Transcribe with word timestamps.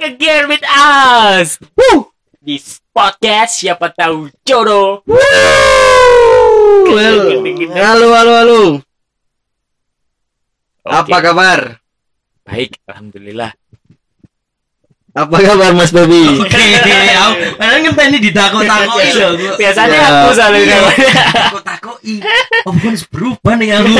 back 0.00 0.16
again 0.16 0.48
with 0.48 0.64
us. 0.64 1.60
Woo! 1.76 2.08
Di 2.40 2.56
podcast 2.88 3.60
siapa 3.60 3.92
tahu 3.92 4.32
jodoh. 4.48 5.04
Halo, 6.88 7.28
halo, 7.76 8.06
halo, 8.16 8.32
halo. 8.32 8.60
Apa 10.88 11.04
Oke, 11.04 11.20
kabar? 11.20 11.58
Baik, 12.48 12.80
alhamdulillah. 12.88 13.52
Apa 15.12 15.36
kabar 15.36 15.76
Mas 15.76 15.92
Baby? 15.92 16.24
Oke, 16.40 16.56
aku 16.56 17.60
padahal 17.60 17.78
ngenteni 17.84 18.18
ditakok-takoki 18.24 19.10
lho 19.20 19.26
aku. 19.36 19.46
Biasanya 19.60 19.96
Ya. 20.00 20.08
aku 20.08 20.28
selalu 20.32 20.56
Iya. 20.64 20.78
Oh, 22.64 22.72
bukan 22.72 22.94
berubah 23.12 23.54
nih 23.60 23.76
aku. 23.76 23.92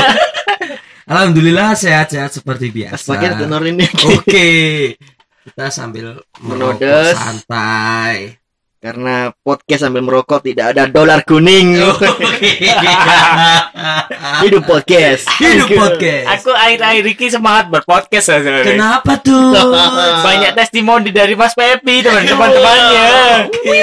Alhamdulillah 1.11 1.75
sehat-sehat 1.75 2.41
seperti 2.41 2.71
biasa. 2.73 3.19
Tenor 3.37 3.61
ini. 3.69 3.85
Oke. 4.17 4.49
Kita 5.41 5.73
sambil 5.73 6.21
merokok 6.37 6.77
Menodes. 6.77 7.17
santai. 7.17 8.37
Karena 8.81 9.29
podcast 9.45 9.85
sambil 9.85 10.01
merokok 10.01 10.41
tidak 10.41 10.73
ada 10.73 10.89
dolar 10.89 11.21
kuning. 11.21 11.77
Oke. 11.85 12.65
Hidup 14.41 14.65
podcast. 14.65 15.29
Hidup 15.37 15.69
podcast. 15.69 16.25
Aku 16.41 16.49
akhir-akhir 16.49 17.05
ini 17.05 17.27
semangat 17.29 17.65
berpodcast 17.69 18.25
sebenarnya. 18.33 18.73
Kenapa 18.73 19.21
tuh? 19.21 19.53
Banyak 20.25 20.57
testimoni 20.57 21.13
dari 21.13 21.37
Mas 21.37 21.53
Pepi 21.53 22.01
teman-temannya. 22.01 23.09
Oke. 23.49 23.81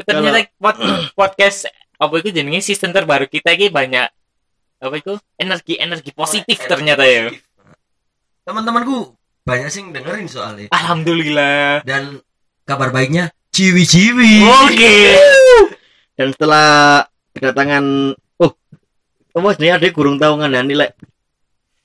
Ternyata 0.00 0.40
pod- 0.56 1.12
podcast 1.12 1.68
apa 2.00 2.14
itu 2.16 2.32
jenenge 2.32 2.64
season 2.64 2.96
terbaru 2.96 3.28
kita 3.28 3.52
ini 3.52 3.68
banyak 3.68 4.08
apa 4.80 4.94
itu 4.96 5.20
energi 5.36 5.76
energi 5.76 6.16
positif 6.16 6.64
ternyata 6.64 7.04
ya. 7.04 7.28
Teman-temanku 8.48 9.19
banyak 9.44 9.68
sih 9.72 9.80
yang 9.82 9.90
dengerin 9.96 10.26
soalnya. 10.28 10.66
Alhamdulillah. 10.70 11.82
Dan 11.82 12.20
kabar 12.68 12.94
baiknya 12.94 13.32
ciwi-ciwi. 13.50 14.46
Oke. 14.66 14.94
Dan 16.14 16.36
setelah 16.36 17.02
kedatangan 17.32 18.14
oh, 18.42 18.52
oh 19.34 19.50
sebenarnya 19.54 19.76
ada 19.80 19.88
kurang 19.94 20.20
tahu 20.20 20.36
kan 20.40 20.52
nilai 20.66 20.92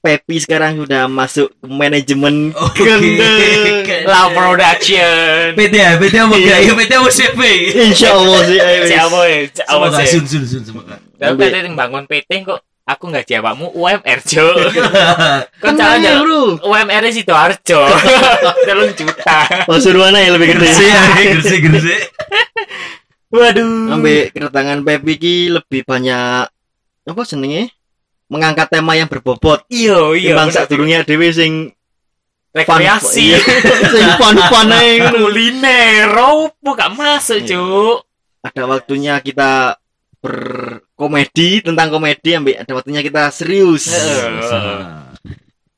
Pepi 0.05 0.37
sekarang 0.37 0.77
sudah 0.77 1.09
masuk 1.09 1.49
ke 1.57 1.65
manajemen 1.65 2.53
Oke. 2.53 2.85
Gendeng. 2.85 4.05
Love 4.05 4.37
Production. 4.37 5.57
PT 5.57 5.73
ya, 5.73 5.97
PT 5.97 6.13
apa 6.21 6.35
enggak? 6.37 6.59
Ya 6.61 6.73
PT 6.77 6.91
apa 6.93 7.09
CP? 7.09 7.39
Insya 7.89 8.09
Allah 8.13 8.39
sih. 8.45 8.59
Siapa 8.85 9.19
ya? 9.25 9.37
Siapa 9.49 9.85
Semoga 9.89 9.97
sih? 10.05 10.09
sun 10.13 10.23
sun 10.29 10.43
sun 10.45 10.61
semoga. 10.61 11.01
Tapi. 11.17 11.41
PT 11.41 11.55
yang 11.65 11.73
bangun 11.73 12.05
PT 12.05 12.45
kok 12.45 12.61
aku 12.85 13.03
nggak 13.09 13.25
jawabmu 13.25 13.73
UMR 13.73 14.19
Jo. 14.23 14.45
Kan 15.57 15.73
jangan 15.73 15.99
nanya, 15.99 16.21
bro. 16.21 16.61
UMR 16.61 17.03
itu 17.09 17.33
Harjo. 17.33 17.81
Telung 18.63 18.93
juta. 18.93 19.39
Pasuruan 19.65 20.13
yang 20.13 20.37
lebih 20.37 20.53
gede. 20.55 20.69
Ya, 20.85 21.01
gresik 21.33 21.59
gresik. 21.65 22.01
Waduh. 23.35 23.97
Ambil 23.99 24.29
kedatangan 24.31 24.79
Pepi 24.85 25.13
ki 25.17 25.35
lebih 25.51 25.81
banyak 25.83 26.47
apa 27.05 27.21
senengnya 27.25 27.67
mengangkat 28.29 28.69
tema 28.69 28.93
yang 28.93 29.09
berbobot. 29.09 29.65
Iya 29.67 30.13
iya. 30.15 30.33
Timbang 30.33 30.49
bener. 30.53 30.57
sak 30.61 30.65
durungnya 30.69 30.99
dhewe 31.03 31.29
sing 31.33 31.73
rekreasi. 32.55 33.35
Iya, 33.35 33.39
sing 33.93 34.07
fun-fun 34.21 34.71
ae 34.71 35.01
ngono. 35.01 35.27
Kuliner, 35.27 36.09
opo 36.15 36.69
gak 36.73 36.93
masuk, 36.95 37.43
Iya. 37.43 37.57
Cuk. 37.59 37.97
Ada 38.45 38.63
waktunya 38.69 39.13
kita 39.25 39.81
berkomedi 40.25 41.61
tentang 41.61 41.93
komedi, 41.93 42.33
ambil 42.33 42.57
ada 42.57 42.71
waktunya 42.73 43.01
kita 43.01 43.29
serius. 43.29 43.85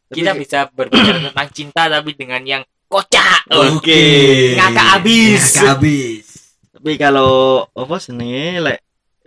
Kita 0.07 0.31
Tapi- 0.31 0.39
bisa 0.43 0.71
berbicara 0.71 1.19
tentang 1.27 1.47
cinta 1.51 1.81
tapi 1.85 2.15
dengan 2.15 2.41
yang 2.41 2.63
kocak. 2.87 3.51
Oke. 3.51 4.55
Ngakak 4.55 4.87
abis. 5.03 5.43
Ngakak 5.53 5.71
abis. 5.77 6.25
Tapi 6.71 6.91
kalau 6.95 7.65
apa 7.67 7.95
senengnya 7.97 8.63
lek 8.63 8.79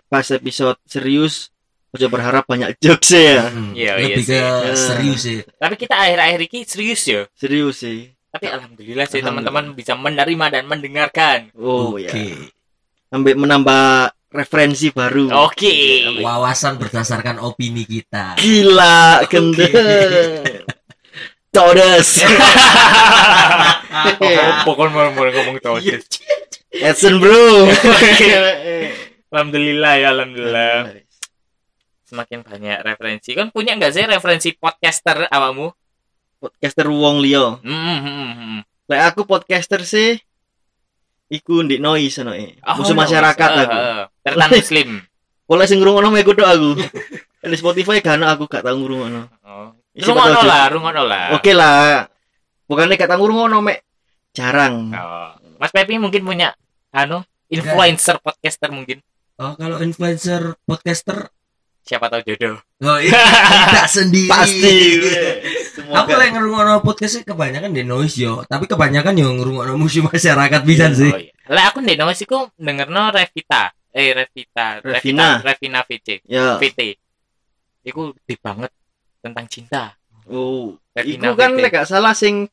pas 0.08 0.24
episode 0.27 0.78
serius 0.88 1.52
Ojo 1.90 2.06
berharap 2.06 2.46
banyak 2.46 2.78
jokes 2.78 3.18
ya. 3.18 3.50
Hmm, 3.50 3.74
Iya, 3.74 3.98
iya 3.98 4.14
Lebih 4.14 4.22
sih. 4.22 4.39
ke 4.39 4.70
serius 4.78 5.20
sih. 5.27 5.39
Tapi 5.58 5.74
kita 5.74 5.98
akhir-akhir 5.98 6.40
ini 6.46 6.58
serius 6.62 7.02
ya. 7.02 7.27
Serius 7.34 7.83
sih. 7.83 8.06
Tapi 8.30 8.46
alhamdulillah 8.46 9.11
sih 9.11 9.18
teman-teman 9.18 9.74
bisa 9.74 9.98
menerima 9.98 10.46
dan 10.55 10.70
mendengarkan. 10.70 11.50
Oh 11.58 11.98
Oke. 11.98 12.06
ya. 12.06 12.14
Ambil 13.11 13.34
menambah 13.34 14.14
referensi 14.30 14.95
baru. 14.95 15.29
Oke. 15.51 16.07
Wawasan 16.23 16.79
berdasarkan 16.79 17.42
opini 17.42 17.83
kita. 17.83 18.39
Gila, 18.39 19.27
gendeng. 19.27 19.74
Todes. 21.55 22.23
Pokoknya 24.67 24.90
mau 24.95 25.11
mau 25.11 25.27
ngomong 25.27 25.58
tahu. 25.58 25.83
Edson 26.70 27.19
bro. 27.19 27.67
Alhamdulillah 29.35 29.95
ya 29.98 30.08
alhamdulillah. 30.14 31.02
Semakin 32.07 32.46
banyak 32.46 32.79
referensi. 32.86 33.35
Kan 33.35 33.51
punya 33.51 33.74
nggak 33.74 33.95
sih 33.95 34.07
referensi 34.07 34.55
podcaster 34.55 35.27
awakmu? 35.27 35.74
Podcaster 36.39 36.86
Wong 36.86 37.19
Leo. 37.19 37.58
Hmm, 37.67 37.98
hmm. 38.02 38.58
Lek 38.90 39.02
aku 39.11 39.27
podcaster 39.27 39.83
sih 39.83 40.19
iku 41.30 41.63
ndik 41.63 41.79
noise 41.79 42.20
ono 42.27 42.35
e. 42.35 42.58
Oh, 42.67 42.83
Musuh 42.83 42.92
no. 42.92 43.01
masyarakat 43.07 43.51
aku. 43.64 43.79
Tertan 44.27 44.51
muslim. 44.58 44.89
Oleh 45.51 45.67
sing 45.70 45.79
ngrungokno 45.79 46.11
mek 46.11 46.27
kudu 46.27 46.42
aku. 46.42 46.70
Di 47.51 47.57
Spotify 47.57 48.05
kan 48.05 48.20
aku 48.20 48.51
gak 48.51 48.67
tau 48.67 48.77
ngrungokno. 48.77 49.23
Oh. 49.46 49.73
Tahu 49.96 50.45
lah, 50.45 50.69
rungono 50.69 51.02
lah. 51.07 51.35
Oke 51.35 51.57
lah. 51.57 52.05
Bukannya 52.67 52.98
gak 52.98 53.11
tau 53.11 53.23
ngrungokno 53.23 53.58
mek 53.63 53.86
jarang. 54.35 54.90
Oh. 54.92 55.33
Mas 55.57 55.70
Pepi 55.70 55.96
mungkin 55.96 56.27
punya 56.27 56.52
anu 56.90 57.23
influencer 57.48 58.19
podcaster 58.19 58.70
mungkin. 58.74 59.01
Oh, 59.40 59.57
kalau 59.57 59.80
influencer 59.80 60.58
podcaster 60.69 61.33
Siapa 61.90 62.06
tahu 62.06 62.23
jodoh. 62.23 62.55
Oh, 62.86 63.02
iya. 63.02 63.11
tidak 63.67 63.90
sendiri. 63.90 64.30
Pasti. 64.30 64.78
Aku 65.90 66.14
lagi 66.14 66.30
ngerungokno 66.39 66.86
podcast 66.86 67.18
sih 67.18 67.23
kebanyakan 67.27 67.74
di 67.74 67.83
noise 67.83 68.14
yo, 68.14 68.46
tapi 68.46 68.70
kebanyakan 68.70 69.18
yo 69.18 69.34
ngerungokno 69.34 69.74
musuh 69.74 70.06
masyarakat 70.06 70.62
bisa 70.62 70.95
sih. 70.95 71.11
Oh, 71.11 71.18
iya. 71.18 71.34
Lah 71.51 71.74
aku 71.74 71.83
ndek 71.83 71.98
noise 71.98 72.23
iku 72.23 72.46
dengerno 72.55 73.11
Revita. 73.11 73.74
Eh 73.90 74.14
Revita, 74.14 74.78
Revina. 74.86 75.42
Revina, 75.42 75.42
Revina 75.42 75.80
VC. 75.83 76.08
VT. 76.62 76.80
Iku 77.90 78.14
di 78.22 78.39
banget 78.39 78.70
tentang 79.18 79.51
cinta. 79.51 79.90
Oh. 80.30 80.78
Revina 80.95 81.34
Iku 81.34 81.34
kan 81.34 81.58
lek 81.58 81.74
gak 81.74 81.90
salah 81.90 82.14
sing 82.14 82.46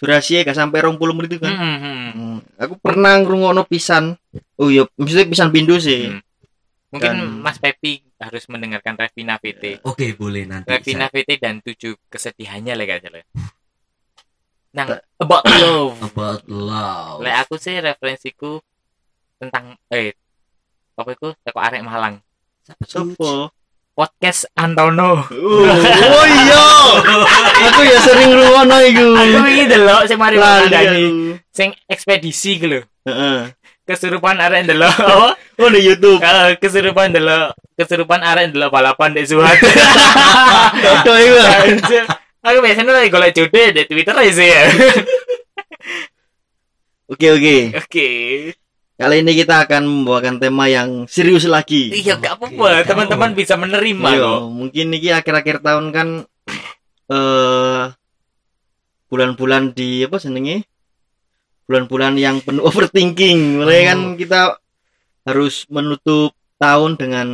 durasi 0.00 0.40
gak 0.40 0.56
sampai 0.56 0.80
20 0.88 0.96
menit 1.20 1.36
itu 1.36 1.44
kan. 1.44 1.52
Hmm, 1.52 1.78
hmm, 1.84 2.36
Aku 2.64 2.80
pernah 2.80 3.20
ngrungokno 3.20 3.68
pisan. 3.68 4.16
Oh 4.56 4.72
iya, 4.72 4.88
maksudnya 4.96 5.28
pisan 5.28 5.52
pindu 5.52 5.76
sih. 5.76 6.16
Hmm. 6.16 6.24
Mungkin 6.90 7.12
Dan- 7.14 7.38
Mas 7.46 7.58
Pepi 7.62 8.02
harus 8.18 8.44
mendengarkan 8.50 8.98
Revina 8.98 9.38
VT. 9.38 9.86
Oke, 9.86 10.12
boleh 10.18 10.42
nanti. 10.44 10.66
Revina 10.66 11.06
VT 11.06 11.38
dan 11.38 11.62
tujuh 11.62 11.94
kesedihannya 12.10 12.74
lah 12.74 12.98
salah. 12.98 13.24
Nang 14.70 14.88
about 15.18 15.42
love. 15.46 15.94
About 16.02 16.42
love. 16.46 17.18
Lek 17.22 17.34
aku 17.46 17.58
sih 17.58 17.78
referensiku 17.78 18.62
tentang 19.38 19.74
eh 19.90 20.14
apa 20.94 21.10
itu 21.14 21.34
teko 21.42 21.58
arek 21.58 21.82
Malang. 21.82 22.22
Sopo? 22.86 23.50
Podcast 23.90 24.46
Antono. 24.54 25.26
Oh, 25.28 25.66
oh 25.66 26.24
iya. 26.24 26.64
Aku 27.68 27.80
ya 27.84 27.98
sering 28.00 28.32
ngrungokno 28.32 28.76
iku. 28.88 29.06
Aku 29.12 29.38
iki 29.50 29.64
delok 29.68 30.08
sing 30.08 30.16
mari 30.16 30.40
aku. 30.40 31.36
sing 31.52 31.68
ekspedisi 31.84 32.56
ku 32.62 32.66
lho. 32.70 32.80
Heeh. 33.04 33.50
Kesurupan 33.90 34.38
arek 34.38 34.70
ndelok 34.70 34.94
apa? 35.02 35.34
Oh 35.58 35.66
di 35.66 35.82
YouTube. 35.82 36.22
Eh, 36.22 36.54
kesurupan 36.62 37.10
ndelok 37.10 37.58
kesurupan 37.74 38.22
arek 38.22 38.54
ndelok 38.54 38.70
balapan 38.70 39.18
di 39.18 39.26
Suhat. 39.26 39.58
Dodo 40.78 41.12
iku. 41.18 41.38
Aku 42.40 42.58
biasanya 42.62 42.94
lagi 42.94 43.10
golek 43.10 43.34
jodoh 43.34 43.66
di 43.74 43.82
Twitter 43.84 44.14
aja 44.14 44.30
ya. 44.46 44.62
Oke 47.10 47.26
oke. 47.26 47.56
Oke. 47.74 48.08
Kali 48.94 49.24
ini 49.24 49.32
kita 49.34 49.66
akan 49.66 49.82
membawakan 49.82 50.38
tema 50.38 50.70
yang 50.70 51.10
serius 51.10 51.48
lagi. 51.50 51.90
Iya 51.90 52.14
gak 52.14 52.38
apa-apa, 52.38 52.86
teman-teman 52.86 53.34
bisa 53.34 53.58
menerima 53.58 54.08
Iya, 54.14 54.22
kok. 54.22 54.38
mungkin 54.46 54.86
ini 54.94 55.08
akhir-akhir 55.10 55.56
tahun 55.58 55.90
kan 55.90 56.08
eh 57.10 57.82
bulan-bulan 59.10 59.74
di 59.74 60.06
apa 60.06 60.22
senengnya? 60.22 60.62
Bulan-bulan 61.70 62.18
yang 62.18 62.42
penuh 62.42 62.66
overthinking. 62.68 63.62
Mulai 63.62 63.86
kan 63.86 63.98
Oh. 64.02 64.18
kita 64.18 64.40
harus 65.22 65.62
menutup 65.68 66.34
tahun 66.56 66.98
dengan 66.98 67.28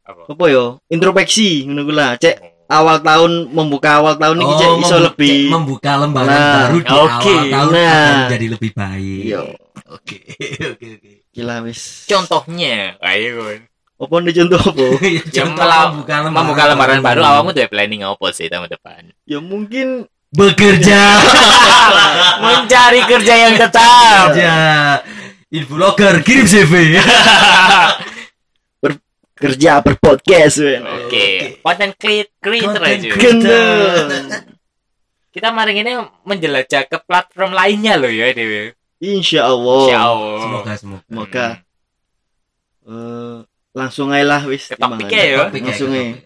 Apa? 0.00 0.30
apa 0.30 0.44
yo? 0.46 0.78
Introspeksi 0.86 1.66
ngono 1.66 1.82
lah. 1.90 2.14
Cek 2.14 2.38
awal 2.66 2.98
tahun 3.00 3.32
membuka 3.48 3.98
awal 3.98 4.14
tahun 4.14 4.38
ini 4.38 4.54
cek 4.54 4.70
iso 4.76 4.94
membu- 4.94 5.04
lebih 5.04 5.34
cek 5.36 5.50
membuka 5.50 5.92
lembaran 5.96 6.30
Nah, 6.30 6.54
baru 6.64 6.76
di 6.76 6.86
oke. 6.86 6.94
awal 7.26 7.42
tahun 7.48 7.70
Nah. 7.72 7.90
akan 7.90 8.14
menjadi 8.22 8.46
lebih 8.48 8.70
baik. 8.72 9.22
Yo, 9.24 9.42
Oke, 9.88 10.18
oke, 10.72 10.86
oke. 10.94 11.12
gila 11.30 11.62
wis. 11.62 12.06
Contohnya, 12.06 12.94
ayo. 13.00 13.54
Apa 13.96 14.14
nih 14.18 14.34
contoh 14.36 14.58
apa? 14.60 14.86
Ya 15.06 15.22
Contoh 15.36 15.62
membuka 15.62 16.14
lembaran, 16.20 16.32
Membuka 16.34 16.62
lembaran 16.68 16.98
baru, 17.00 17.20
awakmu 17.24 17.50
tuh 17.50 17.66
planning 17.66 18.02
apa 18.02 18.26
sih 18.30 18.46
tahun 18.46 18.66
depan? 18.68 19.10
ya 19.24 19.38
mungkin 19.38 20.06
bekerja 20.36 21.00
Mencari 22.44 23.00
kerja 23.08 23.34
yang 23.34 23.54
tetap. 23.56 24.30
kerja 24.30 24.52
influencer 25.48 26.14
kirim 26.20 26.44
CV 26.44 26.72
Kerja 29.36 29.84
berpodcast. 29.84 30.64
Oke, 31.04 31.60
content 31.60 31.92
cre- 32.00 32.32
creator 32.40 32.80
Content 32.80 32.88
aja. 32.88 33.08
creator. 33.12 33.20
Gendeng. 33.20 34.08
Kita 35.28 35.52
maring 35.52 35.84
ini 35.84 35.92
menjelajah 36.24 36.88
ke 36.88 36.96
platform 37.04 37.52
lainnya 37.52 38.00
loh 38.00 38.08
ya 38.08 38.32
Dewi. 38.32 38.72
Insya 38.96 39.44
Allah. 39.44 39.80
Insya 39.84 40.00
Allah. 40.00 40.40
semoga 40.40 40.72
semoga 40.80 41.04
Semoga 41.04 41.46
eh, 42.88 43.36
langsung 43.76 44.08
aja 44.08 44.24
lah 44.24 44.40
wis. 44.48 44.72
Topiknya 44.72 45.20
ya. 45.20 45.36
Langsung 45.52 45.92
aja. 45.92 46.16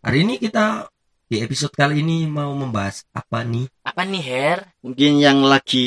hari 0.00 0.18
ini 0.24 0.40
kita 0.40 0.88
di 1.24 1.40
episode 1.40 1.72
kali 1.72 2.00
ini 2.00 2.24
mau 2.24 2.52
membahas 2.52 3.02
apa 3.10 3.42
nih 3.42 3.66
Apa 3.82 4.04
nih 4.04 4.22
Her? 4.22 4.58
Mungkin 4.80 5.18
yang 5.18 5.40
lagi 5.42 5.86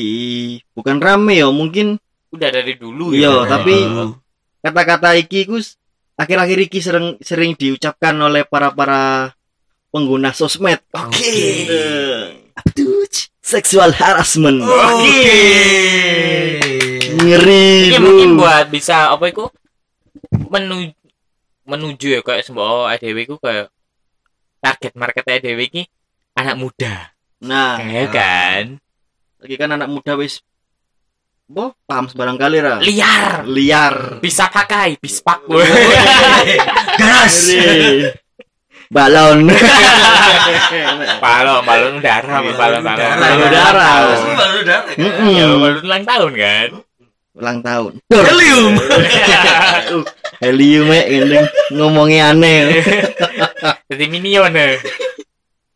bukan 0.73 0.97
rame 0.97 1.37
ya, 1.37 1.47
mungkin 1.49 2.01
Udah 2.29 2.49
dari 2.49 2.75
dulu 2.75 3.13
Iya, 3.13 3.45
ya. 3.45 3.47
tapi- 3.47 3.77
Dulu. 3.77 4.17
kata-kata 4.59 5.15
iki 5.15 5.47
Gus 5.47 5.77
akhir-akhir 6.13 6.59
iki 6.67 6.79
sering 6.81 7.15
sering 7.21 7.53
diucapkan 7.53 8.17
oleh 8.17 8.43
para 8.43 8.73
para 8.73 9.31
pengguna 9.87 10.33
sosmed. 10.33 10.81
Oke. 10.91 11.31
Apa 12.51 12.69
tuh 12.73 13.05
Ci? 13.07 13.29
Seksual 13.39 13.95
harassment. 13.95 14.59
Oke. 14.59 15.31
Ngeri. 17.17 17.93
Ini 17.93 17.99
mungkin 18.01 18.29
buat 18.35 18.67
bisa 18.67 19.13
apa 19.13 19.31
itu 19.31 19.47
menuju 20.51 20.91
menuju 21.63 22.07
ya 22.09 22.21
kayak 22.21 22.43
semua 22.43 22.91
ADW 22.91 23.17
ku 23.27 23.35
kayak 23.39 23.71
target 24.67 24.93
market 24.99 25.23
ADW 25.23 25.59
ini 25.71 25.83
anak 26.35 26.59
muda. 26.59 27.15
Nah, 27.47 27.79
ya 27.79 28.03
kan? 28.11 28.83
lagi 29.37 29.55
kan 29.55 29.69
anak 29.71 29.87
muda 29.87 30.19
wis 30.19 30.43
Boh, 31.47 31.71
paham 31.87 32.11
sebarang 32.11 32.35
kali 32.35 32.59
ra. 32.59 32.83
Liar. 32.83 33.47
Liar. 33.47 34.19
Bisa 34.19 34.51
pakai, 34.51 34.99
bispak. 34.99 35.47
gas 36.99 37.47
Ngeri. 37.47 38.11
Balon. 38.91 39.47
balon, 41.23 41.63
balon 41.63 42.03
udara, 42.03 42.43
balon, 42.43 42.51
balon, 42.51 42.81
balon, 42.83 43.15
Balon 43.15 43.39
udara. 43.47 43.91
Balon 44.11 44.55
udara 44.59 44.91
kan? 44.91 45.23
Ya, 45.23 45.47
balon 45.55 45.83
ulang 45.87 46.03
tahun 46.03 46.31
kan? 46.35 46.69
Ulang 47.37 47.61
tahun. 47.61 47.93
helium 48.09 48.73
Uh, 49.87 50.03
Helium 50.43 50.89
eh 50.89 51.03
gendeng 51.07 51.45
ngomongnya 51.71 52.29
aneh. 52.29 52.81
Jadi 53.89 54.05
minion 54.07 54.49
ya. 54.49 54.77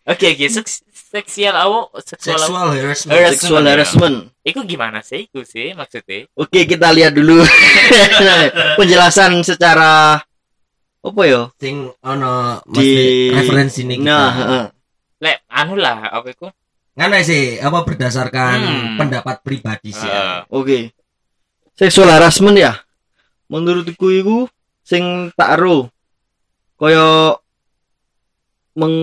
Oke, 0.03 0.33
oke, 0.33 0.45
seks- 0.47 0.81
seksual 0.91 1.53
awo, 1.55 1.89
seksual 1.97 2.41
harassment. 2.69 3.13
Seksual 3.31 3.63
harassment. 3.63 4.17
Itu 4.41 4.61
gimana 4.63 5.01
sih? 5.01 5.25
Itu 5.25 5.41
sih 5.43 5.73
maksudnya. 5.73 6.25
Oke, 6.33 6.65
kita 6.65 6.89
lihat 6.89 7.13
dulu 7.13 7.41
penjelasan 8.77 9.41
secara 9.41 10.17
apa 11.01 11.21
ya? 11.23 11.49
sing 11.55 11.89
ono 11.99 12.61
Di- 12.67 13.29
referensi 13.31 13.81
nih 13.83 13.97
kita 13.97 14.09
Nah, 14.11 14.31
heeh. 14.31 14.65
Lek, 15.19 15.37
anu 15.47 15.73
lah, 15.75 16.05
apa 16.07 16.29
itu? 16.29 16.49
ngana 16.91 17.23
sih 17.23 17.55
apa 17.55 17.81
berdasarkan 17.81 18.57
Hmm. 18.59 18.97
pendapat 18.99 19.39
pribadi 19.41 19.89
sih 19.89 20.03
Eh, 20.03 20.43
oke. 20.51 20.91
Seksual 21.81 22.13
harassment 22.13 22.53
ya. 22.55 22.77
Menurutku 23.49 24.13
iku 24.13 24.45
sing 24.85 25.33
tak 25.33 25.57
ero 25.57 25.89
kaya 26.77 27.37
meng 28.73 28.95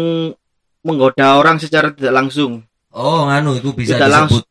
menggoda 0.82 1.36
orang 1.36 1.58
secara 1.58 1.90
tidak 1.92 2.14
langsung. 2.14 2.62
oh 2.88 3.28
nganu 3.28 3.54
itu 3.54 3.70
bisa 3.76 3.94
Tidak 3.94 4.08
disebut 4.08 4.42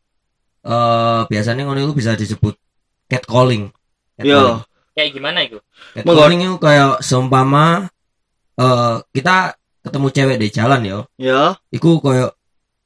eh 0.64 1.20
biasanya 1.26 1.62
ngono 1.66 1.80
itu 1.82 1.92
bisa 1.92 2.14
disebut 2.14 2.54
catcalling 3.04 3.68
Yo, 4.16 4.62
kayak 4.94 5.10
gimana 5.12 5.42
itu? 5.44 5.58
catcalling 5.92 6.40
itu 6.46 6.56
kayak 6.56 7.02
seumpama 7.02 7.90
eh 8.56 8.94
kita 9.10 9.58
ketemu 9.82 10.06
cewek 10.08 10.36
di 10.38 10.48
jalan 10.48 10.80
yo 10.86 11.00
ya. 11.18 11.58
iku 11.68 11.98
kayak 12.00 12.32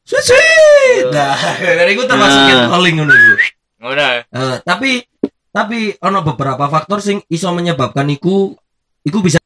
sweet 0.02 0.24
sweet 0.24 1.06
nah 1.12 1.36
itu 1.92 2.02
termasuk 2.08 2.40
Nah. 2.42 2.48
catcalling 2.48 2.94
ngono 2.98 3.12
iku 3.12 3.34
Udah. 3.82 4.10
Eh, 4.24 4.56
tapi 4.64 5.04
tapi 5.52 5.94
ono 6.00 6.24
beberapa 6.24 6.64
faktor 6.66 6.98
sing 6.98 7.20
iso 7.28 7.52
menyebabkan 7.52 8.08
iku 8.08 8.56
iku 9.04 9.18
bisa 9.20 9.36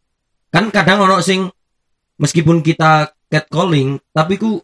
kan 0.49 0.71
kadang 0.71 1.03
ono 1.03 1.19
sing 1.19 1.51
meskipun 2.17 2.63
kita 2.63 3.11
catcalling 3.27 3.99
tapi 4.15 4.39
ku 4.39 4.63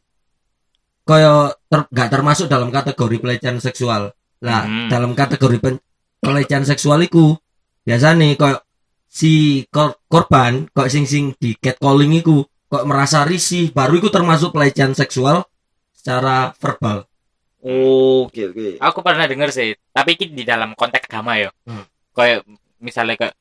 kaya 1.03 1.50
ter, 1.67 1.83
gak 1.91 2.09
termasuk 2.15 2.47
dalam 2.47 2.71
kategori 2.71 3.19
pelecehan 3.19 3.59
seksual 3.59 4.15
lah 4.43 4.62
Hmm. 4.67 4.87
dalam 4.87 5.12
kategori 5.15 5.59
pen- 5.59 5.83
pelecehan 6.19 6.62
seksual 6.62 7.03
iku 7.03 7.35
biasanya 7.83 8.38
kaya 8.38 8.62
si 9.11 9.62
kor- 9.69 9.99
korban 10.06 10.71
kok 10.71 10.87
sing 10.88 11.05
sing 11.05 11.35
di 11.37 11.59
catcalling 11.59 12.15
iku 12.17 12.47
kok 12.71 12.87
merasa 12.87 13.27
risih 13.27 13.75
baru 13.75 13.99
iku 13.99 14.09
termasuk 14.09 14.55
pelecehan 14.55 14.95
seksual 14.95 15.43
secara 15.93 16.55
verbal 16.56 17.05
Oke, 17.62 18.50
oke. 18.50 18.67
Aku 18.76 18.99
pernah 19.00 19.25
denger 19.25 19.49
sih, 19.49 19.70
tapi 19.88 20.19
ini 20.19 20.35
di 20.35 20.44
dalam 20.44 20.75
konteks 20.75 21.06
agama 21.06 21.38
ya. 21.38 21.49
Hmm. 21.62 21.87
Kayak 22.11 22.43
misalnya 22.76 23.14
kayak 23.17 23.35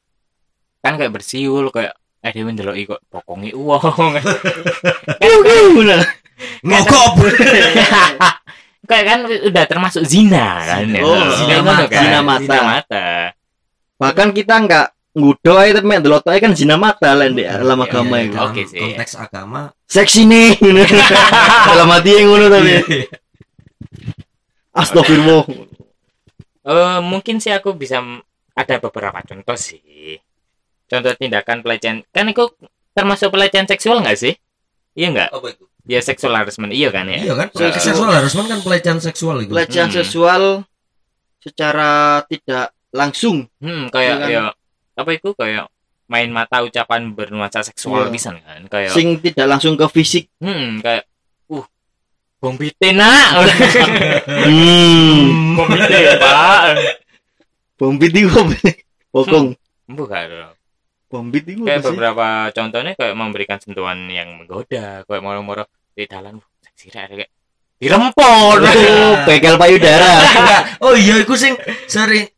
kan 0.80 0.94
kayak 0.96 1.10
bersiul 1.12 1.70
kayak 1.70 1.94
eh 2.22 2.30
dia 2.30 2.46
mendelok 2.46 2.78
kok 2.88 3.02
pokongi 3.10 3.50
uang. 3.52 4.14
Ngokop 6.62 7.14
kayak 8.86 9.06
kan 9.06 9.20
udah 9.24 9.64
termasuk 9.66 10.04
zina 10.04 10.62
kan 10.62 10.84
ya. 10.86 11.02
Oh, 11.02 11.14
Kayak 11.16 11.38
zina 11.38 11.56
ngono 11.56 11.72
mata. 11.72 11.86
kan. 11.88 12.02
Zina 12.02 12.20
mata. 12.22 12.42
Zina 12.42 12.60
mata. 12.62 13.06
Bahkan 13.98 14.28
kita 14.34 14.54
nggak 14.60 14.88
ngudo 15.12 15.54
aja 15.56 15.72
tapi 15.76 15.86
mek 15.86 16.00
delok 16.02 16.24
ae 16.26 16.40
kan 16.40 16.54
zina 16.54 16.76
mata 16.76 17.12
lah 17.12 17.28
di 17.28 17.44
dalam 17.44 17.78
agama 17.78 18.16
Iya, 18.16 18.26
itu. 18.26 18.34
dalam 18.34 18.52
Oke 18.52 18.64
sih. 18.64 18.80
konteks 18.80 19.14
agama 19.16 19.62
Seksi 19.86 20.22
nih. 20.24 20.50
dalam 21.70 21.88
hati 21.90 22.10
yang 22.12 22.26
ngono 22.28 22.46
tapi. 22.48 22.74
Astagfirullah. 24.72 25.44
Eh, 26.62 27.00
mungkin 27.02 27.38
sih 27.38 27.50
aku 27.50 27.74
bisa 27.74 28.00
ada 28.54 28.76
beberapa 28.78 29.20
contoh 29.22 29.58
sih. 29.58 30.18
Contoh 30.86 31.14
tindakan 31.14 31.60
pelecehan. 31.60 32.04
Kan 32.10 32.28
itu 32.28 32.46
termasuk 32.92 33.30
pelecehan 33.30 33.66
seksual 33.66 34.00
nggak 34.00 34.16
sih? 34.16 34.34
Iya 34.92 35.08
nggak? 35.10 35.30
apa 35.32 35.48
itu 35.50 35.64
Ya 35.82 35.98
seksual 35.98 36.38
harassment 36.38 36.70
iya 36.70 36.94
kan 36.94 37.10
ya? 37.10 37.18
iya 37.18 37.34
kan 37.34 37.50
Seksual. 37.50 37.74
seksual 37.82 38.12
harassment 38.12 38.46
kan 38.46 38.60
pelecehan 38.62 39.00
seksual 39.00 39.42
itu 39.42 39.50
Pelecehan 39.50 39.90
Hmm. 39.90 39.98
seksual 39.98 40.42
secara 41.40 41.92
tidak 42.28 42.70
langsung. 42.92 43.50
Hmm, 43.58 43.90
kayak 43.90 44.16
Iya 44.20 44.22
kan? 44.22 44.30
ya 44.30 44.44
apa 44.94 45.10
itu 45.12 45.34
kayak 45.34 45.66
main 46.06 46.30
mata 46.30 46.62
ucapan 46.62 47.12
bernuansa 47.12 47.64
seksual 47.64 48.08
Iya. 48.08 48.14
bisa 48.14 48.30
kan 48.36 48.62
kayak 48.68 48.92
Sing 48.94 49.18
tidak 49.18 49.48
langsung 49.50 49.74
ke 49.74 49.88
fisik. 49.90 50.30
hmm 50.38 50.84
kayak 50.86 51.04
uh 51.08 51.11
bom 52.42 52.58
bite 52.58 52.90
nak 52.92 53.38
Hmm. 54.28 55.54
bom 55.56 55.68
bite 55.70 56.00
pak 56.18 56.62
Bombit 57.78 58.14
itu 58.14 58.30
apa? 58.30 58.54
Bokong. 59.10 59.58
bukan 59.90 60.54
Bombit 61.10 61.44
itu 61.44 61.66
kayak 61.66 61.82
sih? 61.82 61.90
beberapa 61.90 62.26
contohnya 62.50 62.94
kayak 62.94 63.18
memberikan 63.18 63.58
sentuhan 63.58 64.06
yang 64.06 64.38
menggoda 64.38 65.02
kayak 65.02 65.22
moro-moro 65.22 65.66
di 65.92 66.06
dalam 66.06 66.38
seksi 66.62 66.94
rek 66.94 67.10
kayak 67.18 67.32
dirempon 67.82 68.62
Oh, 68.62 69.14
begal 69.26 69.58
payudara. 69.58 70.14
oh 70.86 70.94
iya 70.94 71.20
itu 71.20 71.34
sing 71.34 71.58
sering 71.90 72.30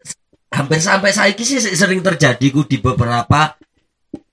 hampir 0.48 0.80
sampai 0.80 1.12
saiki 1.12 1.44
sih 1.44 1.60
sering 1.60 2.00
terjadi 2.00 2.48
ku 2.48 2.64
di 2.64 2.80
beberapa 2.80 3.60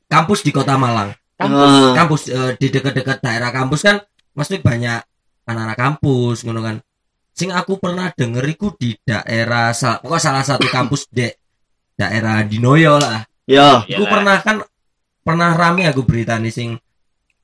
kampus 0.07 0.47
di 0.47 0.55
kota 0.55 0.79
Malang 0.79 1.11
kampus 1.35 1.71
Ah. 1.75 1.93
kampus 1.99 2.23
eh, 2.31 2.53
di 2.55 2.71
dekat-dekat 2.71 3.19
daerah 3.19 3.51
kampus 3.51 3.83
kan 3.83 3.99
mesti 4.33 4.63
banyak 4.63 5.03
anak-anak 5.51 5.79
kampus 5.79 6.47
ngono 6.47 6.61
kan 6.63 6.77
sing 7.35 7.51
aku 7.51 7.77
pernah 7.83 8.11
denger 8.13 8.45
iku 8.47 8.75
di 8.77 8.95
daerah 9.01 9.75
sal 9.75 9.99
pokoknya 10.03 10.23
salah 10.23 10.45
satu 10.45 10.67
kampus 10.71 11.09
di 11.11 11.27
daerah 11.95 12.43
Dinoyo 12.47 12.97
lah 12.97 13.27
Ya. 13.51 13.83
Iku 13.83 14.07
Iyalah. 14.07 14.11
pernah 14.15 14.37
kan 14.47 14.57
pernah 15.27 15.51
rame 15.59 15.91
aku 15.91 16.07
berita 16.07 16.39
nih 16.39 16.55
sing 16.55 16.79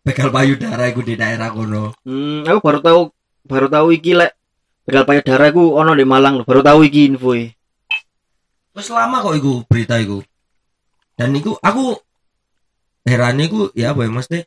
begal 0.06 0.30
payudara 0.30 0.86
iku 0.86 1.02
di 1.02 1.18
daerah 1.18 1.50
kono. 1.50 1.98
Hmm, 2.06 2.46
aku 2.46 2.62
baru 2.62 2.78
tahu 2.78 3.00
baru 3.42 3.66
tahu 3.66 3.86
iki 3.90 4.14
lek 4.14 4.38
begal 4.86 5.02
payudara 5.02 5.50
iku 5.50 5.74
ono 5.74 5.98
di 5.98 6.06
Malang. 6.06 6.46
Baru 6.46 6.62
tahu 6.62 6.86
iki 6.86 7.10
info 7.10 7.34
e. 7.34 7.50
Terus 8.70 8.86
lama 8.94 9.18
kok 9.18 9.34
iku 9.34 9.66
berita 9.66 9.98
iku. 9.98 10.22
Dan 11.18 11.34
iku 11.34 11.58
aku 11.58 11.98
heran 13.02 13.42
iku 13.42 13.74
ya 13.74 13.90
apa 13.90 14.06
ya 14.06 14.10
mesti 14.14 14.38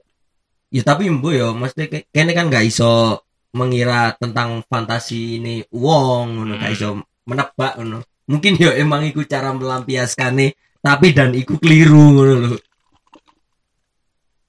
ya 0.72 0.82
tapi 0.88 1.12
mbo 1.12 1.36
ya 1.36 1.52
mesti 1.52 1.92
ke- 1.92 2.08
kene 2.08 2.32
kan 2.32 2.48
gak 2.48 2.64
iso 2.64 3.20
mengira 3.50 4.14
tentang 4.14 4.62
fantasi 4.66 5.42
ini 5.42 5.66
wong 5.74 6.26
ngono 6.38 6.56
Hmm. 6.56 6.70
iso 6.70 6.90
menebak 7.26 7.78
ngono. 7.78 8.06
Mungkin 8.30 8.62
ya 8.62 8.78
emang 8.78 9.02
iku 9.06 9.26
cara 9.26 9.50
melampiaskannya 9.52 10.54
tapi 10.80 11.12
dan 11.12 11.34
iku 11.34 11.58
keliru 11.58 12.14
ngono 12.14 12.34
lho. 12.46 12.54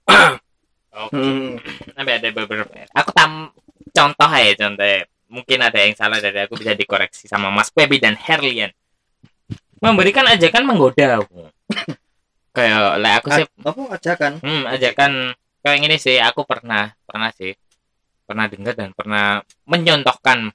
Oke. 1.01 1.17
Hmm. 1.17 1.57
Ada 1.97 2.29
beberapa. 2.29 2.69
Aku 2.93 3.11
tam 3.15 3.55
contoh 3.91 4.31
ya 4.31 4.53
contoh. 4.57 4.87
Mungkin 5.31 5.59
ada 5.63 5.79
yang 5.79 5.95
salah 5.95 6.19
dari 6.19 6.43
aku 6.43 6.59
bisa 6.59 6.75
dikoreksi 6.75 7.31
sama 7.31 7.55
Mas 7.55 7.71
Pebi 7.71 8.03
dan 8.03 8.19
Herlian. 8.19 8.75
Memberikan 9.79 10.27
ajakan 10.27 10.67
menggoda 10.67 11.23
aku. 11.23 11.47
Kayak 12.57 12.99
lah 12.99 13.13
aku 13.23 13.29
sih 13.31 13.47
A- 13.47 13.71
apa 13.71 13.81
ajakan 13.95 14.33
Hmm, 14.43 14.67
ajakan 14.67 15.13
kayak 15.63 15.79
gini 15.87 15.97
sih, 16.03 16.19
aku 16.19 16.43
pernah 16.43 16.91
pernah 17.07 17.31
sih 17.31 17.55
pernah 18.31 18.47
dengar 18.47 18.79
dan 18.79 18.95
pernah 18.95 19.43
menyontohkan 19.67 20.55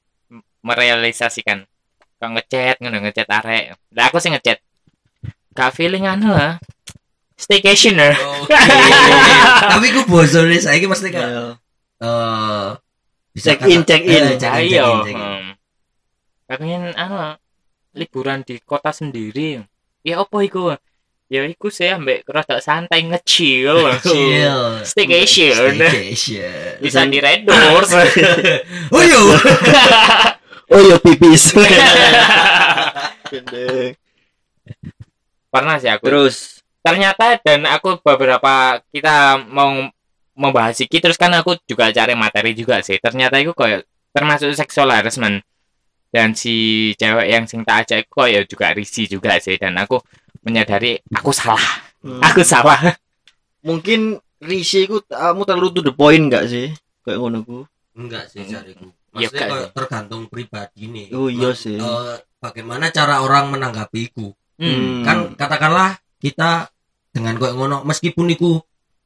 merealisasikan 0.64 1.68
kalau 2.16 2.40
ngechat 2.40 2.80
ngono 2.80 3.04
ngechat 3.04 3.28
arek. 3.28 3.76
Lah 3.92 4.08
aku 4.08 4.24
sih 4.24 4.32
ngechat. 4.32 4.64
Gak 5.52 5.76
feeling 5.76 6.08
anu 6.08 6.32
lah. 6.32 6.56
Staycationer. 7.36 8.16
Oke. 8.48 8.56
Tapi 9.68 9.88
ku 9.92 10.02
bosone 10.08 10.56
saiki 10.56 10.88
mesti 10.88 11.12
kan 11.12 11.28
Ya. 11.28 11.44
eh 12.00 12.68
Check 13.36 13.68
in, 13.68 13.84
check 13.84 14.04
in. 14.08 14.24
Eh, 14.24 14.40
check 14.40 14.56
in, 14.56 14.72
check 14.72 14.72
in, 14.72 14.80
Ayo. 14.80 14.88
check 15.04 15.12
in. 15.12 15.20
Hmm. 15.20 15.46
Pengen 16.48 16.84
anu 16.96 17.36
liburan 17.92 18.48
di 18.48 18.56
kota 18.64 18.96
sendiri. 18.96 19.60
Ya 20.08 20.24
apa 20.24 20.38
iku? 20.40 20.72
Ya 21.26 21.42
iku 21.50 21.74
sih 21.74 21.90
ambek 21.90 22.22
rada 22.30 22.62
santai 22.62 23.02
nge-chill. 23.02 23.90
Chill. 24.06 24.86
Staycation. 24.86 25.74
Staycation. 25.74 26.78
Bisa 26.78 27.02
di 27.10 27.18
Red 27.18 27.50
Doors. 27.50 27.90
Oh 28.94 29.02
yo. 29.02 29.22
oh 30.74 30.80
iya 30.86 30.98
pipis. 31.02 31.50
Pernah 35.50 35.76
sih 35.82 35.90
aku. 35.90 36.06
terus 36.06 36.62
ternyata 36.86 37.42
dan 37.42 37.66
aku 37.66 37.98
beberapa 38.06 38.78
kita 38.94 39.42
mau 39.50 39.90
membahas 40.38 40.78
iki 40.78 41.02
terus 41.02 41.18
kan 41.18 41.34
aku 41.34 41.58
juga 41.66 41.90
cari 41.90 42.14
materi 42.14 42.54
juga 42.54 42.78
sih 42.86 43.02
ternyata 43.02 43.42
itu 43.42 43.56
kayak 43.58 43.90
termasuk 44.14 44.54
sexual 44.54 44.94
harassment 44.94 45.42
dan 46.14 46.38
si 46.38 46.92
cewek 47.00 47.26
yang 47.26 47.50
sing 47.50 47.66
tak 47.66 47.90
ajak 47.90 48.06
kok 48.06 48.28
ya 48.30 48.46
juga 48.46 48.76
risi 48.76 49.10
juga 49.10 49.42
sih 49.42 49.58
dan 49.58 49.74
aku 49.82 49.98
menyadari 50.46 51.02
aku 51.12 51.34
salah 51.34 51.82
hmm, 52.06 52.22
aku 52.22 52.46
salah 52.46 52.96
mungkin 53.66 54.22
Rishi 54.40 54.86
ku 54.86 55.02
kamu 55.04 55.42
terlalu 55.44 55.68
to 55.74 55.82
the 55.82 55.94
point 55.96 56.30
gak 56.30 56.46
sih 56.46 56.70
kayak 57.02 57.18
ngono 57.18 57.42
ku 57.42 57.58
Enggak 57.96 58.28
sih 58.28 58.44
cariku. 58.44 58.92
Iya, 59.16 59.32
Maksudnya 59.32 59.48
kayak 59.48 59.72
tergantung 59.72 60.28
pribadi 60.28 60.92
nih. 60.92 61.08
Oh, 61.16 61.32
iya 61.32 61.56
sih. 61.56 61.80
eh, 61.80 62.16
bagaimana 62.44 62.92
cara 62.92 63.24
orang 63.24 63.56
menanggapiku? 63.56 64.36
hmm. 64.60 65.08
Kan 65.08 65.18
katakanlah 65.40 65.96
kita 66.20 66.68
dengan 67.16 67.40
kayak 67.40 67.56
ngono 67.56 67.88
meskipun 67.88 68.28
iku 68.36 68.60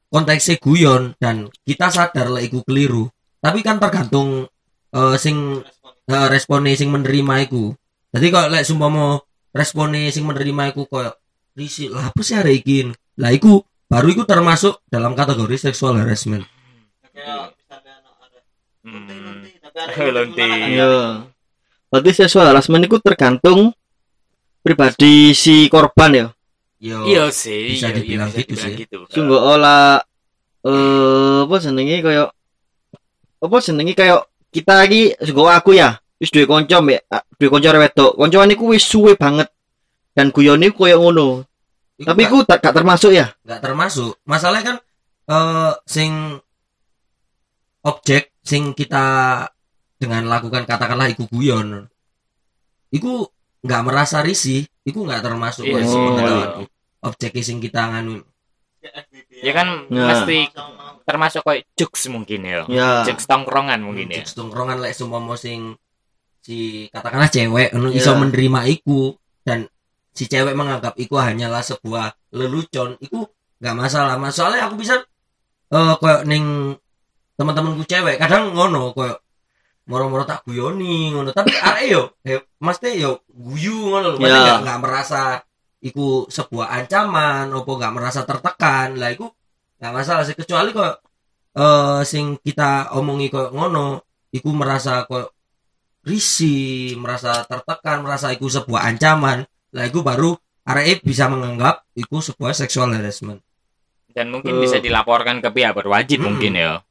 konteksnya 0.10 0.58
guyon 0.58 1.14
dan 1.22 1.54
kita 1.62 1.94
sadar 1.94 2.34
lah 2.34 2.42
iku 2.42 2.66
keliru. 2.66 3.14
Tapi 3.38 3.62
kan 3.62 3.78
tergantung 3.78 4.50
eh, 4.90 5.16
sing 5.22 5.62
eh, 6.10 6.28
responnya 6.34 6.74
sing 6.74 6.90
menerima 6.90 7.46
iku. 7.46 7.78
Jadi 8.10 8.28
kalau 8.34 8.50
lek 8.50 8.66
sumpama 8.66 9.22
responnya 9.54 10.10
sing 10.10 10.26
menerima 10.26 10.74
iku 10.74 10.90
koyo 10.90 11.14
risi 11.60 11.92
lah 11.92 12.16
apa 12.16 12.22
sih 12.24 12.40
hari 12.40 12.64
iki? 12.64 12.88
Lah 13.20 13.36
iku 13.36 13.60
baru 13.92 14.08
iku 14.08 14.24
termasuk 14.24 14.80
dalam 14.88 15.12
kategori 15.12 15.70
sexual 15.70 16.00
harassment. 16.00 16.48
Hmm. 18.80 19.44
Iya 20.00 21.28
berarti 21.90 22.12
sexual 22.14 22.46
harassment 22.54 22.86
itu 22.86 23.02
tergantung 23.02 23.74
pribadi 24.62 25.34
si 25.34 25.66
korban 25.74 26.12
ya 26.14 26.28
Yo. 26.80 27.04
iya 27.10 27.26
sih 27.34 27.76
bisa 27.76 27.92
iya, 27.92 27.98
iya, 27.98 27.98
dibilang 28.00 28.30
gitu 28.32 28.56
sih. 28.56 28.72
gitu. 28.78 28.98
sungguh 29.10 29.36
olah 29.36 30.00
eh 30.64 31.38
apa 31.44 31.56
jenenge 31.60 31.98
kayak 32.06 32.30
apa 33.42 33.58
jenenge 33.60 33.94
kayak 33.98 34.22
kita 34.54 34.74
lagi 34.78 35.02
sungguh 35.18 35.50
aku 35.50 35.76
ya 35.76 35.98
wis 36.22 36.30
duwe 36.30 36.46
kanca 36.46 36.78
mbek 36.80 37.04
duwe 37.36 37.50
kanca 37.52 37.70
wedok 37.76 38.12
kancane 38.16 38.54
ku 38.56 38.72
wis 38.72 38.86
suwe 38.86 39.18
banget 39.18 39.50
dan 40.14 40.30
guyone 40.30 40.70
ku 40.72 40.86
koyo 40.86 41.02
ngono 41.02 41.49
tapi 42.06 42.22
gak- 42.24 42.32
ku 42.32 42.38
tak 42.44 42.60
gak 42.62 42.76
termasuk 42.76 43.12
ya? 43.12 43.28
Nggak 43.44 43.62
termasuk. 43.62 44.14
Masalahnya 44.24 44.64
kan 44.66 44.78
eh 45.30 45.74
sing 45.86 46.12
objek 47.82 48.36
sing 48.42 48.74
kita 48.74 49.06
dengan 49.96 50.24
lakukan 50.26 50.64
katakanlah 50.64 51.12
iku 51.12 51.28
guyon. 51.28 51.88
Iku 52.90 53.28
nggak 53.62 53.82
merasa 53.84 54.24
risih. 54.24 54.64
Iku 54.82 55.06
nggak 55.06 55.22
termasuk 55.22 55.68
Iya 55.68 55.74
kondisi 55.76 55.92
sih, 55.92 56.02
pengetahuanku. 56.02 56.64
objek 57.02 57.32
sing 57.40 57.58
kita 57.60 57.82
nganu. 57.86 58.24
Ya 59.44 59.52
kan 59.52 59.68
Ya. 59.88 60.06
mesti 60.08 60.38
termasuk 61.04 61.44
kayak 61.44 61.68
jokes 61.76 62.08
mungkin 62.08 62.42
ya. 62.44 62.64
Ya. 62.68 62.90
Jokes 63.04 63.28
tongkrongan 63.28 63.84
mungkin 63.84 64.08
ya. 64.10 64.24
Jokes 64.24 64.34
tongkrongan 64.34 64.80
lek 64.80 64.96
semua 64.96 65.20
sing 65.36 65.76
si 66.40 66.88
katakanlah 66.90 67.28
cewek 67.28 67.76
anu 67.76 67.92
Iya. 67.92 68.00
iso 68.00 68.12
menerima 68.16 68.60
iku. 68.72 69.14
Dan 69.44 69.68
si 70.16 70.26
cewek 70.28 70.54
menganggap 70.58 70.94
iku 71.00 71.16
hanyalah 71.20 71.62
sebuah 71.64 72.12
lelucon 72.36 72.98
iku 73.00 73.26
nggak 73.60 73.76
masalah. 73.76 74.16
Masalahnya 74.20 74.68
aku 74.72 74.76
bisa 74.80 74.96
eh 75.70 75.94
koyo 76.02 76.26
ning 76.26 76.76
teman-temanku 77.38 77.84
cewek 77.88 78.20
kadang 78.20 78.52
ngono 78.52 78.92
koyo 78.92 79.16
moro-moro 79.90 80.22
tak 80.28 80.46
guyoni 80.46 81.14
ngono. 81.14 81.34
Tapi 81.34 81.50
arek 81.70 81.86
yo 81.90 82.02
eh, 82.26 82.42
mesti 82.62 82.90
yo 83.02 83.24
guyu 83.30 83.90
ngono 83.96 84.16
lho. 84.16 84.18
Maksudnya 84.22 84.44
Iya. 84.46 84.64
nggak 84.66 84.80
merasa 84.84 85.22
iku 85.80 86.28
sebuah 86.28 86.68
ancaman 86.76 87.50
opo 87.56 87.80
nggak 87.80 87.94
merasa 87.96 88.22
tertekan. 88.28 89.00
Lah 89.00 89.10
iku 89.14 89.26
nggak 89.82 89.94
masalah 89.96 90.24
sih. 90.28 90.36
Kecuali 90.38 90.70
kok 90.76 90.94
eh 91.58 92.02
sing 92.06 92.38
kita 92.44 92.94
omongi 92.94 93.28
kok 93.34 93.50
ngono 93.56 94.04
iku 94.30 94.50
merasa 94.54 95.10
kok 95.10 95.34
risih 96.06 96.96
merasa 96.96 97.44
tertekan 97.50 98.06
merasa 98.06 98.32
iku 98.32 98.48
sebuah 98.48 98.88
ancaman 98.88 99.44
lah 99.72 99.84
iku 99.86 100.02
baru 100.02 100.34
arek 100.66 101.02
bisa 101.02 101.30
menganggap 101.30 101.86
iku 101.94 102.20
sebuah 102.20 102.54
sexual 102.54 102.94
harassment. 102.94 103.42
Dan 104.10 104.34
mungkin 104.34 104.58
Eh. 104.58 104.62
bisa 104.66 104.78
dilaporkan 104.78 105.40
ke 105.40 105.50
pihak 105.50 105.74
berwajib 105.74 106.22
Hmm. 106.22 106.34
mungkin 106.34 106.54
ya. 106.58 106.82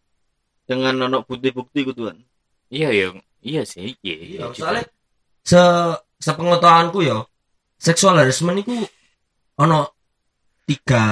Dengan 0.69 0.95
ono 1.01 1.25
bukti-bukti 1.25 1.83
ku 1.83 1.93
tuan. 1.93 2.19
Iya 2.69 2.93
iya 2.93 3.07
iya 3.41 3.63
sih 3.65 3.97
iya, 4.05 4.15
iya 4.15 4.27
Iya, 4.29 4.47
juga. 4.53 4.59
soalnya 4.61 4.85
se 5.41 5.63
sepengetahuanku 6.21 6.99
ya 7.01 7.25
sexual 7.81 8.19
harassment 8.19 8.61
itu 8.61 8.75
ono 9.57 9.89
tiga 10.69 11.05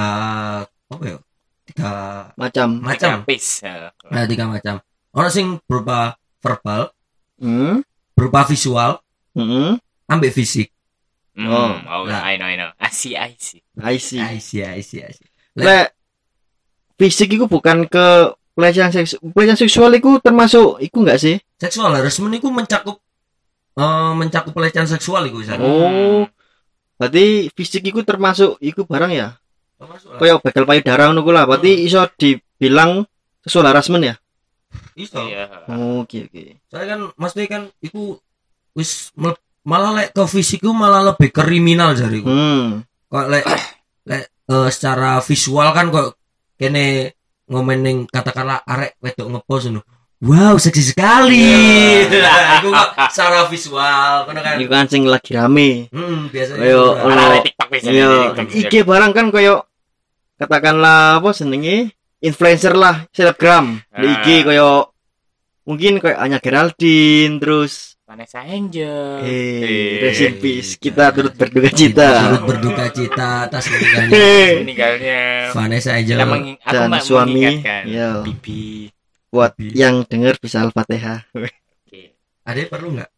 apa 0.67 1.03
ya 1.03 1.17
tiga 1.65 1.91
macam. 2.37 2.67
Macam. 2.79 3.25
Lapis, 3.25 3.65
ya. 3.65 3.89
nah, 4.13 4.23
tiga 4.29 4.45
macam. 4.45 4.75
Ono 5.17 5.27
sing 5.33 5.57
berupa 5.65 6.13
verbal 6.39 6.93
hmm? 7.41 7.81
berupa 8.13 8.45
visual 8.45 9.01
hmm? 9.33 9.81
ambek 10.07 10.29
fisik 10.31 10.69
Hmm, 11.37 11.45
Oh. 11.45 11.69
oh, 11.85 12.03
Nah. 12.09 12.25
I 12.25 12.33
know, 12.35 12.49
I 12.49 12.57
know. 12.57 12.73
I 12.75 12.89
see, 12.89 13.13
I 13.13 13.37
see. 13.37 13.61
I 13.77 14.01
see 14.01 14.17
I 14.17 14.41
see, 14.41 14.65
I 14.65 14.81
see, 14.81 15.05
I 15.05 15.13
see. 15.13 15.29
Lek 15.53 15.93
fisik 16.97 17.29
itu 17.29 17.45
bukan 17.45 17.85
ke 17.85 18.33
pelecehan 18.57 18.89
seksual 18.89 19.21
pelecehan 19.29 19.59
seksual 19.59 19.91
itu 19.93 20.17
termasuk 20.17 20.81
itu 20.81 20.97
enggak 20.97 21.21
sih 21.21 21.37
Sexual 21.61 21.93
harassment 21.93 22.33
itu 22.33 22.49
mencakup 22.49 22.97
eh, 23.77 24.11
mencakup 24.17 24.49
pelecehan 24.49 24.89
seksual 24.89 25.29
itu 25.29 25.45
San. 25.45 25.61
Oh. 25.61 26.25
berarti 26.97 27.53
fisik 27.53 27.85
itu 27.85 28.01
termasuk 28.01 28.57
itu 28.57 28.81
barang 28.81 29.13
ya 29.13 29.37
Termasuk 29.77 30.09
lah. 30.09 30.17
kayak 30.17 30.41
begal 30.41 30.65
payudara 30.65 31.13
ngono 31.13 31.21
lah 31.29 31.45
berarti 31.45 31.85
iso 31.85 32.01
dibilang 32.17 33.05
sexual 33.45 33.69
harassment 33.69 34.01
ya 34.03 34.15
Iso. 34.97 35.21
Iya. 35.21 35.69
oh, 35.69 36.01
oke 36.01 36.25
oke 36.25 36.57
Saya 36.73 36.97
kan 36.97 36.99
mesti 37.13 37.45
kan 37.45 37.69
itu 37.79 38.17
wis 38.73 39.13
malah 39.67 39.91
lek 39.93 40.09
ke 40.11 40.23
fisik 40.25 40.59
itu 40.59 40.71
malah 40.71 41.03
lebih 41.05 41.29
kriminal 41.29 41.91
jariku. 41.91 42.25
hmm 42.25 42.87
kok 43.05 43.25
lek 43.27 43.43
lek 44.03 44.23
eh, 44.25 44.67
secara 44.69 45.19
visual 45.19 45.67
kan 45.69 45.87
kok 45.87 46.15
kene 46.55 47.11
ngomening 47.45 48.03
katakanlah 48.05 48.63
arek 48.63 48.95
wedok 48.97 49.27
ngepost 49.29 49.67
ngono. 49.69 49.81
Wow, 50.17 50.57
seksi 50.57 50.81
sekali. 50.87 51.45
Nah, 52.09 52.57
itu 52.57 52.67
kok 52.67 52.89
secara 53.07 53.45
visual 53.45 54.25
kono 54.25 54.39
kan. 54.41 54.57
itu 54.57 54.65
kan 54.65 54.85
sing 54.87 55.05
lagi 55.05 55.31
rame 55.31 55.87
Hmm, 55.89 56.27
biasanya. 56.27 56.63
Ono- 56.65 56.97
Anak-anak 57.05 57.41
TikTok 57.45 57.67
bisa 57.69 57.87
iya 58.65 58.81
barang 58.81 59.11
kan 59.13 59.25
koyo 59.29 59.55
katakanlah 60.35 61.17
apa 61.17 61.29
senenge 61.31 61.91
influencer 62.19 62.73
lah 62.73 63.05
selebgram 63.09 63.77
di 63.93 64.07
Ah. 64.07 64.13
IG 64.17 64.27
koyo 64.43 64.89
mungkin 65.63 65.97
koyo 65.97 66.15
Anya 66.15 66.37
Geraldine 66.37 67.37
terus 67.37 67.96
Vanessa 68.07 68.39
Angel. 68.39 69.19
eh 69.19 69.27
Eh, 69.27 69.91
rest 70.01 70.23
in 70.23 70.33
peace 70.37 70.69
kita 70.75 71.11
turut 71.11 71.35
berduka 71.35 71.67
cita 71.69 72.07
Turut 72.23 72.43
berduka 72.47 72.85
cita 72.89 73.27
atas 73.45 73.67
meninggalnya 73.67 74.07
Hehehe. 74.09 74.55
meninggalnya. 74.57 75.19
Vanessa 75.51 75.91
Angel. 75.91 76.15
Kita 76.15 76.25
menging- 76.25 76.59
aku 76.61 76.71
dan 76.73 76.87
ma- 76.87 77.03
suami 77.03 77.31
mengingatkan. 77.35 77.83
ya 77.85 78.09
Bibi. 78.23 78.87
buat 79.27 79.51
Bibi. 79.53 79.75
yang 79.75 79.95
dengar 80.01 80.33
bisa 80.37 80.63
al-fatihah 80.63 81.27
Oke. 81.29 82.15
Ada 82.41 82.59
perlu 82.65 82.87
nggak? 82.95 83.11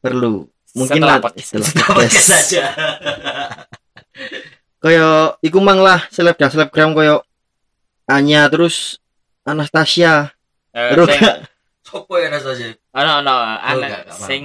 perlu 0.00 0.32
mungkin 0.70 0.96
Setelah 0.96 1.16
lah 1.18 1.32
setelah 1.34 1.88
Podcast 1.90 2.28
saja. 2.30 2.64
koyo 4.78 5.10
iku 5.40 5.58
mang 5.58 5.76
lah 5.78 6.04
selebgram 6.08 6.48
selebgram 6.48 6.92
koyo 6.92 7.24
Anya 8.06 8.48
terus 8.48 9.00
Anastasia 9.42 10.28
Eh, 10.70 10.94
Roga 10.94 11.10
sing 11.10 11.49
Sopo 11.90 12.14
ya 12.16 12.30
rasa 12.30 12.54
sih? 12.54 12.70
ono 12.94 13.12
ono 13.20 13.34
Oh, 13.34 13.42
anak 13.42 13.76
gak- 13.82 13.90
gak 13.90 14.04
paham. 14.08 14.26
sing 14.26 14.44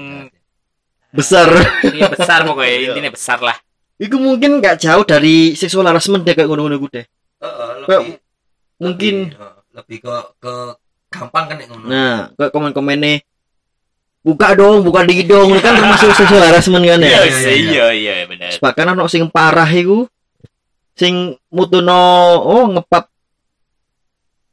besar 1.13 1.47
iya 1.93 2.09
besar 2.09 2.39
pokoknya 2.43 2.73
Iya. 2.73 2.87
intinya 2.91 3.11
besar 3.13 3.39
lah. 3.39 3.55
Iku 3.95 4.17
mungkin 4.17 4.59
gak 4.59 4.81
jauh 4.81 5.05
dari 5.05 5.53
seksual 5.53 5.85
harassment 5.85 6.25
deh 6.25 6.33
kayak 6.33 6.49
ngono-ngono 6.49 6.75
ku 6.77 6.89
deh. 6.89 7.05
Lebih 7.85 8.17
mungkin 8.75 9.15
lebih, 9.71 9.97
ke 10.03 10.13
ke 10.41 10.53
gampang 11.07 11.45
kan 11.47 11.55
nek 11.55 11.67
ngono. 11.69 11.85
nah 11.87 12.27
kayak 12.35 12.51
komen-komennya 12.51 13.23
buka 14.19 14.51
dong, 14.51 14.81
buka 14.81 15.05
dikit 15.05 15.29
dong, 15.29 15.53
itu 15.53 15.61
kan 15.61 15.77
termasuk 15.77 16.11
seksual 16.11 16.43
harassment 16.43 16.81
kan 16.81 16.99
ya. 16.99 17.23
iya, 17.23 17.53
iya. 17.55 17.85
iya 17.93 18.13
benar. 18.25 18.51
Bahkan 18.57 18.85
ono 18.91 19.05
sing 19.05 19.29
parah 19.29 19.69
iku 19.69 20.09
sing 20.95 21.37
mutuno 21.47 21.95
oh 22.41 22.67
ngepap 22.73 23.07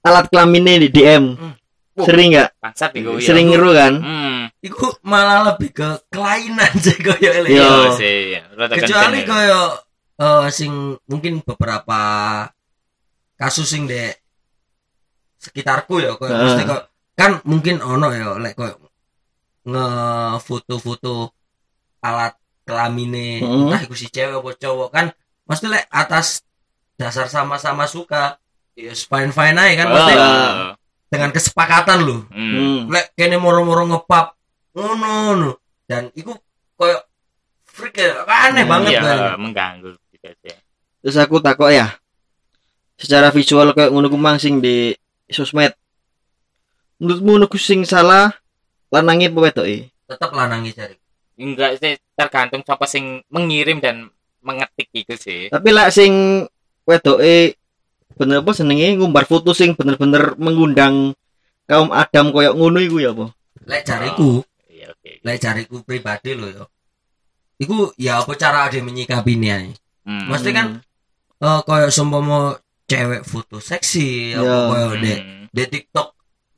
alat 0.02 0.26
kelaminnya 0.28 0.82
di 0.82 0.88
DM. 0.90 1.24
Hmm. 1.34 1.54
Sering 2.06 2.28
nggak? 2.34 2.48
Bangsat 2.60 2.90
iku 2.94 3.10
iya. 3.18 3.26
Sering 3.26 3.46
ngeru 3.50 3.70
kan? 3.72 3.94
Hmm. 3.98 4.40
Iku 4.62 4.86
malah 5.02 5.40
lebih 5.52 5.70
ke 5.74 5.88
kelainan 6.08 6.72
sih 6.78 6.96
koyo 6.98 7.30
ele. 7.30 7.48
Iya. 7.52 7.66
Iya 7.66 7.88
sih. 7.98 8.16
iya. 8.34 8.42
Rada 8.54 8.74
Kecuali 8.78 9.18
kenceng, 9.22 9.26
ya. 9.26 9.30
koyo 9.30 9.60
eh, 10.22 10.46
sing 10.54 10.72
mungkin 11.10 11.32
beberapa 11.42 12.00
kasus 13.34 13.66
sing 13.66 13.90
de 13.90 14.14
sekitarku 15.36 15.98
ya 15.98 16.14
koyo 16.14 16.30
Heeh. 16.30 16.44
mesti 16.46 16.62
kok 16.62 16.82
kan 17.18 17.42
mungkin 17.42 17.82
ono 17.82 18.14
ya 18.14 18.38
lek 18.38 18.54
koyo 18.54 18.78
ngefoto-foto 19.66 21.30
alat 22.02 22.34
kelamine 22.62 23.42
Heeh. 23.42 23.62
entah 23.66 23.80
iku 23.82 23.94
si 23.94 24.06
cewek 24.06 24.38
apa 24.38 24.50
cowok 24.54 24.88
kan 24.94 25.06
mesti 25.46 25.66
lek 25.66 25.86
atas 25.90 26.46
dasar 26.94 27.26
sama-sama 27.26 27.90
suka 27.90 28.38
ya 28.78 28.94
fine 28.94 29.34
fine 29.34 29.58
aja 29.58 29.74
kan 29.82 29.88
mesti 29.90 30.14
Oh. 30.14 30.70
Dengan 31.12 31.28
kesepakatan 31.28 31.98
loh 32.02 32.20
Hmm. 32.32 32.52
Hmm. 32.56 32.80
lek 32.88 33.12
kene 33.12 33.36
moro-moro 33.36 33.84
ngepap 33.84 34.32
ngono 34.72 34.94
ngono 34.96 35.50
dan 35.84 36.08
iku 36.16 36.32
koyo 36.72 36.96
freak 37.68 38.00
ya 38.00 38.24
aneh 38.24 38.64
Hmm, 38.64 38.72
banget 38.72 38.92
Iya, 38.96 39.00
kan 39.04 39.18
mengganggu 39.36 39.92
gitu 40.10 40.28
sih. 40.40 40.56
Terus 41.02 41.16
aku 41.18 41.36
takut 41.38 41.68
ya. 41.68 41.92
Secara 42.96 43.28
visual 43.28 43.72
kayak 43.72 43.90
ngono 43.90 44.06
ku 44.06 44.16
mang 44.16 44.36
sing 44.36 44.60
di 44.60 44.92
sosmed. 45.26 45.72
Menurutmu 46.96 47.42
ngono 47.42 47.46
sing 47.56 47.82
salah 47.82 48.30
lanange 48.88 49.28
apa 49.28 49.38
wedoke? 49.40 49.78
tetap 50.06 50.28
lanangi 50.36 50.76
cari 50.76 50.92
Enggak 51.40 51.80
sih 51.80 51.96
tergantung 52.12 52.60
siapa 52.60 52.84
sing 52.84 53.24
mengirim 53.32 53.80
dan 53.80 54.12
mengetik 54.44 54.92
itu 54.92 55.16
sih. 55.16 55.48
Tapi 55.48 55.68
lek 55.72 55.88
sing 55.90 56.44
wedoke 56.84 57.56
bener 58.14 58.40
apa 58.40 58.50
senenge 58.52 58.94
ngumbar 58.94 59.24
foto 59.24 59.52
sing 59.52 59.72
bener-bener 59.72 60.36
mengundang 60.36 61.12
kaum 61.64 61.88
Adam 61.90 62.30
koyo 62.30 62.52
ngono 62.52 62.78
iku 62.78 62.98
ya 62.98 63.10
apa? 63.10 63.32
lek 63.62 63.82
cariku 63.82 64.42
Iya 64.66 64.90
oke. 64.90 65.10
lek 65.20 65.38
cariku 65.38 65.76
pribadi 65.82 66.34
loh 66.34 66.48
ya 66.48 66.64
iku 67.56 67.94
ya 67.94 68.18
apa 68.18 68.32
cara 68.34 68.66
ada 68.66 68.78
menyikapinya 68.78 69.70
Hmm. 70.02 70.26
Mesti 70.26 70.50
kan 70.50 70.82
eh 71.38 71.60
koyo 71.62 71.86
seumpama 71.86 72.58
cewek 72.84 73.22
foto 73.22 73.56
seksi 73.56 74.34
apa 74.34 74.42
Ya. 74.42 74.58
koyo 74.66 74.88
de 74.98 75.14
Hmm. 75.14 75.44
de 75.48 75.62
TikTok 75.64 76.08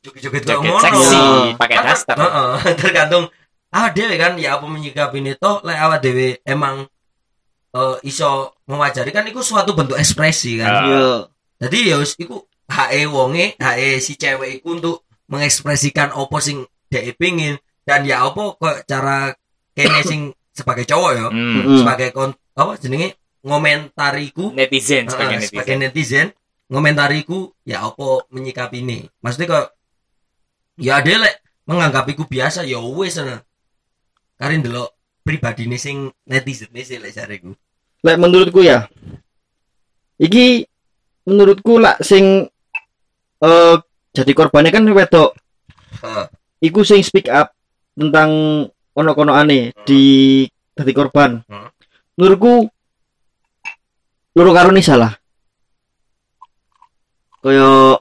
joget-joget 0.01 0.43
koyo 0.43 0.57
Joget 0.57 0.65
ngono 0.67 0.81
seksi, 0.81 1.17
Ya. 1.17 1.53
pakai 1.55 1.77
Kan- 1.77 1.87
daster. 1.87 2.17
Heeh, 2.17 2.51
tergantung 2.81 3.25
awak 3.69 3.93
dhewe 3.93 4.17
kan 4.17 4.33
ya 4.37 4.57
apa 4.57 4.65
menyikapi 4.65 5.19
itu 5.21 5.51
lek 5.61 5.77
awak 5.77 6.01
dhewe 6.01 6.41
emang 6.43 6.89
eh, 7.75 7.97
iso 8.03 8.57
mewajari 8.65 9.11
kan 9.11 9.29
itu 9.29 9.41
suatu 9.41 9.77
bentuk 9.77 10.01
ekspresi 10.01 10.57
kan. 10.57 10.73
Ah. 10.73 11.21
Jadi 11.65 11.79
ya 11.91 11.97
wis 11.97 12.13
iku 12.21 12.45
HE 12.69 13.01
wonge, 13.09 13.57
HE 13.57 13.89
si 14.01 14.15
cewek 14.21 14.61
iku 14.61 14.77
untuk 14.77 14.97
mengekspresikan 15.29 16.13
opo 16.13 16.37
sing 16.41 16.69
dhek 16.93 17.17
pingin 17.17 17.57
dan 17.89 18.05
ya 18.05 18.25
opo 18.29 18.57
kok 18.61 18.85
cara 18.85 19.33
kene 19.73 20.01
sing 20.05 20.21
sebagai 20.53 20.85
cowok 20.85 21.11
ya. 21.17 21.27
Mm. 21.33 21.81
sebagai 21.83 22.09
kon 22.15 22.31
apa 22.55 22.79
jenenge 22.79 23.19
ngomentariku 23.43 24.55
Netizen 24.55 25.05
Heeh, 25.05 25.11
sebagai 25.11 25.37
netizen. 25.37 25.51
sebagai 25.51 25.77
netizen 25.81 26.27
ngomentariku 26.71 27.53
ya 27.67 27.85
apa 27.85 28.25
menyikapi 28.31 28.81
ini 28.81 29.05
maksudnya 29.21 29.49
kok 29.51 29.67
ya 30.79 31.03
ada 31.03 31.29
lek 31.29 31.35
menganggap 31.67 32.09
iku 32.09 32.25
biasa 32.25 32.63
ya 32.65 32.79
wes 32.81 33.19
nah 33.19 33.43
karin 34.39 34.63
dulu 34.65 34.87
pribadi 35.21 35.67
nih 35.69 35.81
sing 35.81 35.97
netizen 36.25 36.71
nih 36.73 36.85
sih 36.87 36.97
lek 37.03 37.13
cariku 37.13 37.53
Lek 38.05 38.21
menurutku 38.21 38.61
ya. 38.61 38.85
Iki 40.21 40.69
menurutku 41.25 41.81
lak 41.81 42.01
sing 42.01 42.49
eh 43.41 43.77
jadi 44.15 44.33
korbannya 44.33 44.71
kan 44.71 44.87
wedok. 44.87 45.35
Heeh. 46.01 46.27
Iku 46.63 46.81
sing 46.81 47.03
speak 47.03 47.27
up 47.29 47.53
tentang 47.93 48.31
kono-kono 48.95 49.35
aneh 49.35 49.75
di 49.85 50.45
dadi 50.73 50.93
korban. 50.95 51.43
Hmm. 51.45 51.69
Menurutku 52.15 52.71
loro 54.35 54.51
karo 54.55 54.71
ni 54.71 54.81
salah. 54.81 55.13
Koyo 57.41 58.01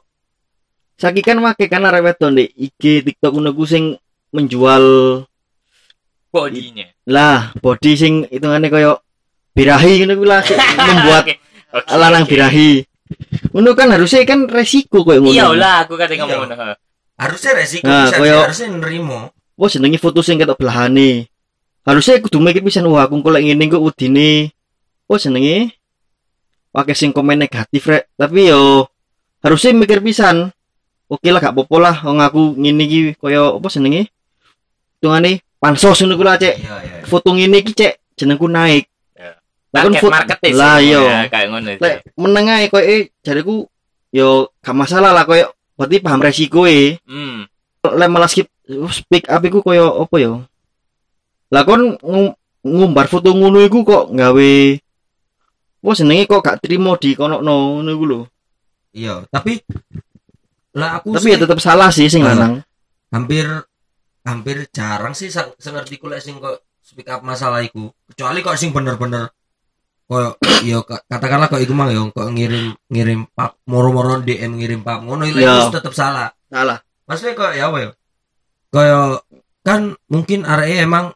Saki 0.93 1.19
kan 1.19 1.41
make 1.41 1.67
kan 1.67 1.83
arek 1.83 2.05
wedok 2.05 2.31
ndek 2.31 2.53
IG 2.55 3.03
TikTok 3.03 3.33
ngono 3.35 3.51
ku 3.51 3.65
sing 3.67 3.97
menjual 4.31 4.85
Bodinya. 6.33 6.89
lah 7.05 7.53
body 7.61 7.91
sing 7.93 8.13
hitungane 8.25 8.65
koyo 8.71 8.97
birahi 9.53 10.01
ngono 10.01 10.13
ku 10.15 10.25
lah 10.25 10.41
membuat 10.87 11.23
Oke, 11.27 11.35
oke, 11.75 11.93
lanang 11.93 12.23
oke. 12.23 12.31
birahi. 12.31 12.69
Ngono 13.53 13.69
kan 13.73 13.87
harusnya 13.91 14.25
kan 14.25 14.45
resiko 14.47 15.01
koyo 15.01 15.21
ngono. 15.21 15.33
Iya 15.33 15.51
lah, 15.53 15.85
aku 15.85 15.93
kata 15.95 16.13
Iya. 16.13 16.25
ngomong 16.25 16.49
ngono. 16.49 16.75
harusnya 17.13 17.51
resiko 17.53 17.85
Nah, 17.85 18.09
bisa 18.09 18.17
koyo- 18.17 18.41
harusnya 18.41 18.67
nerimo 18.73 19.19
Wah 19.53 19.69
jenenge 19.69 20.01
foto 20.01 20.25
sing 20.25 20.41
ketok 20.41 20.57
belahane. 20.57 21.29
Harusnya 21.85 22.17
kudu 22.17 22.41
mikir 22.41 22.65
pisan 22.65 22.89
wah 22.89 23.05
aku 23.05 23.21
kok 23.21 23.31
lek 23.31 23.43
ngene 23.45 23.69
kok 23.69 23.85
udine. 23.85 24.49
Wah 25.05 25.19
jenenge 25.21 25.77
pakai 26.73 26.97
sing 26.97 27.13
komen 27.13 27.37
negatif 27.37 27.85
rek. 27.85 28.09
Tapi 28.17 28.49
yo 28.49 28.89
harusnya 29.45 29.77
mikir 29.77 30.01
pisan. 30.01 30.49
Oke 31.05 31.29
lah 31.29 31.37
gak 31.37 31.53
apa-apa 31.53 31.75
lah 31.77 31.95
wong 32.01 32.17
aku 32.17 32.41
ngene 32.57 32.81
iki 32.89 32.99
koyo 33.13 33.61
apa 33.61 33.67
jenenge? 33.69 34.09
Hitungane 34.97 35.45
pansos 35.61 36.01
ngono 36.01 36.17
ku 36.17 36.23
lah 36.25 36.39
cek. 36.41 36.55
iya 36.57 36.75
iya 36.81 37.05
Foto 37.05 37.29
ngene 37.37 37.61
iki 37.61 37.77
cek 37.77 38.17
jenengku 38.17 38.49
naik. 38.49 38.89
Ya. 39.73 39.75
Lah 39.75 39.81
kan 39.81 39.89
Market 39.89 40.03
foto- 40.03 40.13
market 40.13 40.37
sih. 40.39 40.53
Lah 40.53 40.75
iya. 40.77 40.99
ya, 41.01 41.17
kayak 41.27 41.47
ngono 41.49 41.67
sih. 41.67 41.79
Lek 41.79 41.95
meneng 42.15 42.45
ae 42.47 42.65
koyo 42.67 42.85
eh 42.85 43.01
jariku 43.19 43.65
yo 44.09 44.29
gak 44.59 44.75
masalah 44.75 45.09
lah 45.11 45.25
koyo 45.25 45.49
berarti 45.73 45.97
paham 45.97 46.21
resiko 46.21 46.63
e. 46.63 47.01
Hmm. 47.03 47.49
lek 47.83 48.07
malah 48.07 48.29
skip 48.29 48.47
speak 48.87 49.25
up 49.25 49.41
iku 49.41 49.59
koyo 49.59 49.99
apa 49.99 50.15
ya? 50.15 50.31
Lah 51.49 51.61
kon 51.63 51.97
ngum- 51.97 52.37
ngumbar 52.61 53.05
foto 53.07 53.29
ngono 53.29 53.59
iku 53.59 53.81
kok 53.81 54.09
gawe 54.09 54.53
Wah 55.81 55.91
senenge 55.91 56.23
kok 56.25 56.39
gak 56.39 56.61
trimo 56.61 56.95
di 56.95 57.11
kono 57.11 57.41
ngono 57.41 57.89
iku 57.89 58.05
lho. 58.05 58.21
iya 58.93 59.25
tapi 59.27 59.57
lah 60.71 60.97
aku 60.97 61.11
Tapi 61.11 61.25
sih 61.25 61.33
ya 61.33 61.39
tetep 61.39 61.59
salah 61.59 61.89
sih 61.89 62.07
sing 62.07 62.21
Ah. 62.21 62.31
lanang. 62.31 62.53
hampir 63.09 63.45
hampir 64.23 64.69
jarang 64.69 65.11
sih 65.11 65.27
sengerti 65.57 65.97
ku 65.97 66.07
lek 66.07 66.17
sing 66.17 66.37
kok 66.37 66.55
speak 66.79 67.09
up 67.09 67.19
masalah 67.19 67.59
iku 67.59 67.89
kecuali 68.05 68.39
kok 68.39 68.53
sing 68.53 68.69
bener-bener 68.69 69.27
kok 70.03 70.35
yo 70.61 70.83
ka- 70.83 71.03
katakanlah 71.05 71.47
kok 71.47 71.59
iku 71.59 71.73
mang 71.73 71.89
yo 71.89 72.07
kok 72.09 72.27
ngirim 72.29 72.75
ngirim 72.87 73.25
pap 73.29 73.55
moro-moro 73.65 74.19
DM 74.19 74.55
ngirim 74.55 74.81
pap 74.81 75.01
ngono 75.01 75.23
itu 75.23 75.39
Iya. 75.39 75.71
tetep 75.71 75.91
salah 75.91 76.29
Salah. 76.47 76.77
maksudnya 77.03 77.33
kok 77.33 77.51
ya 77.51 77.63
apa 77.67 77.77
ya 77.79 77.89
kayak 78.69 79.23
kan 79.61 79.81
mungkin 80.07 80.43
area 80.43 80.83
emang 80.83 81.15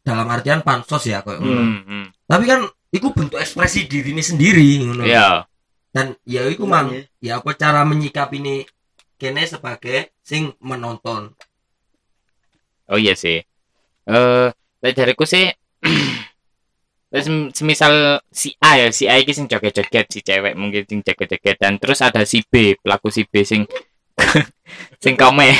dalam 0.00 0.26
artian 0.26 0.60
pansos 0.60 1.02
ya 1.04 1.20
kayak 1.20 1.38
ngono. 1.38 1.60
Hmm. 1.60 1.80
hmm. 1.82 2.06
tapi 2.24 2.44
kan 2.44 2.60
itu 2.90 3.08
bentuk 3.08 3.36
ekspresi 3.36 3.86
diri 3.86 4.12
ini 4.12 4.22
sendiri 4.22 4.66
ngono. 4.80 5.02
Iya. 5.02 5.44
dan 5.90 6.16
ya 6.22 6.46
itu 6.46 6.64
mang 6.64 6.88
ya 7.18 7.38
apa 7.38 7.52
cara 7.52 7.82
menyikapi 7.82 8.38
ini 8.38 8.64
kene 9.14 9.44
sebagai 9.44 10.14
sing 10.20 10.54
menonton 10.58 11.34
Oh 12.84 12.98
iya 12.98 13.14
sih. 13.14 13.40
Eh, 14.04 14.48
lek 14.82 14.92
dariku 14.92 15.22
sih 15.22 15.48
Terus 17.12 17.28
semisal 17.52 18.24
si 18.32 18.56
A 18.56 18.80
ya, 18.80 18.88
si 18.88 19.04
A 19.04 19.20
iki 19.20 19.36
sing 19.36 19.44
joget-joget 19.44 20.08
si 20.08 20.24
cewek 20.24 20.56
mungkin 20.56 20.88
sing 20.88 21.04
joget-joget 21.04 21.60
dan 21.60 21.76
terus 21.76 22.00
ada 22.00 22.24
si 22.24 22.40
B, 22.40 22.72
pelaku 22.80 23.12
si 23.12 23.28
B 23.28 23.44
sing 23.44 23.68
sing 25.04 25.14
komen. 25.20 25.52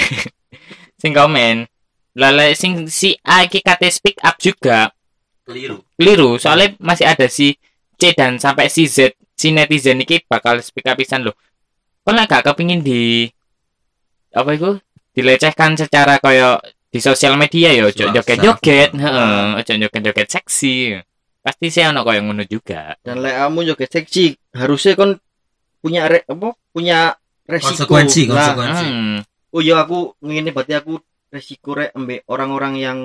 sing 1.04 1.12
komen. 1.12 1.68
Lalu 2.16 2.56
sing 2.56 2.88
si 2.88 3.20
A 3.20 3.44
iki 3.44 3.60
kate 3.60 3.92
speak 3.92 4.16
up 4.24 4.40
juga. 4.40 4.96
Keliru. 5.44 5.84
Keliru 6.00 6.40
soalnya 6.40 6.72
masih 6.80 7.04
ada 7.04 7.28
si 7.28 7.52
C 8.00 8.16
dan 8.16 8.40
sampai 8.40 8.72
si 8.72 8.88
Z 8.88 9.12
si 9.36 9.52
netizen 9.52 10.00
iki 10.00 10.24
bakal 10.24 10.56
speak 10.64 10.88
up 10.88 10.96
pisan 10.96 11.20
loh. 11.20 11.36
Kan 12.00 12.16
lah 12.16 12.24
gak 12.24 12.48
kepingin 12.48 12.80
di 12.80 13.28
apa 14.32 14.56
itu 14.56 14.80
dilecehkan 15.12 15.76
secara 15.76 16.16
koyo 16.16 16.56
di 16.88 16.96
sosial 16.96 17.36
media 17.36 17.76
ya 17.76 17.84
ojo 17.84 18.08
joget-joget. 18.08 18.96
heeh 18.96 19.44
ojo 19.60 19.72
joget-joget 19.76 20.28
seksi 20.32 20.96
pasti 21.42 21.66
sih 21.68 21.82
ono 21.82 22.06
koyo 22.06 22.22
ngono 22.22 22.46
juga 22.46 22.94
Dan 23.02 23.18
lek 23.18 23.34
kamu 23.34 23.58
joget 23.66 23.90
seksi, 23.90 24.24
harusnya 24.54 24.94
kon 24.94 25.18
punya 25.82 26.06
re, 26.06 26.22
apa? 26.24 26.54
Punya 26.70 27.12
resiko 27.44 27.84
Konsekuensi, 27.84 28.22
lah. 28.30 28.54
konsekuensi. 28.54 28.86
Hmm. 28.86 29.18
Oh 29.52 29.60
iya 29.60 29.82
aku 29.82 30.14
ngene 30.22 30.54
berarti 30.54 30.78
aku 30.78 30.96
resiko 31.28 31.74
rek 31.74 31.90
ambek 31.92 32.22
orang-orang 32.30 32.74
yang 32.78 32.98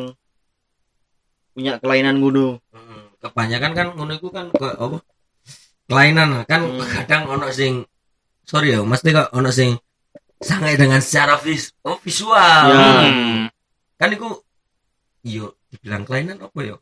punya 1.51 1.81
kelainan 1.81 2.21
ngono. 2.21 2.61
Hmm, 2.69 3.09
kebanyakan 3.17 3.71
kan 3.73 3.87
ngono 3.97 4.11
iku 4.13 4.29
kan 4.29 4.53
kok 4.53 4.77
apa 4.77 4.97
kelainan 5.89 6.45
kan 6.45 6.61
Hmm. 6.61 6.83
kadang 6.85 7.23
ono 7.31 7.49
sing 7.49 7.81
sorry 8.45 8.77
ya 8.77 8.85
mesti 8.85 9.09
kok 9.09 9.33
ono 9.33 9.49
sing 9.49 9.73
sangat 10.37 10.77
dengan 10.77 11.01
secara 11.01 11.33
vis 11.41 11.73
oh 11.81 11.97
visual 11.97 12.37
Ya. 12.69 13.09
Hmm. 13.09 13.49
kan 13.97 14.13
iku 14.13 14.29
iyo 15.25 15.57
dibilang 15.67 16.05
kelainan 16.05 16.37
apa 16.37 16.59
ya 16.61 16.75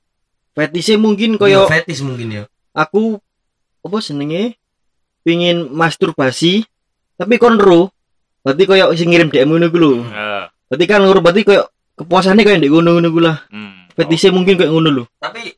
Fetise 0.56 0.96
mungkin 0.96 1.36
Koyo 1.36 1.68
koyo 1.68 1.72
fetis 1.72 2.00
mungkin 2.00 2.32
ya 2.32 2.44
aku 2.72 3.20
apa 3.84 3.98
senenge 4.00 4.56
pingin 5.22 5.68
masturbasi 5.70 6.64
tapi 7.16 7.36
kon 7.38 7.60
ro. 7.60 7.92
Berarti 8.40 8.64
koyo 8.64 8.92
sing 8.96 9.12
ngirim 9.12 9.28
DM 9.30 9.52
ngono 9.52 9.68
ku 9.68 9.78
lho. 9.80 9.92
Eh, 10.06 10.44
Berarti 10.72 10.86
kan 10.88 11.04
lho 11.04 11.20
berarti 11.20 11.44
koyo 11.44 11.68
kepuasannya 11.96 12.44
koyo 12.44 12.58
ndek 12.60 12.72
ngono-ngono 12.72 13.10
ku 13.12 13.20
lah. 13.20 13.38
hmm. 13.52 13.92
Fetise 13.96 14.32
mungkin 14.32 14.56
koyo 14.56 14.72
ngono 14.72 14.90
lho. 14.92 15.04
tapi 15.20 15.52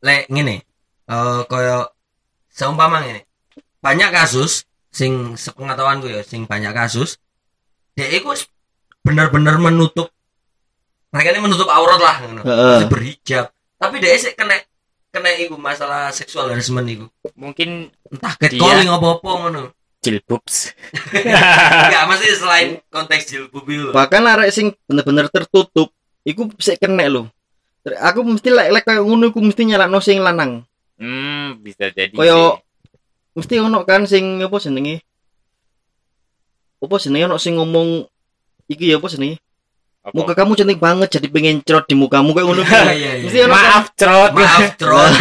lek 0.00 0.26
ngene 0.26 0.64
eh 1.06 1.40
koyo 1.46 1.92
seumpama 2.50 3.04
ngene 3.04 3.26
banyak 3.78 4.10
kasus 4.10 4.64
sing 4.90 5.36
sepengetahuanku 5.36 6.08
ya 6.08 6.20
sing 6.26 6.48
banyak 6.48 6.72
kasus 6.72 7.20
dia 7.94 8.08
iku 8.10 8.32
wis 8.32 8.48
bener-bener 9.04 9.54
menutup 9.56 10.08
mereka 11.10 11.30
ini 11.30 11.40
menutup 11.42 11.68
aurat 11.68 12.00
lah 12.00 12.16
ngono 12.24 12.40
Heeh. 12.42 12.74
Masih 12.80 12.88
berhijab 12.88 13.46
tapi 13.80 13.96
dia 13.96 14.12
sih 14.14 14.36
kena 14.36 14.60
kena 15.08 15.32
iku 15.34 15.56
masalah 15.56 16.12
seksual 16.12 16.46
harassment 16.46 16.84
iku 16.86 17.06
Mungkin 17.34 17.88
entah 18.06 18.36
Dia- 18.36 18.52
catcalling 18.52 18.86
apa-apa 18.86 19.30
ngono 19.40 19.62
jilbubs. 20.00 20.72
enggak 21.12 22.04
mesti 22.08 22.28
selain 22.32 22.68
konteks 22.88 23.24
jilbab 23.26 23.64
itu 23.64 23.88
Bahkan 23.90 24.22
arek 24.22 24.48
sing 24.48 24.72
bener-bener 24.84 25.28
tertutup 25.28 25.92
iku 26.22 26.48
sik 26.56 26.78
kena. 26.78 27.04
Ter- 27.80 28.00
Aku 28.00 28.20
mesti 28.22 28.48
lek 28.48 28.68
lek 28.70 28.84
koyo 28.84 29.04
ngono 29.04 29.28
iku 29.28 29.40
mesti 29.40 29.64
nyalakno 29.64 30.00
sing 30.00 30.20
lanang. 30.20 30.64
Hmm, 30.96 31.60
bisa 31.60 31.88
jadi. 31.88 32.12
Koyo- 32.12 32.56
sih. 32.56 32.64
Mesti 33.36 33.54
ono 33.56 33.84
kan 33.84 34.04
sing 34.04 34.40
apa 34.40 34.56
jenenge? 34.56 35.00
Apa 36.80 36.96
jenenge 36.96 37.24
ono 37.28 37.36
sing 37.36 37.60
ngomong 37.60 38.08
iki 38.68 38.88
ya 38.88 38.96
apa 38.96 39.08
jenenge? 39.08 39.36
Apa? 40.00 40.16
Muka 40.16 40.32
kamu 40.32 40.56
cantik 40.56 40.80
banget 40.80 41.20
jadi 41.20 41.28
pengen 41.28 41.60
cerot 41.60 41.84
di 41.84 41.92
mukamu 41.92 42.32
kayak 42.32 42.46
ngono. 42.48 42.62
Iya, 42.70 42.92
iya, 42.96 43.10
iya. 43.20 43.24
Mesti 43.28 43.38
ono? 43.44 43.52
Maaf, 43.52 43.84
Trot. 43.92 44.30
maaf 44.32 44.64
troll 44.80 45.12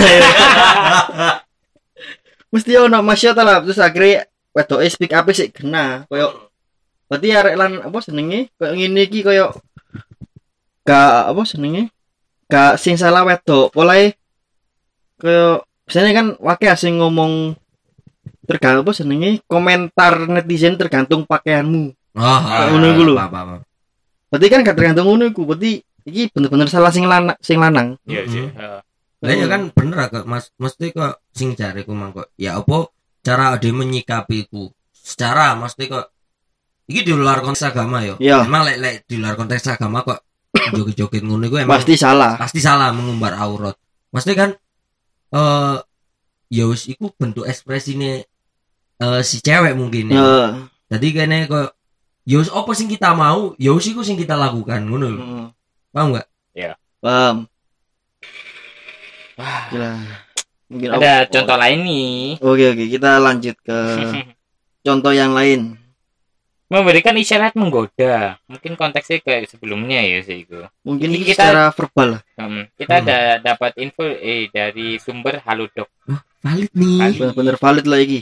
Mesti 2.56 2.72
ono 2.80 2.98
masya 3.04 3.36
lah 3.38 3.60
terus 3.62 3.78
akhirnya 3.78 4.26
wedoke 4.56 4.88
speak 4.90 5.14
up 5.14 5.30
sik 5.30 5.54
kena 5.54 6.10
koyo 6.10 6.50
berarti 7.06 7.30
arek 7.30 7.54
lan 7.54 7.72
apa 7.86 7.98
jenenge 8.02 8.50
koyo 8.58 8.74
ngene 8.74 9.06
iki 9.06 9.22
koyo 9.22 9.54
gak 10.82 11.30
apa 11.30 11.42
jenenge 11.46 11.94
gak 12.50 12.82
sing 12.82 12.98
salah 12.98 13.22
wedok 13.22 13.70
polahe 13.70 14.18
koyo 15.22 15.62
biasanya 15.86 16.12
kan 16.18 16.28
wakil 16.42 16.74
sing 16.74 16.98
ngomong 16.98 17.54
tergantung 18.50 18.82
apa 18.82 18.98
jenenge 18.98 19.46
komentar 19.46 20.26
netizen 20.26 20.74
tergantung 20.74 21.22
pakaianmu 21.30 21.94
oh 22.18 22.40
Kayak 22.50 22.68
ngono 22.74 22.86
iku 22.90 23.02
lho. 23.06 23.14
apa, 23.14 23.26
apa, 23.30 23.40
apa. 23.46 23.56
Berarti 24.30 24.48
kan 24.48 24.62
gak 24.62 24.78
tergantung 24.78 25.06
ngono 25.10 25.26
iku 25.30 25.44
berarti 25.44 25.82
iki 26.06 26.30
bener-bener 26.32 26.70
salah 26.70 26.94
sing 26.94 27.06
lanang 27.06 27.36
sing 27.42 27.58
lanang 27.60 27.98
Iya 28.06 28.24
sih. 28.30 28.46
Mhm. 28.46 28.54
heeh. 28.56 28.82
Lah 29.20 29.34
ya 29.36 29.46
kan 29.52 29.62
bener 29.76 30.08
kok 30.08 30.24
Mas 30.24 30.48
mesti 30.56 30.96
kok 30.96 31.20
sing 31.36 31.52
jariku 31.54 31.92
mang 31.92 32.16
kok 32.16 32.32
ya 32.40 32.56
apa 32.56 32.88
cara 33.20 33.52
ade 33.52 33.68
menyikapiku 33.76 34.72
secara 34.96 35.60
mesti 35.60 35.92
kok 35.92 36.08
iki 36.88 37.04
di 37.04 37.12
luar 37.12 37.44
konteks 37.44 37.68
agama 37.68 38.00
yo. 38.02 38.16
Iya. 38.18 38.48
Emang 38.48 38.64
lek 38.64 38.78
lek 38.80 38.96
di 39.06 39.20
luar 39.20 39.36
konteks 39.36 39.76
agama 39.76 40.08
kok 40.08 40.24
joget-joget 40.76 41.22
ngono 41.22 41.46
iku 41.46 41.58
emang 41.60 41.76
pasti 41.78 42.00
salah 42.00 42.40
pasti 42.40 42.64
salah 42.64 42.96
mengumbar 42.96 43.36
aurat. 43.36 43.76
Mesti 44.16 44.32
kan 44.34 44.56
eh 45.30 45.78
ya 46.50 46.64
wis 46.66 46.88
iku 46.88 47.12
bentuk 47.14 47.44
ekspresine 47.46 48.24
eh 49.00 49.22
si 49.28 49.38
cewek 49.44 49.76
mungkin 49.76 50.10
ya. 50.10 50.22
ya 50.24 50.48
Jadi 50.96 51.08
kene 51.14 51.46
kok 51.46 51.76
ya 52.30 52.38
wis 52.38 52.52
apa 52.52 52.70
sing 52.72 52.86
kita 52.86 53.10
mau, 53.12 53.58
ya 53.58 53.74
wis 53.74 53.90
iku 53.90 54.06
sing 54.06 54.14
kita 54.16 54.38
lakukan 54.38 54.86
ngono 54.86 55.08
lho. 55.10 55.20
Hmm, 55.20 55.48
Paham 55.90 56.08
enggak? 56.14 56.28
paham 57.00 57.48
Wah, 59.40 59.72
Gila. 59.72 59.92
mungkin 60.68 60.90
ada 60.94 61.24
apa- 61.24 61.32
contoh 61.32 61.56
lain 61.58 61.80
nih. 61.82 62.20
Oke 62.38 62.64
oke 62.70 62.86
kita 62.88 63.10
lanjut 63.18 63.56
ke 63.58 63.78
contoh 64.86 65.12
yang 65.12 65.32
lain. 65.32 65.80
Memberikan 66.70 67.18
isyarat 67.18 67.58
menggoda. 67.58 68.38
Mungkin 68.46 68.78
konteksnya 68.78 69.24
kayak 69.24 69.50
sebelumnya 69.50 70.06
ya 70.06 70.22
sih 70.22 70.46
itu. 70.46 70.60
Mungkin 70.86 71.08
Ini 71.10 71.16
ini 71.16 71.26
kita- 71.26 71.50
secara 71.50 71.64
verbal. 71.74 72.10
Hmm, 72.36 72.68
kita 72.76 72.94
Hmm. 72.94 73.04
ada 73.08 73.18
dapat 73.42 73.72
info 73.80 74.06
eh 74.06 74.52
dari 74.52 75.00
sumber 75.00 75.42
Halodoc. 75.42 75.88
Valid 76.46 76.72
nih. 76.76 77.00
Valid. 77.00 77.18
Bener-bener 77.18 77.56
valid 77.58 77.88
lagi. 77.88 78.20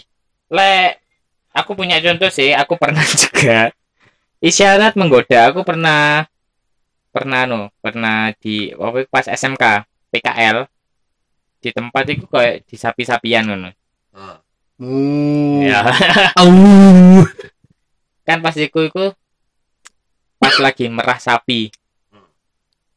Le, 0.48 0.96
aku 1.52 1.76
punya 1.76 2.00
contoh 2.00 2.30
sih. 2.30 2.54
Aku 2.54 2.80
pernah 2.80 3.04
juga 3.20 3.74
isyarat 4.44 4.94
menggoda. 5.00 5.52
Aku 5.52 5.62
pernah 5.66 6.26
pernah 7.10 7.50
no, 7.50 7.74
pernah 7.82 8.30
di 8.38 8.74
waktu 8.78 9.10
pas 9.10 9.26
SMK 9.26 9.88
PKL 10.14 10.70
di 11.58 11.70
tempat 11.74 12.04
itu 12.14 12.26
kayak 12.30 12.64
di 12.70 12.76
sapi-sapian 12.78 13.44
ngono. 13.50 13.70
Oh. 14.14 14.38
Hmm. 14.78 15.66
Ya. 15.66 15.82
Au. 16.40 16.54
kan 18.28 18.44
pas 18.44 18.54
iku 18.60 18.86
iku 18.86 19.16
pas 20.38 20.54
lagi 20.62 20.86
merah 20.92 21.18
sapi. 21.18 21.74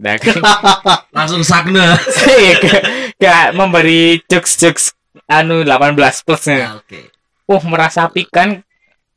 Nah, 0.01 0.17
kan 0.17 0.37
Langsung 1.17 1.45
sakna. 1.45 1.97
saya 2.21 2.57
gak, 2.61 2.83
gak 3.21 3.45
memberi 3.57 4.21
jokes-jokes 4.29 4.97
anu 5.29 5.65
18 5.65 5.97
plus. 6.25 6.45
Ah, 6.53 6.81
Oke. 6.81 7.13
Uh, 7.49 7.63
merah 7.69 7.91
sapi 7.91 8.25
kan 8.29 8.63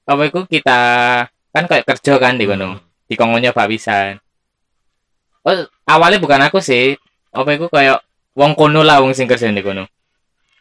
apa 0.04 0.28
itu 0.28 0.44
kita 0.50 0.80
kan 1.54 1.70
kayak 1.70 1.86
kerja 1.86 2.18
kan 2.18 2.36
di 2.36 2.50
kono. 2.50 2.82
Di 3.06 3.14
kongonya 3.14 3.54
Pak 3.54 3.70
Wisan. 3.70 4.18
Oh, 5.46 5.54
awalnya 5.86 6.18
bukan 6.18 6.42
aku 6.50 6.58
sih. 6.58 6.98
Apa 7.30 7.54
itu 7.54 7.70
kayak 7.70 8.02
wong 8.34 8.58
kono 8.58 8.82
lah 8.82 9.00
wong 9.06 9.14
sing 9.14 9.30
kerja 9.30 9.54
di 9.54 9.62
kono. 9.62 9.86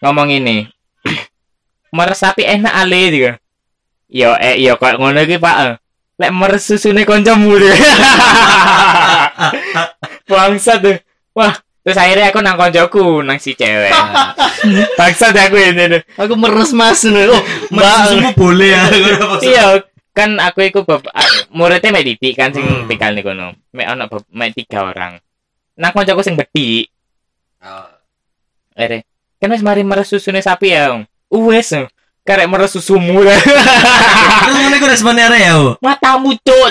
Ngomong 0.04 0.28
ini. 0.28 0.68
merah 1.96 2.16
sapi 2.16 2.44
enak 2.44 2.74
ale 2.76 3.02
juga. 3.08 3.32
Yo 4.12 4.36
eh 4.36 4.60
yo 4.60 4.76
kayak 4.76 5.00
ngono 5.00 5.24
iki 5.24 5.40
Pak. 5.40 5.80
Lek 6.20 6.30
meres 6.30 6.68
susune 6.68 7.08
kancamu 7.08 7.56
deh. 7.56 7.72
Bangsat 10.28 10.84
deh. 10.84 11.00
Wah, 11.32 11.56
terus 11.80 11.96
akhirnya 11.96 12.28
aku 12.28 12.44
nang 12.44 12.60
koncoku 12.60 13.24
nang 13.24 13.40
si 13.40 13.56
cewek. 13.56 13.90
Bangsat 15.00 15.32
aku 15.32 15.56
ini. 15.56 15.98
deh. 15.98 16.02
Aku 16.20 16.36
meres 16.36 16.76
mas. 16.76 17.00
Oh, 17.08 17.40
mbak. 17.72 18.12
Susumu 18.12 18.30
boleh 18.36 18.76
ya. 18.76 18.82
Iya, 19.40 19.64
kan 20.12 20.36
aku 20.36 20.60
iku 20.62 20.80
bab 20.82 21.00
muridnya 21.50 21.88
mek 21.88 22.04
didik 22.06 22.36
kan 22.36 22.52
sing 22.52 22.62
Hmm. 22.62 22.84
tinggal 22.84 23.12
nih 23.12 23.22
kono. 23.22 23.56
Mek 23.70 23.86
ono 23.88 24.04
bab- 24.06 24.28
mek 24.28 24.52
tiga 24.52 24.84
orang. 24.84 25.16
Nang 25.72 25.90
koncoku 25.90 26.20
sing 26.20 26.36
bedhi, 26.36 26.84
ere. 28.74 29.04
Kan 29.36 29.50
wis 29.50 29.62
mari 29.62 29.82
meres 29.82 30.06
susune 30.06 30.38
sapi 30.38 30.70
ya. 30.70 30.92
Om. 30.92 31.02
Wes. 31.48 31.72
Karek 32.22 32.46
meres 32.46 32.70
susumu. 32.70 33.24
Terus 33.24 33.42
ngono 34.60 34.76
iku 34.76 34.86
responnya 34.86 35.26
arek 35.26 35.42
ya. 35.42 35.52
Bu? 35.56 35.70
Matamu 35.80 36.30
cuk. 36.36 36.66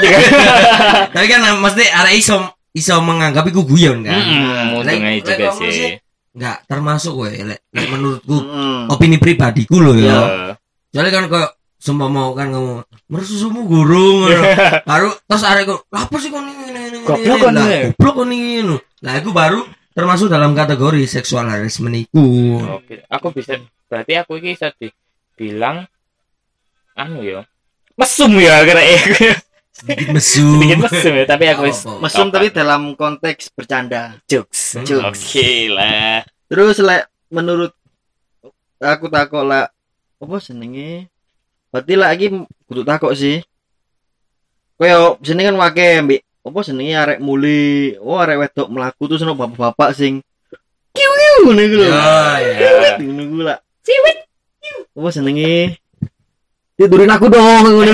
Tapi 1.14 1.26
kan 1.28 1.42
mesti 1.58 1.84
arek 1.84 2.14
iso 2.16 2.40
iso 2.72 2.96
menganggap 3.02 3.44
iku 3.46 3.66
guyon 3.66 4.06
kan. 4.06 4.16
Heeh, 4.16 4.64
untung 4.72 4.88
Lek- 4.88 5.02
aja 5.02 5.12
lek 5.12 5.22
juga 5.28 5.50
sih. 5.60 5.98
Enggak 6.32 6.64
termasuk 6.64 7.12
kowe 7.12 7.28
lek 7.28 7.60
menurutku 7.74 8.38
opini 8.88 9.20
pribadiku 9.20 9.84
loh 9.84 9.92
ya. 9.92 10.08
Iya. 10.08 10.20
Soalnya 10.94 11.12
kan 11.12 11.24
kok 11.28 11.48
semua 11.82 12.06
mau 12.14 12.30
kan 12.38 12.54
ngomong 12.54 12.86
mersusumu 13.10 13.66
gurung 13.66 14.30
ngono. 14.30 14.44
baru 14.90 15.10
terus 15.26 15.42
arek 15.42 15.66
kok 15.66 15.82
apa 15.90 16.16
sih 16.22 16.30
kok 16.30 16.46
ini 16.46 16.54
ini 16.70 16.82
ini 16.94 16.98
Goblok 17.02 17.42
ini?" 17.42 17.58
Lah, 17.58 17.66
ya. 17.66 17.82
goblok 17.90 18.14
kon 18.14 18.30
ini. 18.30 18.78
Lah 19.02 19.14
aku 19.18 19.30
baru 19.34 19.62
termasuk 19.98 20.30
dalam 20.30 20.54
kategori 20.54 21.10
seksual 21.10 21.50
harassment 21.50 21.98
iku. 21.98 22.62
Oke, 22.78 23.02
aku 23.10 23.28
bisa 23.34 23.58
berarti 23.90 24.14
aku 24.16 24.38
iki 24.38 24.54
bisa 24.54 24.70
dibilang 24.78 25.90
anu 26.94 27.26
ya. 27.26 27.42
Mesum 27.98 28.32
ya 28.40 28.62
kira 28.64 28.82
Sedikit 29.72 30.08
mesu. 30.14 30.62
Sedikit 30.62 30.80
mesum 30.86 31.14
ya, 31.18 31.26
tapi 31.26 31.46
aku 31.50 31.62
wis 31.66 31.82
Apa-apa. 31.84 32.00
Mesum 32.06 32.28
Apa? 32.30 32.34
tapi 32.38 32.48
dalam 32.54 32.82
konteks 32.96 33.44
bercanda. 33.58 34.22
jokes. 34.30 34.80
Jokes. 34.86 35.20
Oke 35.26 35.72
lah. 35.74 36.22
Terus 36.46 36.78
lek 36.80 37.10
menurut 37.34 37.74
aku 38.80 39.06
takok 39.12 39.44
lah 39.44 39.68
apa 40.22 40.36
senenge? 40.38 41.11
Berarti 41.72 41.94
lagi 41.96 42.26
kudu 42.68 42.84
takok 42.84 43.16
sih. 43.16 43.40
Koyo 44.76 45.16
sini 45.24 45.48
kan 45.48 45.56
wake 45.56 46.04
mbek 46.04 46.22
apa 46.42 46.60
senenge 46.66 46.94
arek 46.98 47.20
muli, 47.22 47.94
oh 48.02 48.18
arek 48.18 48.38
wedok 48.44 48.68
melaku 48.68 49.06
terus 49.06 49.22
ono 49.22 49.38
bapak-bapak 49.38 49.94
sing 49.94 50.20
kiu 50.92 51.08
kiu 51.08 51.36
ngono 51.48 51.62
iku 51.62 51.76
lho. 51.80 51.86
Ya, 51.88 52.42
ya. 52.42 52.92
Ngono 53.00 53.22
iku 53.24 53.36
lah. 53.46 53.58
Ciwit. 53.86 54.18
Apa 54.92 55.10
senenge? 55.10 55.78
tidurin 56.82 57.14
aku 57.14 57.30
dong 57.30 57.62
ngono 57.62 57.94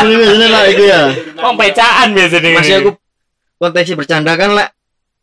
Ngono 0.00 0.14
biasanya 0.16 0.48
lah 0.48 0.62
itu 0.64 0.82
ya 0.88 1.12
Wong 1.36 1.54
becaan 1.60 2.08
biasanya. 2.16 2.56
masih 2.56 2.74
aku 2.80 2.90
konteksnya 3.60 4.00
bercanda 4.00 4.32
kan 4.40 4.56
lek 4.56 4.72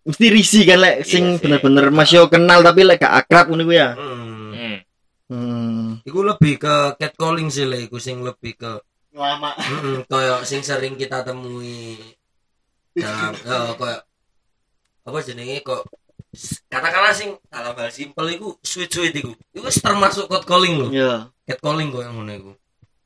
mesti 0.05 0.25
risi 0.29 0.62
kan 0.69 0.77
lek 0.77 1.01
sing 1.01 1.41
Iya 1.41 1.41
bener-bener 1.41 1.89
masih 1.89 2.29
kenal 2.29 2.62
tapi 2.62 2.86
lek 2.86 3.01
gak 3.01 3.25
akrab 3.25 3.49
ngono 3.49 3.65
kuwi 3.65 3.81
ya 3.81 3.97
Hmm. 3.97 4.37
Hmm. 5.27 5.99
Iku 6.07 6.23
lebih 6.23 6.55
ke 6.55 6.95
catcalling 6.95 7.51
sih 7.51 7.67
lah, 7.67 7.79
iku 7.83 7.99
sing 7.99 8.23
lebih 8.23 8.55
ke 8.55 8.71
lama 9.17 9.49
Mm-mm, 9.57 10.05
koyo 10.05 10.45
sing 10.45 10.61
sering 10.61 10.93
kita 10.93 11.25
temui 11.25 11.97
dalam 12.93 13.33
eh, 13.49 13.71
koyo 13.75 13.97
apa 15.07 15.17
jenenge 15.25 15.63
kok 15.65 15.83
katakanlah 16.69 17.15
sing 17.17 17.33
dalam 17.49 17.73
hal 17.73 17.89
simpel 17.89 18.27
iku 18.29 18.47
sweet 18.61 18.91
sweet 18.91 19.15
iku. 19.17 19.31
Iku 19.55 19.63
wis 19.67 19.79
termasuk 19.81 20.29
catcalling 20.29 20.75
lho. 20.79 20.87
Ya 20.93 21.27
catcalling 21.47 21.89
kok 21.91 22.03
yang 22.03 22.15
ngono 22.19 22.31
iku. 22.35 22.51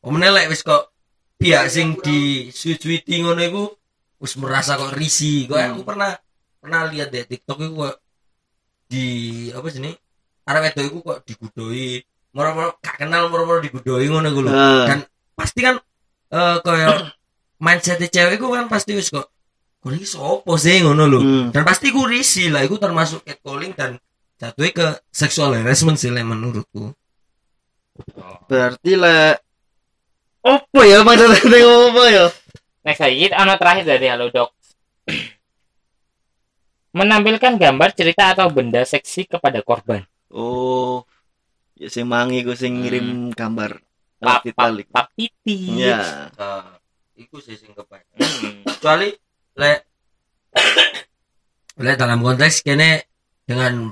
Omene 0.06 0.30
lek 0.36 0.50
wis 0.52 0.62
kok 0.66 0.90
pihak 1.42 1.70
sing 1.74 1.98
di 2.02 2.50
sweet 2.52 2.82
sweet 2.82 3.06
ngono 3.08 3.42
iku 3.42 3.64
wis 4.20 4.34
merasa 4.38 4.78
kok 4.78 4.94
risi. 4.98 5.48
Kok 5.50 5.58
Hmm. 5.58 5.74
aku 5.78 5.82
pernah 5.88 6.12
pernah 6.62 6.86
lihat 6.92 7.10
di 7.14 7.24
TikTok 7.26 7.60
iku 7.66 7.76
kok 7.88 7.96
di 8.92 9.06
apa 9.56 9.68
jenenge 9.72 9.98
arek 10.44 10.62
wedok 10.68 10.86
iku 10.90 10.98
kok 11.06 11.20
digudoi 11.24 11.88
moro-moro 12.32 12.80
gak 12.80 12.96
kenal 13.00 13.28
moro-moro 13.28 13.60
digudoi 13.60 14.08
ngono 14.08 14.30
lho 14.32 14.52
Ah. 14.52 14.88
Dan 14.88 15.00
pasti 15.36 15.60
kan 15.64 15.76
eh 16.32 16.58
kayak 16.64 17.16
mindset 17.60 18.00
cewek 18.08 18.40
ku 18.40 18.52
kan 18.56 18.72
pasti 18.72 18.96
wis 18.96 19.12
kok 19.12 19.28
kok 19.82 19.92
iki 19.92 20.08
sopo 20.08 20.56
sih 20.56 20.80
ngono 20.84 21.04
lho. 21.12 21.20
Hmm. 21.20 21.46
Dan 21.52 21.64
pasti 21.68 21.92
ku 21.92 22.08
risi 22.08 22.48
lah 22.48 22.64
iku 22.64 22.80
termasuk 22.80 23.28
catcalling 23.28 23.76
dan 23.76 24.00
jatuhnya 24.40 24.72
ke 24.74 24.88
sexual 25.14 25.54
harassment 25.54 26.00
sih 26.00 26.10
lah 26.10 26.24
menurutku. 26.26 26.96
berarti 28.50 28.98
lek 28.98 29.38
apa 30.42 30.82
ya 30.88 31.06
maksudnya 31.06 31.60
apa 31.62 32.04
ya 32.10 32.26
Next 32.82 32.98
lagi 32.98 33.30
ono 33.30 33.54
terakhir 33.62 33.86
dari 33.86 34.10
Halo 34.10 34.34
Dok. 34.34 34.50
Menampilkan 36.98 37.62
gambar 37.62 37.94
cerita 37.94 38.34
atau 38.34 38.50
benda 38.50 38.82
seksi 38.82 39.30
kepada 39.30 39.62
korban. 39.62 40.02
oh 40.34 41.06
ya 41.82 41.88
sing 41.88 42.06
mangi 42.06 42.46
gue 42.46 42.54
sing 42.54 42.74
Hmm. 42.74 42.82
ngirim 42.82 43.08
gambar 43.34 43.82
Pap, 44.22 44.46
Outfit 44.46 44.54
pap, 44.54 44.64
balik. 44.64 44.88
pap 44.88 45.08
titi. 45.12 45.82
ya 45.82 46.30
Nah, 46.32 46.78
iku 47.18 47.42
sih 47.42 47.58
sing 47.58 47.74
kebanyakan. 47.74 48.22
Hmm. 48.22 48.62
Kecuali 48.70 49.10
lek 49.58 49.80
lek 51.78 51.98
dalam 51.98 52.22
konteks 52.22 52.62
kene 52.62 53.10
dengan 53.44 53.90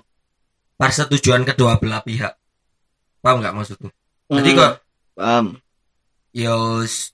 persetujuan 0.76 1.44
kedua 1.44 1.76
belah 1.76 2.00
pihak. 2.00 2.38
Paham 3.20 3.42
nggak 3.42 3.54
maksudku? 3.54 3.90
Jadi 4.30 4.50
Hmm. 4.52 4.60
kok 4.60 4.74
paham 5.16 5.46
yo 6.30 6.56
s- 6.86 7.12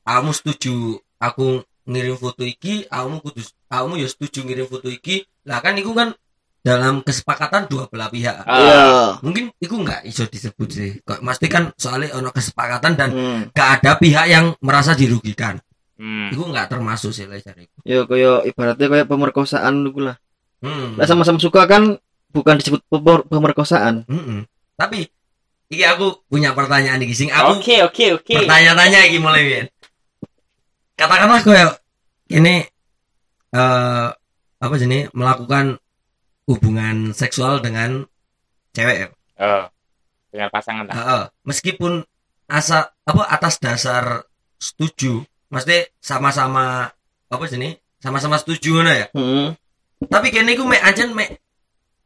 kamu 0.00 0.30
setuju 0.30 0.74
aku 1.18 1.60
ngirim 1.82 2.14
foto 2.14 2.46
iki 2.46 2.86
kamu 2.86 3.18
kudu 3.20 3.42
kamu 3.66 3.98
ya 3.98 4.06
setuju 4.06 4.46
ngirim 4.46 4.66
foto 4.66 4.86
iki 4.86 5.26
lah 5.42 5.58
kan 5.58 5.74
itu 5.74 5.90
kan 5.90 6.14
dalam 6.62 7.02
kesepakatan 7.02 7.66
dua 7.66 7.86
belah 7.86 8.06
pihak 8.06 8.42
Iya. 8.42 9.18
mungkin 9.18 9.50
itu 9.56 9.74
nggak 9.74 10.06
iso 10.06 10.24
disebut 10.24 10.68
sih 10.68 10.90
kok 11.00 11.18
mesti 11.18 11.46
kan 11.46 11.74
soalnya 11.74 12.14
ono 12.14 12.30
kesepakatan 12.30 12.92
dan 12.94 13.08
Hmm. 13.10 13.40
gak 13.50 13.82
ada 13.82 13.98
pihak 13.98 14.26
yang 14.26 14.54
merasa 14.60 14.94
dirugikan 14.94 15.58
hmm. 15.96 16.30
itu 16.30 16.38
nggak 16.40 16.66
termasuk 16.68 17.10
sih 17.10 17.26
lah 17.26 17.36
cariku 17.36 17.74
Ya 17.82 18.06
koyo 18.06 18.42
ibaratnya 18.42 18.86
koyo 18.86 19.04
pemerkosaan 19.04 19.74
dulu 19.82 20.06
lah. 20.06 20.16
hmm. 20.60 20.94
Lah 20.94 21.04
sama-sama 21.04 21.36
suka 21.36 21.66
kan 21.66 21.98
bukan 22.30 22.54
disebut 22.56 22.80
pemer- 22.86 23.26
pemerkosaan. 23.26 24.06
Mm-mm. 24.06 24.46
tapi 24.72 25.10
iki 25.66 25.82
aku 25.82 26.22
punya 26.26 26.52
pertanyaan 26.52 27.00
iki 27.00 27.12
sing 27.12 27.28
aku 27.28 27.58
Oke, 27.58 27.82
oke, 27.82 28.04
oke. 28.16 28.34
Pertanyaan-tanya 28.38 29.02
iki 29.04 29.18
mulai 29.18 29.42
Win. 29.42 29.66
Katakanlah 30.94 31.42
koyo 31.42 31.68
ini 32.30 32.62
eh 33.50 34.06
apa 34.56 34.74
jenis 34.78 35.10
melakukan 35.10 35.81
hubungan 36.46 37.14
seksual 37.14 37.62
dengan 37.62 38.06
cewek 38.74 38.96
ya. 38.96 39.08
Oh, 39.42 39.64
dengan 40.32 40.48
pasangan 40.50 40.88
tak. 40.88 40.94
Heeh. 40.96 41.24
Meskipun 41.46 41.92
asa 42.50 42.92
apa 43.06 43.22
atas 43.28 43.58
dasar 43.62 44.26
setuju, 44.58 45.22
mesti 45.52 45.92
sama-sama 46.02 46.90
apa 47.32 47.44
jenis 47.48 47.80
sama-sama 48.02 48.36
setuju 48.40 48.82
ngono 48.82 48.92
ya. 48.92 49.06
Hmm. 49.14 49.54
Tapi 50.02 50.34
kene 50.34 50.58
iku 50.58 50.66
mek 50.66 50.82
ancen 50.82 51.14
mek 51.14 51.38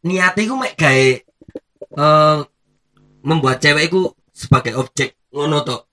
niate 0.04 0.44
iku 0.44 0.54
mek 0.60 0.76
gawe 0.76 1.08
eh 1.96 2.38
membuat 3.24 3.58
cewek 3.64 3.88
iku 3.88 4.12
sebagai 4.30 4.76
objek 4.76 5.16
ngono 5.32 5.64
to. 5.64 5.88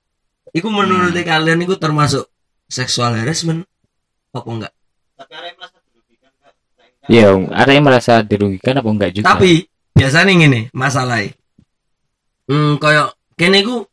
Iku 0.53 0.69
menurut 0.69 1.15
kalian 1.15 1.63
iku 1.65 1.79
termasuk 1.79 2.29
sexual 2.67 3.15
harassment 3.15 3.65
apa 4.35 4.49
enggak? 4.51 4.73
Iya, 5.17 5.23
ada 5.39 5.47
yang 5.47 5.57
merasa 5.57 5.77
dirugikan 8.23 8.79
apa 8.79 8.89
enggak 8.89 9.11
juga? 9.11 9.35
Tapi 9.35 9.67
biasanya 9.91 10.31
ngene 10.33 10.61
masalahnya. 10.71 11.35
Hmm, 12.47 12.75
koyo 12.79 13.11
kene 13.39 13.63
iku 13.63 13.87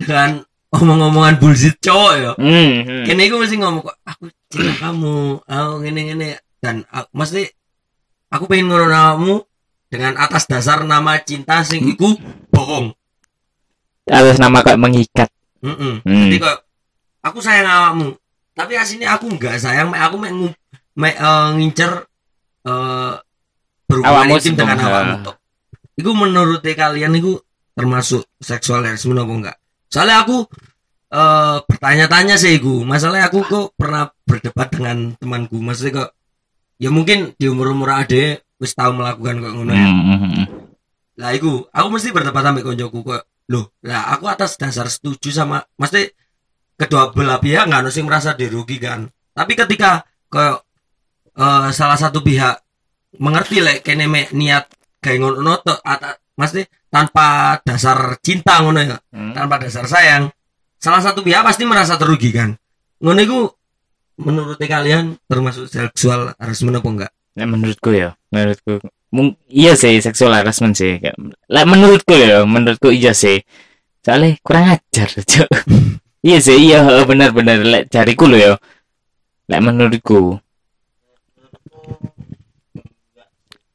dengan 0.00 0.40
omong-omongan 0.72 1.36
bullshit 1.36 1.76
cowok 1.80 2.12
ya. 2.16 2.32
hmm, 2.36 2.72
hmm. 2.88 3.04
Kene 3.08 3.22
iku 3.28 3.36
mesti 3.40 3.56
ngomong 3.60 3.82
kok 3.84 3.96
aku 4.04 4.24
cinta 4.48 4.72
kamu, 4.80 5.44
aku 5.44 5.72
ngene-ngene 5.84 6.28
dan 6.60 6.84
aku, 6.88 7.08
mesti 7.12 7.42
aku 8.32 8.44
pengen 8.48 8.72
ngono 8.72 8.86
kamu 8.88 9.34
dengan 9.92 10.16
atas 10.16 10.48
dasar 10.48 10.84
nama 10.88 11.20
cinta 11.20 11.60
sing 11.64 11.84
iku 11.84 12.16
bohong. 12.48 12.96
atas 14.08 14.40
nama 14.40 14.64
kayak 14.64 14.80
mengikat. 14.80 15.28
Mm 15.62 16.02
Hmm. 16.02 16.26
Jadi 16.26 16.36
kok 16.42 16.58
aku 17.22 17.38
sayang 17.38 17.68
awakmu, 17.68 18.08
tapi 18.56 18.72
aslinya 18.74 19.14
aku 19.14 19.30
enggak 19.30 19.60
sayang, 19.60 19.92
aku 19.94 20.16
mek 20.18 20.32
ngu- 20.32 20.58
mek 20.98 21.14
eh, 21.16 21.48
ngincer 21.60 22.11
eh 22.62 23.12
berhubungan 23.86 24.38
intim 24.38 24.54
dengan 24.56 24.78
awakmu 24.78 25.16
tok. 25.26 25.36
Iku 25.98 26.10
menurut 26.16 26.64
kalian 26.64 27.12
iku 27.20 27.36
termasuk 27.72 28.24
seksual 28.40 28.84
harassment 28.86 29.20
apa 29.20 29.32
enggak? 29.32 29.56
Soalnya 29.92 30.16
aku 30.24 30.36
eh 31.12 31.58
bertanya-tanya 31.68 32.34
sih 32.40 32.56
iku. 32.56 32.82
Masalahnya 32.86 33.28
aku 33.28 33.44
kok 33.44 33.66
pernah 33.76 34.08
berdebat 34.24 34.72
dengan 34.72 35.12
temanku. 35.20 35.60
Maksudnya 35.60 35.92
kok 36.06 36.10
ya 36.80 36.88
mungkin 36.88 37.36
di 37.36 37.46
umur-umur 37.46 37.92
ade 37.92 38.42
wis 38.56 38.72
tahu 38.72 38.94
melakukan 38.96 39.42
kok 39.42 39.52
ngono 39.52 39.72
ya. 39.74 39.86
Hmm, 39.90 40.02
hmm, 40.06 40.18
hmm. 40.22 40.46
Lah 41.20 41.30
iku, 41.36 41.68
aku 41.68 41.86
mesti 41.92 42.08
berdebat 42.14 42.40
sampai 42.40 42.64
koncoku 42.64 42.98
kok. 43.04 43.22
Loh, 43.52 43.74
lah 43.84 44.14
aku 44.16 44.30
atas 44.30 44.56
dasar 44.56 44.88
setuju 44.88 45.28
sama 45.34 45.60
mesti 45.76 46.08
kedua 46.78 47.12
belah 47.12 47.42
pihak 47.42 47.68
nggak 47.68 47.84
harus 47.84 48.00
merasa 48.00 48.32
dirugikan. 48.32 49.10
Tapi 49.34 49.52
ketika 49.58 50.06
ke 50.30 50.62
eh, 51.34 51.68
salah 51.70 51.96
satu 51.96 52.20
pihak 52.20 52.60
mengerti 53.18 53.60
lek 53.60 53.84
kene 53.84 54.08
mek 54.08 54.32
niat 54.32 54.68
kayak 54.98 55.18
ngono 55.20 55.60
tok 55.60 55.80
ata- 55.84 56.16
mesti 56.32 56.64
tanpa 56.88 57.58
dasar 57.60 58.16
cinta 58.20 58.60
ngono 58.60 58.80
ya, 58.80 58.96
Hmm. 59.12 59.32
tanpa 59.32 59.60
dasar 59.60 59.84
sayang, 59.84 60.28
salah 60.76 61.00
satu 61.00 61.20
pihak 61.20 61.44
pasti 61.44 61.64
merasa 61.64 61.96
terugikan. 61.96 62.56
Ngono 63.00 63.20
iku 63.20 63.38
menurut 64.20 64.56
kalian 64.56 65.16
termasuk 65.24 65.68
seksual 65.68 66.32
harassment 66.36 66.78
apa 66.78 66.88
enggak? 66.88 67.12
Nah, 67.32 67.46
menurutku 67.48 67.90
ya, 67.92 68.12
menurutku 68.28 68.76
mung- 69.08 69.36
iya 69.48 69.72
sih 69.72 69.96
seksual 69.98 70.36
harassment 70.36 70.76
sih. 70.76 71.00
Lah 71.48 71.64
menurutku 71.64 72.12
ya, 72.12 72.44
menurutku 72.44 72.92
iya 72.92 73.16
sih. 73.16 73.40
Soalnya 74.04 74.36
kurang 74.44 74.76
ajar, 74.76 75.08
Cok. 75.32 75.48
iya 76.20 76.38
sih, 76.38 76.56
iya 76.60 76.84
heeh, 76.84 77.04
benar-benar 77.08 77.62
lek 77.64 77.84
jariku 77.88 78.28
lo 78.28 78.36
ya. 78.36 78.52
Lek 79.48 79.60
menurutku. 79.64 80.41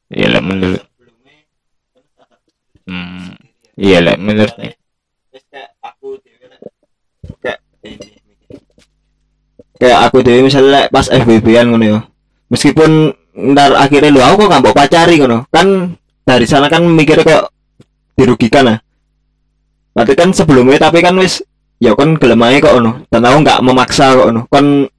Iya 0.08 0.26
lek 0.32 0.44
menurut. 0.44 0.82
Hmm. 2.88 3.36
Iya 3.76 3.98
lek 4.00 4.18
menurut. 4.18 4.56
Kayak 9.78 9.98
aku 10.10 10.26
dewe 10.26 10.42
misalnya 10.42 10.90
pas 10.90 11.06
FBB-an 11.06 11.70
ngono 11.70 11.84
ya. 11.86 11.98
Meskipun 12.50 13.14
ntar 13.54 13.78
akhirnya 13.78 14.10
lu 14.10 14.18
aku 14.18 14.42
kok 14.42 14.48
nggak 14.50 14.64
mau 14.64 14.74
pacari 14.74 15.14
ngono. 15.22 15.46
Kan 15.54 15.94
dari 16.26 16.46
sana 16.48 16.66
kan 16.66 16.82
mikirnya 16.82 17.22
kok 17.22 17.44
dirugikan 18.18 18.74
lah. 18.74 18.78
Berarti 19.94 20.14
kan 20.18 20.34
sebelumnya 20.34 20.82
tapi 20.82 20.98
kan 20.98 21.14
wis 21.20 21.44
ya 21.78 21.94
kan 21.94 22.18
gelem 22.18 22.42
ae 22.42 22.58
kok 22.58 22.74
ngono. 22.74 23.06
Dan 23.06 23.22
aku 23.22 23.36
nggak 23.44 23.62
memaksa 23.62 24.18
kok 24.18 24.26
ngono. 24.32 24.42
Kan 24.50 24.90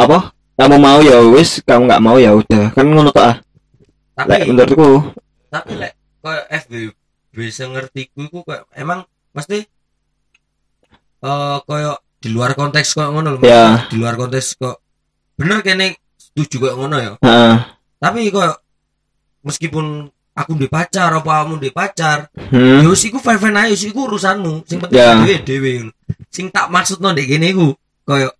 apa? 0.00 0.32
Kamu 0.60 0.76
mau 0.76 1.00
ya 1.00 1.16
wis, 1.24 1.64
kamu 1.64 1.88
nggak 1.88 2.02
mau 2.04 2.20
ya 2.20 2.36
udah. 2.36 2.68
Kan 2.70 2.84
ngono 2.86 3.08
tok 3.08 3.24
ah. 3.24 3.36
Lek 4.20 4.44
Tapi 4.44 4.52
menurutku 4.52 4.88
tapi 5.48 5.72
lek 5.74 5.92
kayak 6.20 6.44
FBB 6.62 7.36
sengertiku 7.48 8.20
iku 8.22 8.38
kayak 8.44 8.68
emang 8.76 9.02
mesti 9.32 9.64
eh 11.20 11.56
kayak 11.64 11.96
di 12.20 12.28
luar 12.28 12.52
konteks 12.52 12.92
kok 12.92 13.08
ngono 13.08 13.34
lho 13.34 13.42
Ya. 13.42 13.88
di 13.88 13.96
luar 13.96 14.14
konteks 14.14 14.54
kok 14.54 14.76
bener 15.34 15.64
kene 15.64 15.96
setuju 16.14 16.56
kok 16.60 16.74
ngono 16.76 16.96
ya 16.96 17.12
heeh. 17.18 17.56
tapi 17.96 18.28
kok 18.28 18.60
meskipun 19.40 20.06
aku 20.36 20.52
di 20.54 20.68
pacar 20.68 21.10
apa 21.10 21.42
kamu 21.42 21.56
di 21.58 21.70
pacar 21.72 22.28
Hmm. 22.52 22.84
ya 22.84 22.88
wis 22.88 23.02
iku 23.02 23.16
fine 23.18 23.40
fine 23.40 23.56
aja 23.56 23.72
wis 23.72 23.88
iku 23.88 24.04
urusanmu 24.04 24.68
sing 24.68 24.78
penting 24.78 25.00
Ya. 25.00 25.16
dhewe 25.16 25.34
dhewe 25.42 25.72
sing 26.28 26.52
tak 26.52 26.68
maksud 26.68 27.00
no 27.00 27.10
gini 27.10 27.50
iku 27.50 27.72
koyo 28.04 28.30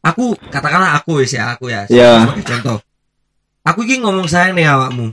aku 0.00 0.32
katakanlah 0.48 0.96
aku 0.96 1.20
wis 1.20 1.32
ya 1.32 1.52
aku 1.52 1.68
ya 1.68 1.84
Ya. 1.88 2.24
sebagai 2.24 2.44
contoh 2.46 2.78
aku 3.62 3.84
iki 3.84 4.00
ngomong 4.00 4.26
sayang 4.26 4.56
nih 4.56 4.66
awakmu 4.66 5.12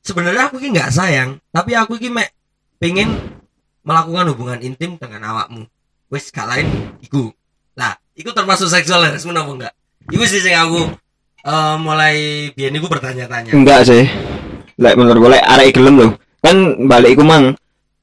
sebenarnya 0.00 0.48
aku 0.48 0.60
iki 0.60 0.68
nggak 0.70 0.92
sayang 0.92 1.40
tapi 1.48 1.72
aku 1.72 1.96
iki 1.96 2.08
mek 2.08 2.30
pengen 2.76 3.08
melakukan 3.82 4.30
hubungan 4.34 4.60
intim 4.60 4.94
dengan 4.96 5.22
awakmu 5.26 5.64
wis 6.08 6.28
gak 6.28 6.46
lain 6.46 6.68
iku 7.00 7.32
lah 7.72 7.96
iku 8.12 8.30
termasuk 8.30 8.68
seksual 8.68 9.00
harassment 9.00 9.34
apa 9.34 9.50
enggak 9.50 9.72
iku 10.06 10.22
sih 10.22 10.38
sing 10.38 10.52
aku 10.52 10.92
eh, 11.42 11.74
mulai 11.80 12.16
biyen 12.52 12.76
iku 12.76 12.86
bertanya-tanya 12.86 13.50
Enggak 13.50 13.88
sih. 13.88 14.04
Lek 14.76 14.96
menurut 14.96 15.18
gue 15.20 15.30
lek 15.32 15.44
arek 15.44 15.76
gelem 15.76 15.94
lho. 15.94 16.08
Kan 16.40 16.56
balik 16.88 17.14
iku 17.14 17.22
mang. 17.22 17.54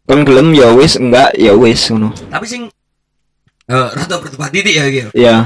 Kon 0.06 0.22
gelem 0.22 0.54
ya 0.54 0.70
wis, 0.72 0.96
enggak 0.96 1.34
ya 1.36 1.54
wis 1.54 1.90
ngono. 1.90 2.10
tapi 2.30 2.46
sing 2.46 2.62
eh 3.66 3.88
rada 3.94 4.16
berdebat 4.18 4.50
titik 4.50 4.74
ya 4.74 4.86
gitu 4.90 5.10
Iya. 5.14 5.46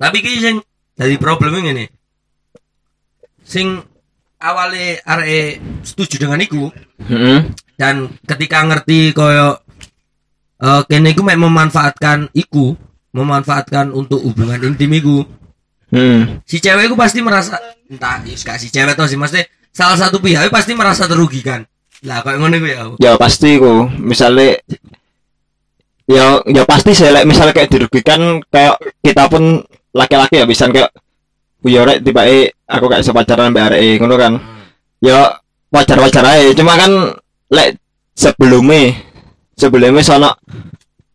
Tapi 0.00 0.24
ki 0.24 0.40
sing 0.40 0.56
jadi 0.96 1.14
problemnya 1.20 1.76
ini 1.76 1.84
sing 3.44 3.76
awalnya 4.40 4.96
arek 5.04 5.60
setuju 5.84 6.16
dengan 6.24 6.40
iku 6.40 6.72
Heeh. 7.04 7.52
dan 7.76 8.08
ketika 8.24 8.64
ngerti 8.64 9.12
koyo 9.12 9.60
eh 10.60 10.82
kene 10.88 11.12
iku 11.12 11.20
mek 11.20 11.36
memanfaatkan 11.36 12.32
iku 12.32 12.72
memanfaatkan 13.12 13.92
untuk 13.92 14.24
hubungan 14.24 14.60
intim 14.64 14.92
iku 14.96 15.18
Hmm. 15.90 16.38
si 16.46 16.62
cewek 16.62 16.86
iku 16.86 16.94
pasti 16.94 17.18
merasa 17.18 17.58
entah 17.90 18.22
gak 18.22 18.62
si 18.62 18.70
cewek 18.70 18.94
tau 18.94 19.10
sih 19.10 19.18
maksudnya 19.18 19.42
salah 19.74 19.98
satu 19.98 20.22
pihak 20.22 20.46
pasti 20.46 20.70
merasa 20.70 21.10
terugikan 21.10 21.66
lah 22.06 22.22
kayak 22.22 22.38
ngono 22.38 22.54
iku 22.62 22.68
ya 22.70 22.82
Ya 23.02 23.12
pasti 23.18 23.58
ku. 23.58 23.90
Misalnya 23.98 24.54
ya 26.06 26.38
ya 26.46 26.62
pasti 26.62 26.94
sih 26.94 27.10
misalnya 27.26 27.50
kayak 27.50 27.74
dirugikan 27.74 28.38
kayak 28.54 28.78
kita 29.02 29.26
pun 29.26 29.66
laki-laki 29.94 30.40
ya 30.40 30.46
bisa 30.46 30.70
kayak 30.70 30.90
ya 31.66 31.84
rek 31.84 32.00
tiba 32.00 32.22
aku 32.64 32.84
kayak 32.88 33.02
iso 33.04 33.12
pacaran 33.12 33.52
mbak 33.52 33.74
arek 33.74 34.00
ngono 34.00 34.14
kan. 34.16 34.32
Ya 35.00 35.40
wajar-wajar 35.72 36.24
aja. 36.24 36.50
Cuma 36.56 36.76
kan 36.76 37.16
lek 37.50 37.78
sebelumnya 38.14 38.94
sebelumnya 39.56 40.02
sono 40.04 40.30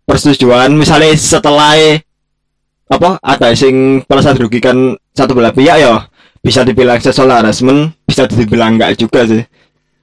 persetujuan 0.06 0.70
misalnya 0.74 1.18
setelah 1.18 1.74
apa 2.86 3.18
ada 3.18 3.50
sing 3.58 4.06
merasa 4.06 4.38
dirugikan 4.38 4.94
satu 5.18 5.34
belah 5.34 5.50
pihak 5.50 5.82
ya 5.82 6.06
bisa 6.46 6.62
dibilang 6.62 7.02
sexual 7.02 7.34
harassment 7.34 7.98
bisa 8.06 8.30
dibilang 8.30 8.78
enggak 8.78 8.94
juga 8.94 9.26
sih 9.26 9.42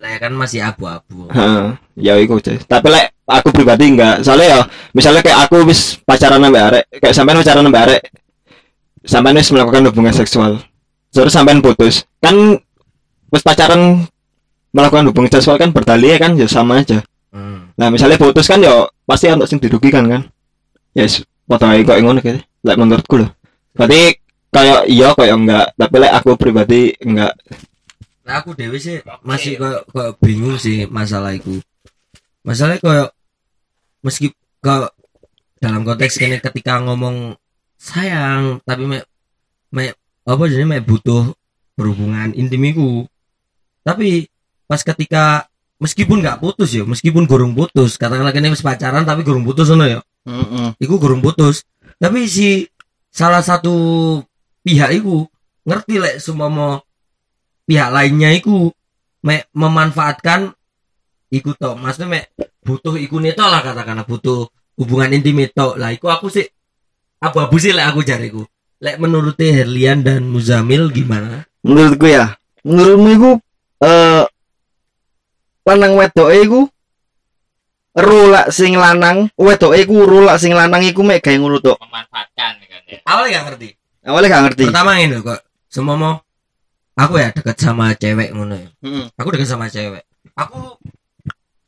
lah 0.02 0.10
ya 0.10 0.18
kan 0.18 0.34
masih 0.34 0.58
abu-abu 0.66 1.30
Heeh, 1.30 1.78
ya 2.02 2.18
iku 2.18 2.42
sih. 2.42 2.58
Tapi 2.66 2.90
lek 2.90 3.14
aku 3.22 3.54
pribadi 3.54 3.94
enggak. 3.94 4.26
Soalnya 4.26 4.46
ya 4.50 4.60
misalnya 4.90 5.22
kayak 5.22 5.46
aku 5.46 5.62
wis 5.62 5.94
pacaran 6.02 6.42
sampai 6.42 6.58
arek, 6.58 6.84
kayak 6.98 7.14
sampean 7.14 7.38
pacaran 7.38 7.62
sampai 7.70 7.82
arek. 7.86 8.02
Sampean 9.02 9.38
wis 9.38 9.50
melakukan 9.50 9.90
hubungan 9.90 10.14
seksual. 10.14 10.62
Terus 11.10 11.32
sampean 11.34 11.58
putus. 11.58 12.06
Kan 12.22 12.58
wis 13.32 13.42
pacaran 13.42 14.06
melakukan 14.72 15.12
hubungan 15.12 15.30
seksual 15.30 15.60
kan 15.60 15.70
berdalih 15.70 16.16
kan 16.16 16.32
ya 16.34 16.48
sama 16.48 16.80
aja. 16.80 17.04
hmm. 17.34 17.76
Nah, 17.76 17.88
misalnya 17.92 18.16
putus 18.20 18.48
kan 18.48 18.60
ya 18.60 18.88
pasti 19.04 19.28
untuk 19.28 19.48
sing 19.48 19.60
dirugikan 19.60 20.08
kan. 20.08 20.22
Ya 20.92 21.08
yes, 21.08 21.24
foto 21.48 21.64
ae 21.68 21.84
kok 21.84 21.98
ngono 22.00 22.20
gitu. 22.20 22.40
Lek 22.64 22.76
menurutku 22.78 23.20
loh. 23.20 23.30
Berarti 23.72 24.20
kayak 24.52 24.84
iya 24.88 25.16
kayak 25.16 25.36
enggak, 25.36 25.66
tapi 25.76 25.96
lek 26.00 26.12
aku 26.12 26.30
pribadi 26.36 26.92
enggak. 27.00 27.32
Nah, 28.22 28.38
aku 28.38 28.54
dewe 28.54 28.78
sih 28.78 29.02
masih 29.26 29.58
kayak 29.58 29.82
kayak 29.90 30.12
bingung 30.22 30.56
sih 30.60 30.86
masalah 30.86 31.34
itu. 31.34 31.58
Masalahnya 32.46 32.78
kayak 32.78 33.08
meski 34.04 34.30
ke 34.62 34.76
dalam 35.62 35.82
konteks 35.82 36.18
ini 36.22 36.38
ketika 36.38 36.78
ngomong 36.82 37.34
sayang 37.82 38.62
tapi 38.62 38.86
me, 38.86 38.98
me 39.74 39.90
apa 40.22 40.42
jadi 40.46 40.62
me 40.62 40.78
butuh 40.78 41.34
berhubungan 41.74 42.30
intim 42.38 42.62
iku. 42.62 43.10
Tapi 43.82 44.30
pas 44.70 44.78
ketika 44.78 45.50
meskipun 45.82 46.22
nggak 46.22 46.38
putus 46.38 46.70
ya, 46.70 46.86
meskipun 46.86 47.26
gorong 47.26 47.58
putus, 47.58 47.98
katakanlah 47.98 48.30
wis 48.30 48.62
pacaran 48.62 49.02
tapi 49.02 49.26
gorong 49.26 49.42
putus 49.42 49.66
ya. 49.74 49.98
Heeh. 50.22 50.68
Iku 50.78 51.02
gorong 51.02 51.18
putus. 51.18 51.66
Tapi 51.98 52.30
si 52.30 52.70
salah 53.10 53.42
satu 53.42 53.74
pihak 54.62 54.94
iku 54.94 55.26
ngerti 55.66 55.98
lek 55.98 56.22
mau 56.38 56.78
pihak 57.66 57.90
lainnya 57.90 58.30
iku 58.30 58.70
me, 59.26 59.50
memanfaatkan 59.50 60.54
iku 61.34 61.58
to. 61.58 61.74
Maksudnya 61.74 62.06
me, 62.06 62.20
butuh 62.62 62.94
iku 62.94 63.18
neto 63.18 63.42
lah 63.42 63.66
katakanlah 63.66 64.06
butuh 64.06 64.46
hubungan 64.78 65.10
intim 65.10 65.42
itu. 65.42 65.74
Lah 65.74 65.90
iku 65.90 66.06
aku 66.06 66.30
sih 66.30 66.46
abu-abu 67.22 67.56
sih 67.56 67.70
lek 67.70 67.86
aku 67.86 68.02
jariku. 68.02 68.42
Lek 68.82 68.98
menurut 68.98 69.38
Herlian 69.38 70.02
dan 70.02 70.26
Muzamil 70.26 70.90
gimana? 70.90 71.46
menurutku 71.62 72.10
ya 72.10 72.34
menurutmu 72.66 73.08
iku 73.14 73.30
eh 73.78 74.26
lanang 75.62 75.94
wedoke 75.94 76.34
iku 76.42 76.60
rulak 77.94 78.50
sing 78.50 78.74
lanang 78.74 79.30
wedoke 79.38 79.78
iku 79.78 80.02
rulak 80.02 80.42
sing 80.42 80.50
lanang 80.50 80.82
iku 80.82 81.06
mek 81.06 81.22
gawe 81.22 81.38
ngono 81.38 81.62
tok 81.62 81.78
memanfaatkan 81.78 82.58
kan 82.58 82.82
ya 82.90 82.98
Awalnya 83.06 83.30
gak 83.30 83.44
ngerti. 83.46 83.68
awalnya 84.02 84.28
gak 84.28 84.42
ngerti 84.50 84.64
Pertama 84.66 84.90
ini 84.98 85.14
loh 85.14 85.22
kok 85.22 85.40
semua 85.70 85.94
mau 85.94 86.14
aku 86.98 87.14
ya 87.22 87.30
deket 87.30 87.56
sama 87.56 87.94
cewek 87.94 88.34
ngono 88.34 88.54
ya. 88.58 88.68
Heeh. 88.82 89.06
aku 89.14 89.28
deket 89.30 89.46
sama 89.46 89.70
cewek 89.70 90.02
aku 90.34 90.82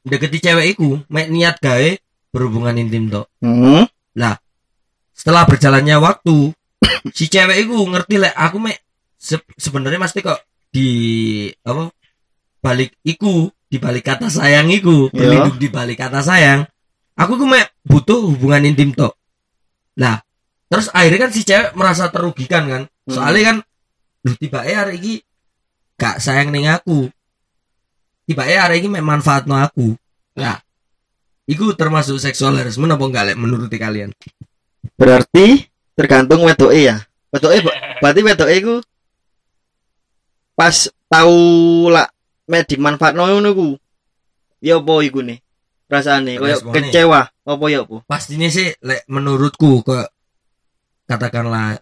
deketi 0.03 0.39
cewek 0.43 0.75
iku 0.75 0.99
mek 1.07 1.31
niat 1.31 1.63
gawe 1.63 1.89
berhubungan 2.35 2.75
intim 2.83 3.07
tok 3.07 3.31
Heeh. 3.39 3.87
Setelah 5.15 5.47
berjalannya 5.47 5.97
waktu 5.97 6.51
si 7.17 7.31
cewek 7.31 7.65
iku 7.65 7.87
ngerti 7.89 8.19
lek 8.19 8.35
aku 8.35 8.59
mek 8.61 8.83
se- 9.15 9.47
sebenarnya 9.57 10.03
mesti 10.03 10.21
kok 10.21 10.43
di 10.69 10.89
apa 11.63 11.89
balik 12.59 12.99
iku 13.01 13.47
di 13.71 13.79
balik 13.79 14.05
kata 14.05 14.27
sayang 14.29 14.69
iku 14.69 15.09
Iya. 15.09 15.15
berlindung 15.15 15.57
di 15.57 15.69
balik 15.71 16.03
kata 16.03 16.21
sayang 16.21 16.67
aku 17.15 17.33
ku 17.39 17.47
mek 17.47 17.71
butuh 17.87 18.35
hubungan 18.35 18.67
intim 18.67 18.91
tok 18.91 19.15
lah 19.95 20.19
terus 20.67 20.91
akhirnya 20.91 21.29
kan 21.29 21.31
si 21.31 21.47
cewek 21.47 21.79
merasa 21.79 22.11
terugikan 22.11 22.67
kan 22.67 22.83
soalnya 23.07 23.43
kan 23.55 23.57
lu 24.25 24.35
tiba 24.35 24.67
eh 24.67 24.75
hari 24.75 24.99
ini 24.99 25.15
gak 25.95 26.19
sayang 26.19 26.51
ning 26.51 26.67
aku 26.67 27.07
tiba 28.25 28.43
eh 28.45 28.59
hari 28.59 28.83
ini 28.83 28.99
mek 28.99 29.05
manfaat 29.07 29.47
no 29.47 29.55
aku 29.55 29.95
lah 30.35 30.59
Iku 31.45 31.77
termasuk 31.77 32.17
seksual 32.17 32.57
harassment 32.57 32.97
apa 32.97 33.05
enggak 33.05 33.25
lek 33.29 33.37
menurut 33.37 33.69
kalian? 33.69 34.17
Berarti 34.95 35.67
tergantung 35.95 36.43
wedoke 36.47 36.79
ya. 36.79 37.03
Wedoke 37.31 37.59
ba- 37.67 37.79
berarti 38.03 38.21
wedoke 38.23 38.55
iku 38.55 38.75
pas 40.55 40.87
tahu 41.11 41.39
lah 41.91 42.07
mek 42.47 42.69
dimanfaatno 42.71 43.27
ngono 43.27 43.49
iku 43.51 43.69
ya 44.63 44.79
apa 44.79 44.93
iku 45.03 45.21
nih 45.27 45.39
rasane 45.91 46.39
koyo 46.39 46.57
kecewa 46.71 47.21
apa 47.27 47.65
ya 47.71 47.83
apa? 47.83 47.97
Pastinya 48.07 48.49
sih 48.49 48.71
lek 48.81 49.03
menurutku 49.11 49.83
ke 49.83 49.99
katakanlah 51.05 51.79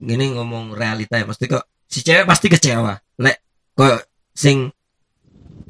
gini 0.00 0.34
ngomong 0.34 0.74
realita 0.74 1.20
ya 1.20 1.28
mesti 1.28 1.46
kok 1.46 1.64
si 1.86 2.00
cewek 2.00 2.24
pasti 2.26 2.48
kecewa. 2.48 2.96
Lek 3.20 3.36
kok 3.76 4.02
sing 4.32 4.72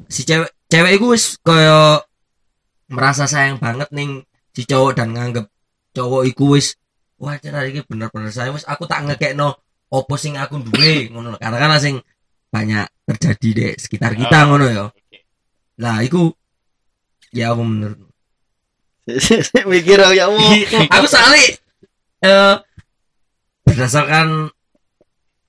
si 0.07 0.23
cewek 0.23 0.49
cewek 0.71 0.95
itu 0.95 1.05
wis 1.11 1.37
koyo 1.43 2.01
merasa 2.89 3.25
sayang 3.27 3.57
banget 3.59 3.89
ning 3.91 4.23
si 4.55 4.63
cowok 4.63 4.95
dan 4.95 5.11
nganggep 5.11 5.45
cowok 5.91 6.23
iku 6.29 6.55
wis 6.55 6.77
wah 7.17 7.35
cara 7.37 7.63
iki 7.63 7.81
bener-bener 7.83 8.29
sayang 8.29 8.53
wis 8.53 8.65
aku 8.65 8.83
tak 8.85 9.03
ngekekno 9.03 9.55
opo 9.87 10.13
sing 10.15 10.35
aku 10.35 10.59
duwe 10.59 11.07
ngono 11.09 11.31
lho. 11.31 11.37
katakanlah 11.37 11.77
sing 11.77 12.01
banyak 12.49 12.83
terjadi 13.05 13.49
di 13.51 13.65
sekitar 13.75 14.13
kita 14.13 14.45
ngono 14.45 14.65
ya 14.65 14.83
Oke. 14.87 15.17
lah 15.77 16.01
iku 16.01 16.31
ya 17.31 17.51
apa 17.51 17.61
menurut 17.61 17.99
mikir 19.71 19.99
ya 20.11 20.25
Allah 20.25 20.51
aku 20.95 21.05
soalnya 21.05 21.43
eh 22.21 22.55
berdasarkan 23.63 24.49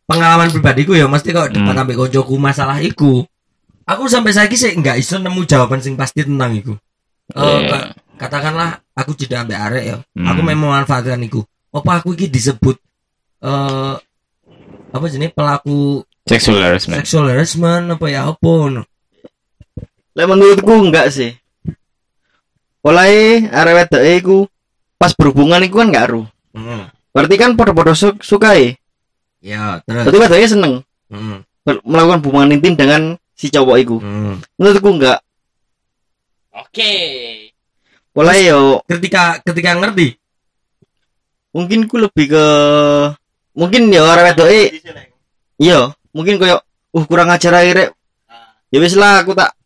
pengalaman 0.06 0.48
pribadiku 0.50 0.92
ya 0.92 1.06
mesti 1.06 1.30
kok 1.30 1.50
depan 1.50 1.72
Hmm. 1.72 1.78
sampai 1.78 1.96
koncoku 1.96 2.34
masalah 2.36 2.78
iku 2.80 3.24
aku 3.84 4.02
sampai 4.06 4.30
saiki 4.30 4.54
sih 4.54 4.72
nggak 4.72 4.98
iso 4.98 5.16
nemu 5.16 5.42
jawaban 5.44 5.80
sing 5.80 5.94
pasti 5.94 6.22
tentang 6.22 6.54
iku 6.54 6.74
Eh, 7.26 7.42
Iya. 7.42 7.66
ka- 7.66 7.90
katakanlah 8.22 8.78
aku 8.94 9.10
tidak 9.18 9.42
ambil 9.42 9.58
arek 9.60 9.84
ya 9.84 9.96
Hmm. 10.14 10.26
aku 10.26 10.40
memang 10.40 10.70
memanfaatkan 10.70 11.18
iku 11.22 11.42
apa 11.76 11.90
aku 12.00 12.16
iki 12.16 12.32
disebut 12.32 12.80
eh 13.44 13.94
apa 14.96 15.04
jenis 15.12 15.36
pelaku 15.36 16.00
sexual 16.24 16.64
harassment 16.64 17.04
sexual 17.04 17.28
harassment 17.28 17.92
apa 17.92 18.06
ya 18.08 18.32
apa 18.32 18.54
no? 18.72 18.82
Lah 20.16 20.24
menurutku 20.24 20.72
enggak 20.72 21.12
sih. 21.12 21.36
Oleh 22.80 23.44
arek 23.52 23.74
wedoke 23.76 24.12
iku 24.16 24.38
pas 24.96 25.12
berhubungan 25.12 25.60
iku 25.60 25.84
kan 25.84 25.92
enggak 25.92 26.08
ru. 26.08 26.24
Hmm. 26.56 26.88
Berarti 27.12 27.36
kan 27.36 27.52
podo-podo 27.52 27.92
su 27.92 28.16
suka 28.24 28.56
ya. 28.56 28.72
ya 29.44 29.64
terus 29.84 30.08
Berarti 30.08 30.18
wedoke 30.24 30.48
seneng 30.48 30.74
Hmm. 31.06 31.46
melakukan 31.86 32.18
hubungan 32.24 32.50
intim 32.56 32.74
dengan 32.74 33.14
si 33.36 33.52
cowok 33.52 33.76
iku. 33.84 33.96
Hmm. 34.00 34.40
Menurutku 34.56 34.88
enggak. 34.88 35.20
Oke. 36.56 36.92
Mulai 38.16 38.48
yo 38.48 38.80
Ketika 38.88 39.44
ketika 39.44 39.76
ngerti. 39.76 40.16
Mungkin 41.56 41.88
ku 41.88 41.96
lebih 41.96 42.26
ke 42.28 42.44
mungkin 43.56 43.88
ya 43.88 44.04
orang 44.04 44.28
wedoke 44.28 44.76
iya, 45.56 45.88
mungkin 46.12 46.36
koyo 46.36 46.60
uh 46.92 47.04
kurang 47.04 47.32
ajar 47.32 47.56
ae 47.56 47.72
rek. 47.72 47.90
Ya 48.68 48.76
wis 48.76 48.92
lah 48.92 49.24
aku 49.24 49.32
tak 49.32 49.56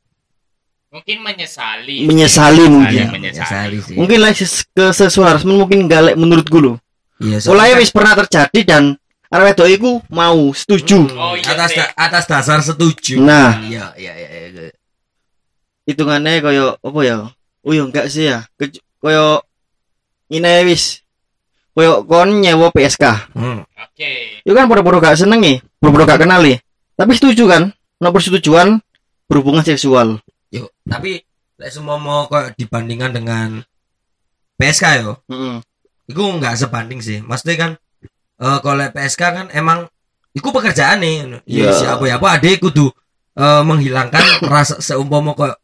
Mungkin 0.90 1.22
menyesali. 1.22 2.02
menyesali 2.02 2.66
mungkin. 2.66 3.06
menyesali. 3.10 3.78
sih. 3.78 3.94
Mungkin 3.94 4.18
lah 4.18 4.30
ses- 4.30 4.66
ke 4.66 4.90
seksual 4.90 5.30
harassment 5.30 5.54
mungkin 5.56 5.86
enggak 5.86 6.02
lek 6.02 6.16
menurutku 6.18 6.58
lho. 6.58 6.74
Iya, 7.18 7.38
Mulai 7.46 7.70
soalnya 7.70 7.74
wis 7.78 7.90
pernah 7.90 8.14
terjadi 8.18 8.60
dan 8.66 8.82
arek 9.30 9.54
wedok 9.54 9.68
iku 9.70 9.90
mau 10.10 10.50
setuju. 10.50 11.06
Hmm, 11.06 11.14
Oh, 11.14 11.34
iya, 11.38 11.46
atas 11.46 11.70
sih. 11.70 11.78
da- 11.78 11.94
atas 11.94 12.24
dasar 12.26 12.58
setuju. 12.60 13.22
Nah. 13.22 13.62
iya 13.62 13.94
iya 13.94 14.12
iya. 14.14 14.28
iya. 14.50 14.70
Hitungannya 15.86 16.42
koyo 16.42 16.66
apa 16.76 17.00
ya? 17.02 17.16
Oh 17.62 17.70
ya 17.70 17.82
enggak 17.86 18.06
sih 18.10 18.26
ya. 18.26 18.42
Koyo 18.98 19.46
ngene 20.26 20.66
wis. 20.66 21.06
Koyo 21.70 22.02
kon 22.02 22.42
nyewa 22.42 22.74
PSK. 22.74 23.30
Hmm. 23.34 23.62
Oke. 23.62 24.42
Itu 24.42 24.52
kan 24.52 24.66
bodoh-bodoh 24.66 24.98
gak 24.98 25.14
seneng 25.18 25.38
nih, 25.38 25.62
bodoh-bodoh 25.78 26.06
gak 26.10 26.26
kenal 26.26 26.42
nih. 26.42 26.58
Tapi 26.98 27.12
setuju 27.14 27.46
kan? 27.46 27.62
No 28.00 28.10
persetujuan 28.10 28.80
berhubungan 29.30 29.62
seksual. 29.62 30.18
Yuk, 30.50 30.72
tapi 30.88 31.22
lek 31.60 31.70
semua 31.70 32.00
mau 32.00 32.26
kok 32.26 32.56
dibandingkan 32.56 33.12
dengan 33.12 33.62
PSK 34.56 34.84
yo, 35.04 35.20
Heeh. 35.28 35.60
itu 36.08 36.20
nggak 36.20 36.56
sebanding 36.58 37.00
sih. 37.04 37.20
Maksudnya 37.22 37.56
kan 37.56 37.70
eh 38.40 38.58
kalau 38.64 38.76
lek 38.80 38.96
PSK 38.96 39.22
kan 39.22 39.46
emang 39.52 39.86
iku 40.34 40.50
pekerjaan 40.50 41.04
nih. 41.04 41.44
Iya. 41.46 41.70
Ya 41.70 41.72
siapa 41.76 42.04
ya 42.08 42.16
apa 42.16 42.40
adek 42.40 42.64
kudu 42.64 42.88
eh, 43.36 43.62
menghilangkan 43.62 44.24
rasa 44.52 44.80
seumpama 44.82 45.36
kok 45.36 45.54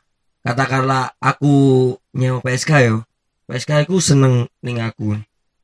katakanlah 0.44 1.16
aku 1.18 1.96
nyewa 2.14 2.38
PSK 2.44 2.70
yo. 2.86 3.02
PSK 3.50 3.88
iku 3.88 3.98
seneng 3.98 4.46
ning 4.62 4.78
aku. 4.78 5.18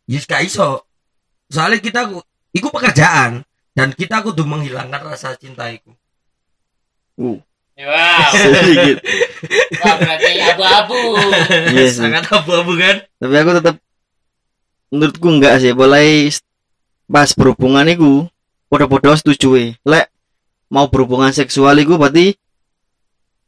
Ya 0.04 0.18
gak 0.20 0.42
iso. 0.42 0.82
Soalnya 1.46 1.78
kita 1.78 2.08
ku- 2.08 2.24
iku 2.50 2.68
pekerjaan 2.68 3.44
dan 3.72 3.88
kita 3.92 4.20
kudu 4.20 4.42
menghilangkan 4.42 5.02
rasa 5.04 5.34
cinta 5.34 5.68
iku. 5.68 5.92
Uh, 7.16 7.38
Wow. 7.72 8.28
sedikit. 8.36 9.00
Wah, 9.80 9.94
berarti 9.96 10.32
abu-abu. 10.38 11.00
Iya 11.72 11.84
sih. 11.88 12.04
Sangat 12.04 12.28
abu-abu 12.28 12.76
kan? 12.76 13.00
Tapi 13.16 13.34
aku 13.34 13.50
tetap 13.58 13.76
menurutku 14.88 15.28
enggak 15.30 15.56
sih, 15.56 15.72
boleh 15.72 16.28
pas 17.08 17.32
berhubungan 17.32 17.88
iku 17.88 18.28
podo-podo 18.68 19.16
setuju. 19.16 19.72
Lek 19.82 20.06
mau 20.68 20.92
berhubungan 20.92 21.32
seksual 21.32 21.80
iku 21.80 21.96
berarti 21.96 22.36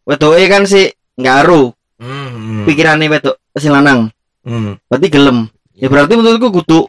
wedoke 0.05 0.45
kan 0.49 0.65
sih 0.65 0.89
ngaruh 1.17 1.73
Hmm. 1.95 2.65
pikirane 2.67 3.07
wedok 3.07 3.39
sing 3.55 3.71
lanang. 3.71 4.09
Hmm. 4.43 4.81
Berarti 4.89 5.09
gelem. 5.09 5.47
Ya 5.85 5.93
berarti 5.93 6.16
menurutku 6.16 6.49
kudu 6.51 6.89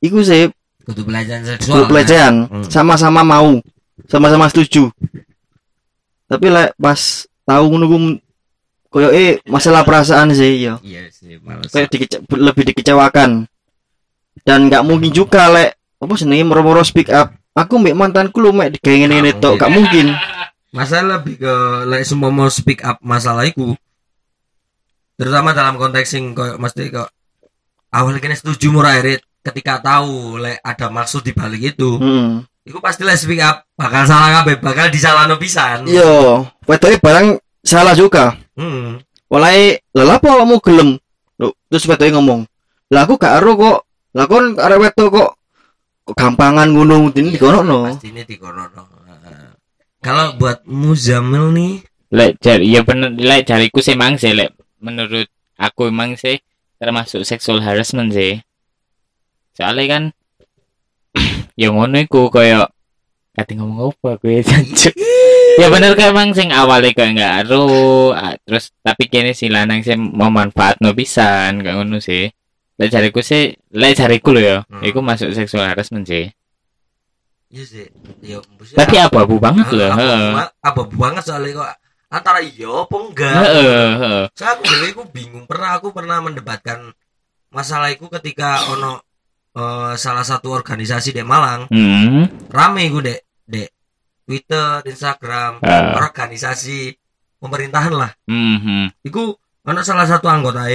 iku 0.00 0.24
sih 0.24 0.48
kudu 0.88 1.04
pelecehan 1.04 1.44
seksual 1.44 1.84
kudu 1.84 1.92
pelecehan, 1.92 2.48
Hmm. 2.48 2.64
sama-sama 2.66 3.20
mau, 3.20 3.60
sama-sama 4.08 4.48
setuju. 4.48 4.88
Tapi 6.26 6.48
lek 6.48 6.72
pas 6.74 6.96
tahu 7.44 7.64
ku 7.68 7.76
koyo 8.88 9.12
eh 9.12 9.36
masalah 9.44 9.84
perasaan 9.84 10.32
sih 10.32 10.64
ya. 10.64 10.80
iya 10.80 11.12
sih 11.12 11.36
males 11.40 11.68
Kayak 11.68 11.92
dikece- 11.92 12.24
lebih 12.32 12.64
dikecewakan. 12.72 13.44
Dan 14.42 14.66
nggak 14.66 14.82
mungkin 14.82 15.12
juga 15.12 15.52
lek 15.52 15.76
apa 16.00 16.12
senenge 16.16 16.42
moro-moro 16.42 16.80
speak 16.82 17.12
up. 17.12 17.36
Aku 17.52 17.76
mbek 17.76 17.92
mantanku 17.92 18.40
lu 18.40 18.48
mek 18.50 18.72
digawe 18.74 18.96
ngene 18.96 19.20
Nggak 19.22 19.38
tok, 19.38 19.54
gak 19.60 19.70
mungkin. 19.70 20.16
masalah 20.72 21.20
lebih 21.20 21.36
ke 21.36 21.54
like 21.84 22.00
semua 22.02 22.32
mau 22.32 22.48
speak 22.48 22.80
up 22.80 22.96
masalah 23.04 23.44
itu 23.44 23.76
terutama 25.14 25.52
dalam 25.52 25.76
konteks 25.76 26.08
sing 26.08 26.32
koyo 26.32 26.56
mesti 26.56 26.88
kok 26.88 27.12
awal 27.92 28.16
kini 28.18 28.34
setuju 28.34 28.72
murah 28.72 28.96
Erit 28.96 29.20
ketika 29.42 29.78
tahu 29.78 30.40
like 30.40 30.58
ada 30.62 30.88
maksud 30.88 31.20
di 31.20 31.32
balik 31.32 31.76
itu 31.76 31.98
Hmm. 31.98 32.42
itu 32.62 32.78
pasti 32.78 33.02
like 33.02 33.18
speak 33.18 33.42
up 33.42 33.66
bakal 33.74 34.06
salah 34.06 34.42
kabeh 34.42 34.58
bakal 34.58 34.86
disalahno 34.88 35.36
pisan 35.36 35.84
Yo, 35.84 36.42
wedoke 36.64 36.98
barang 36.98 37.36
salah 37.60 37.92
juga. 37.92 38.34
hmm. 38.56 39.02
Mulai 39.32 39.80
lah 39.96 40.20
apa 40.20 40.28
kamu 40.44 40.60
gelem? 40.60 40.90
Loh, 41.40 41.56
terus 41.72 41.88
wedoke 41.88 42.12
ngomong, 42.12 42.44
"Lah 42.92 43.08
aku 43.08 43.16
gak 43.16 43.40
ero 43.40 43.56
kok. 43.56 43.78
Lah 44.12 44.28
kon 44.28 44.60
arek 44.60 44.76
wedok 44.76 45.08
kok 45.08 45.30
kok 46.04 46.14
gampangan 46.20 46.68
ngono 46.68 47.08
dene 47.08 47.32
dikonokno." 47.32 47.88
pasti 47.88 48.12
ini 48.12 48.22
dikonono 48.28 48.92
kalau 50.02 50.34
buat 50.34 50.66
Muzamil 50.66 51.54
nih 51.54 51.72
Lek 52.12 52.42
jar 52.44 52.60
ya 52.60 52.84
bener 52.84 53.14
lek 53.16 53.48
jariku 53.48 53.80
sih 53.80 53.96
emang 53.96 54.20
sih 54.20 54.36
lek 54.36 54.52
menurut 54.82 55.24
aku 55.56 55.88
emang 55.88 56.12
sih 56.12 56.36
termasuk 56.82 57.22
sexual 57.22 57.62
harassment 57.62 58.10
sih. 58.10 58.42
Soalnya 59.54 59.86
kan 59.88 60.02
ya 61.60 61.70
ngono 61.70 61.94
iku 62.00 62.26
koyo 62.26 62.66
kati 63.32 63.54
ngomong 63.54 63.94
apa 63.94 64.18
gue 64.18 64.42
jancuk. 64.48 64.92
ya 65.52 65.68
bener 65.68 65.92
kan 65.94 66.10
emang 66.10 66.32
sing 66.32 66.48
awalnya 66.50 66.90
kayak 66.90 67.12
nggak 67.12 67.32
aru 67.44 67.68
ah, 68.10 68.32
terus 68.40 68.72
tapi 68.80 69.04
kini 69.06 69.30
si 69.30 69.46
lanang 69.46 69.80
sih 69.80 69.94
memanfaat 69.94 70.80
no 70.80 70.90
pisan 70.90 71.62
kayak 71.62 71.76
ngono 71.78 72.02
sih. 72.02 72.26
Lek 72.74 72.88
jariku 72.88 73.20
sih 73.20 73.52
lek 73.70 73.94
jariku 73.94 74.32
loh 74.32 74.42
ya, 74.42 74.56
Hmm. 74.64 74.82
iku 74.82 74.98
masuk 74.98 75.30
sexual 75.30 75.62
harassment 75.62 76.02
sih. 76.02 76.26
iya 77.52 77.64
sih 77.68 77.84
iya 78.24 78.40
Tapi 78.72 78.96
abu-abu 78.96 79.36
banget 79.36 79.68
loh. 79.70 79.92
apa 80.58 80.80
banget 80.88 81.20
soalnya 81.22 81.52
kok 81.54 81.68
antara 82.12 82.44
iya 82.44 82.68
apa 82.84 82.96
enggak? 83.00 83.40
Heeh, 83.40 84.22
saya 84.36 84.60
aku 84.60 84.62
dulu 84.68 84.84
aku 84.92 85.02
bingung. 85.08 85.44
Pernah 85.48 85.80
aku 85.80 85.88
pernah 85.96 86.20
mendebatkan 86.20 86.92
masalah 87.48 87.88
itu 87.88 88.04
ketika 88.12 88.68
ono 88.68 89.00
eh, 89.56 89.94
salah 89.96 90.24
satu 90.24 90.52
organisasi 90.52 91.16
di 91.16 91.24
Malang. 91.24 91.72
Hmm. 91.72 92.28
rame 92.52 92.92
gue 92.92 93.02
dek. 93.02 93.20
Dek 93.48 93.70
Twitter 94.28 94.84
Instagram 94.86 95.58
Ah. 95.64 95.98
organisasi 95.98 96.94
pemerintahan 97.40 97.92
lah. 97.96 98.12
Hmm. 98.28 98.60
hmm. 98.60 98.86
itu 99.02 99.34
ono 99.64 99.80
salah 99.80 100.04
satu 100.04 100.28
anggota 100.28 100.68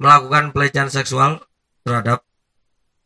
melakukan 0.00 0.50
pelecehan 0.50 0.90
seksual 0.90 1.38
terhadap 1.86 2.26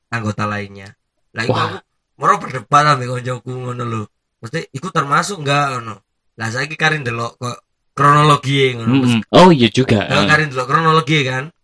anggota 0.08 0.48
lainnya. 0.48 0.96
Lah 1.34 1.42
itu 1.44 1.54
aku 1.54 1.78
mau 2.18 2.38
berdebat 2.38 2.84
ambil 2.94 3.18
koncoku 3.18 3.52
ngono 3.52 3.84
lho. 3.84 4.02
Mesti 4.40 4.70
itu 4.72 4.88
termasuk 4.88 5.42
enggak 5.44 5.82
ono 5.82 6.04
lah 6.34 6.48
saya 6.50 6.66
karin 6.74 7.06
delok 7.06 7.38
kok 7.38 7.58
kronologi 7.94 8.74
ngono 8.74 8.90
Hmm, 8.90 9.06
hmm. 9.06 9.22
Oh 9.30 9.54
iya 9.54 9.70
juga. 9.70 10.02
Ya, 10.10 10.26
karin 10.26 10.50
dulu 10.50 10.64
kronologi 10.66 11.22
kan. 11.22 11.54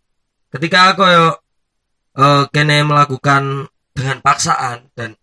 Ketika 0.50 0.94
aku 0.94 1.02
yo 1.06 1.26
eh, 2.18 2.44
kene 2.54 2.86
melakukan 2.86 3.66
dengan 3.90 4.22
paksaan 4.22 4.94
dan 4.94 5.18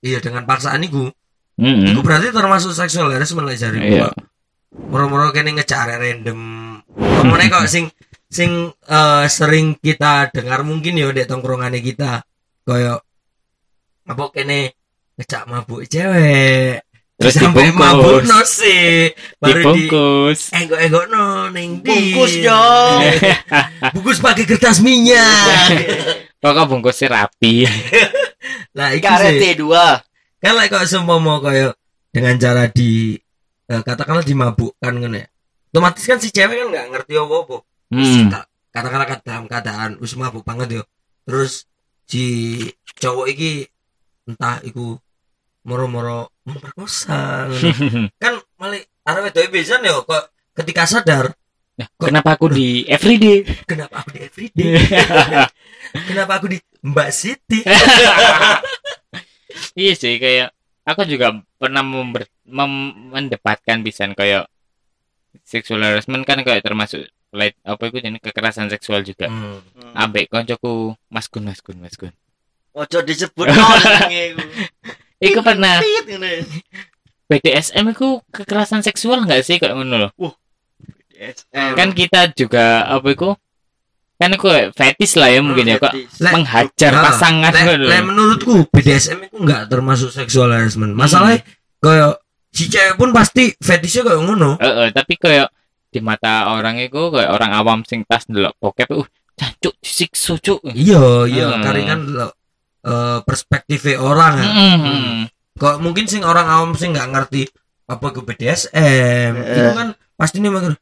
iya 0.00 0.20
dengan 0.20 0.48
paksaan 0.48 0.80
itu, 0.84 1.12
Hmm, 1.56 1.88
itu 1.88 2.00
berarti 2.04 2.32
termasuk 2.32 2.76
seksual 2.76 3.08
harassment 3.12 3.48
lah 3.48 3.56
jari 3.56 3.80
Iya. 3.80 4.12
Moro-moro 4.92 5.32
kene 5.32 5.56
ngecari 5.56 5.96
random. 5.96 6.40
Pokoknya 6.96 7.48
kok 7.52 7.68
sing 7.74 7.88
sing 8.28 8.72
eh, 8.72 9.24
sering 9.28 9.76
kita 9.80 10.32
dengar 10.32 10.64
mungkin 10.64 10.96
yo 11.00 11.12
dek 11.12 11.28
tongkrongannya 11.28 11.80
kita 11.80 12.24
koyo 12.64 13.00
mabuk 14.06 14.32
kene 14.36 14.72
ngecak 15.16 15.48
mabuk 15.48 15.84
cewek 15.88 16.85
Terus 17.16 17.32
sampai 17.34 17.72
mabuk 17.72 18.22
no 18.22 18.44
sih 18.44 19.08
baru 19.40 19.72
di 19.72 19.88
Dibungkus. 19.88 20.52
enggok 20.52 20.78
enggok 20.78 21.04
no 21.08 21.24
neng 21.48 21.80
di 21.80 21.88
Bungkus 22.12 22.32
dong. 22.40 23.00
bungkus 23.96 24.18
pakai 24.20 24.44
kertas 24.44 24.78
minyak 24.78 25.72
Kok 26.44 26.52
kok 26.52 26.66
bungkusnya 26.68 27.08
rapi. 27.10 27.64
lah 28.76 28.92
itu 28.92 29.00
Karet 29.02 29.32
sih 29.34 29.56
T2. 29.56 29.64
kan 30.36 30.52
like 30.54 30.68
kok 30.68 30.84
semua 30.84 31.16
mau 31.16 31.40
kayak 31.40 31.72
dengan 32.10 32.36
cara 32.36 32.68
di 32.68 33.16
eh, 33.64 33.82
katakanlah 33.82 34.20
dimabukkan 34.22 34.92
kan 34.92 35.12
ya 35.12 35.24
otomatis 35.66 36.04
kan 36.04 36.16
si 36.16 36.28
cewek 36.28 36.54
kan 36.54 36.68
nggak 36.68 36.86
ngerti 36.90 37.14
apa 37.14 37.34
apa 37.38 37.56
Hmm. 37.86 38.28
katakanlah 38.68 39.06
kat- 39.06 39.22
dalam 39.22 39.44
keadaan 39.44 39.90
wis 39.96 40.12
mabuk 40.14 40.42
banget 40.42 40.68
yo 40.74 40.82
terus 41.22 41.64
si 42.04 42.58
cowok 42.94 43.26
iki 43.26 43.62
entah 44.24 44.58
iku 44.60 44.98
moro-moro 45.62 46.28
memperkosa 46.46 47.50
kan 48.22 48.32
malah 48.56 48.78
arah 49.02 49.20
wedok 49.22 49.50
bisa 49.50 49.76
yo 49.82 50.02
kok 50.02 50.30
ketika 50.54 50.86
sadar 50.86 51.34
Nah, 51.76 51.92
kenapa 52.00 52.40
aku 52.40 52.48
di 52.48 52.82
everyday? 52.96 53.44
kenapa 53.68 54.00
aku 54.00 54.16
di 54.16 54.20
everyday 54.24 54.80
kenapa 56.08 56.40
aku 56.40 56.48
di 56.48 56.58
Mbak 56.80 57.08
Siti 57.12 57.60
iya 59.76 59.92
sih 59.92 60.16
kayak 60.16 60.56
aku 60.88 61.04
juga 61.04 61.36
pernah 61.60 61.84
member, 61.84 62.24
mem- 62.48 63.12
mendebatkan 63.12 63.84
pisan 63.84 64.16
kayak 64.16 64.48
sexual 65.44 65.84
harassment 65.84 66.24
kan 66.24 66.40
kayak 66.40 66.64
termasuk 66.64 67.04
like, 67.34 67.60
apa 67.60 67.92
itu 67.92 68.00
jenis 68.00 68.24
kekerasan 68.24 68.72
seksual 68.72 69.04
juga. 69.04 69.28
Hmm. 69.28 69.60
Ambek 69.92 70.32
koncoku 70.32 70.96
Mas 71.12 71.28
Gun 71.28 71.44
Mas 71.44 71.60
Gun 71.60 71.76
Mas 71.76 71.98
Gun. 71.98 72.14
Ojo 72.72 72.98
disebut 73.04 73.52
no 73.52 73.64
iku. 75.18 75.40
Pernah. 75.40 75.80
BDSM 77.26 77.84
itu 77.90 78.08
kekerasan 78.30 78.80
seksual 78.80 79.22
nggak 79.22 79.42
sih 79.42 79.58
kayak 79.58 79.74
ngono 79.74 79.96
loh 79.98 80.10
DSM. 81.08 81.74
kan 81.74 81.88
kita 81.90 82.30
juga 82.30 82.86
apa 82.86 83.08
itu 83.08 83.34
kan 84.14 84.30
kayak 84.30 84.70
fetis 84.72 85.12
lah 85.12 85.28
ya 85.28 85.42
mungkin 85.42 85.66
ya 85.66 85.76
kok 85.76 85.90
Lek- 85.90 86.32
menghajar 86.32 86.92
Nah, 86.92 87.02
pasangan 87.04 87.50
ngono 87.50 87.82
loh. 87.82 87.98
menurutku 88.04 88.54
BDSM 88.70 89.26
itu 89.26 89.36
nggak 89.36 89.66
termasuk 89.66 90.08
sexual 90.08 90.48
harassment 90.48 90.94
masalahnya 90.94 91.42
kayak 91.76 92.22
si 92.48 92.70
cewek 92.70 92.94
pun 92.94 93.10
pasti 93.10 93.52
fetishnya 93.54 94.06
kayak 94.06 94.22
ngono 94.22 94.50
Heeh, 94.56 94.94
tapi 94.94 95.18
kayak 95.18 95.50
di 95.86 95.98
mata 95.98 96.46
orang 96.48 96.78
itu 96.78 97.10
kayak 97.10 97.28
orang 97.28 97.50
awam 97.52 97.78
sing 97.82 98.06
pas 98.06 98.22
ndelok 98.22 98.54
bokep 98.56 98.86
uh 98.92 99.06
cancuk 99.34 99.74
disiksa 99.78 100.38
cuk 100.38 100.62
iya 100.70 101.26
iya 101.26 101.46
Hmm. 101.50 101.60
karena 101.60 102.24
lo, 102.86 102.94
eh, 102.94 103.18
perspektifnya 103.26 103.98
orang 103.98 104.34
ya. 104.38 104.46
Mm-mm. 104.46 105.12
kok 105.58 105.82
mungkin 105.82 106.06
sing 106.06 106.22
orang 106.22 106.46
awam 106.46 106.72
sing 106.72 106.94
nggak 106.94 107.10
ngerti 107.10 107.50
apa 107.86 108.06
ke 108.10 108.20
BDSM 108.22 109.32
Eh. 109.34 109.50
itu 109.50 109.70
kan 109.74 109.88
pasti 110.14 110.38
nih 110.38 110.48
mikir 110.48 110.78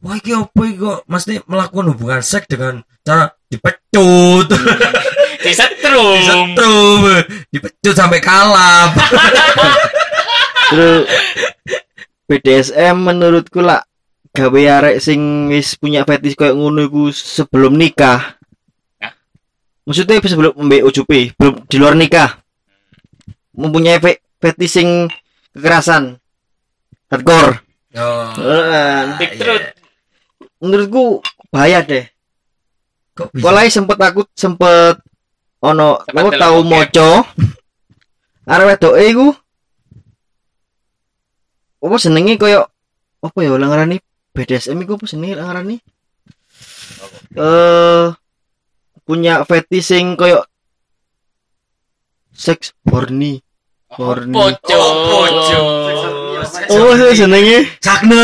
wah 0.00 0.14
iki 0.14 0.36
apa 0.36 0.60
iki 0.62 0.76
kok 0.76 1.00
mesti 1.08 1.32
melakukan 1.48 1.86
hubungan 1.90 2.20
seks 2.20 2.46
dengan 2.46 2.84
cara 3.00 3.32
dipecut 3.48 4.46
disetrum 5.44 6.20
disetrum 6.20 7.00
dipecut 7.48 7.94
sampai 7.94 8.20
kalap 8.20 8.92
Terus 10.66 11.06
BDSM 12.26 12.96
menurutku 12.98 13.62
lah 13.62 13.86
gawe 14.34 14.60
arek 14.82 14.98
sing 14.98 15.46
wis 15.46 15.78
punya 15.78 16.02
fetish 16.02 16.34
kayak 16.34 16.58
ngono 16.58 16.90
iku 16.90 17.08
sebelum 17.08 17.78
nikah. 17.78 18.34
Maksudnya 19.86 20.18
sebelum 20.18 20.52
UJP, 20.58 21.38
belum 21.38 21.54
di 21.70 21.76
luar 21.78 21.94
nikah. 21.94 22.42
Mempunyai 23.54 24.02
fe 24.02 24.18
fetish 24.42 24.74
sing 24.74 24.88
kekerasan. 25.54 26.18
Hardcore. 27.06 27.62
oh, 27.94 28.26
Heeh. 28.34 28.98
Deep 29.22 29.32
throat. 29.38 29.62
menurutku 30.58 31.22
bahaya 31.54 31.86
deh. 31.86 32.04
kok 33.14 33.30
bisa 33.32 33.44
Mulai 33.46 33.70
sempet 33.70 33.96
aku 33.96 34.26
sempet 34.34 34.98
ono 35.62 36.02
Sempet 36.02 36.18
aku 36.18 36.28
tahu 36.34 36.56
bokep. 36.66 36.68
moco. 36.68 37.10
Arek 38.46 38.66
wedoke 38.74 39.02
iku 39.06 39.26
apa 41.86 41.96
senenge 42.02 42.34
koyo 42.34 42.66
apa 43.22 43.38
ya 43.38 43.54
lah 43.54 43.70
ngarani 43.70 44.02
BDSM 44.34 44.82
iku 44.82 44.98
apa 44.98 45.06
lah 45.38 45.44
ngarani? 45.46 45.76
Eh 47.38 48.06
punya 49.06 49.46
fetish 49.46 49.94
sing 49.94 50.18
koyo 50.18 50.42
sex 52.34 52.74
horny. 52.90 53.38
Horny. 53.86 54.34
Poco. 54.34 54.74
Oh, 54.74 55.24
poco. 55.30 55.58
Oh, 56.74 56.92
sakne 57.78 58.20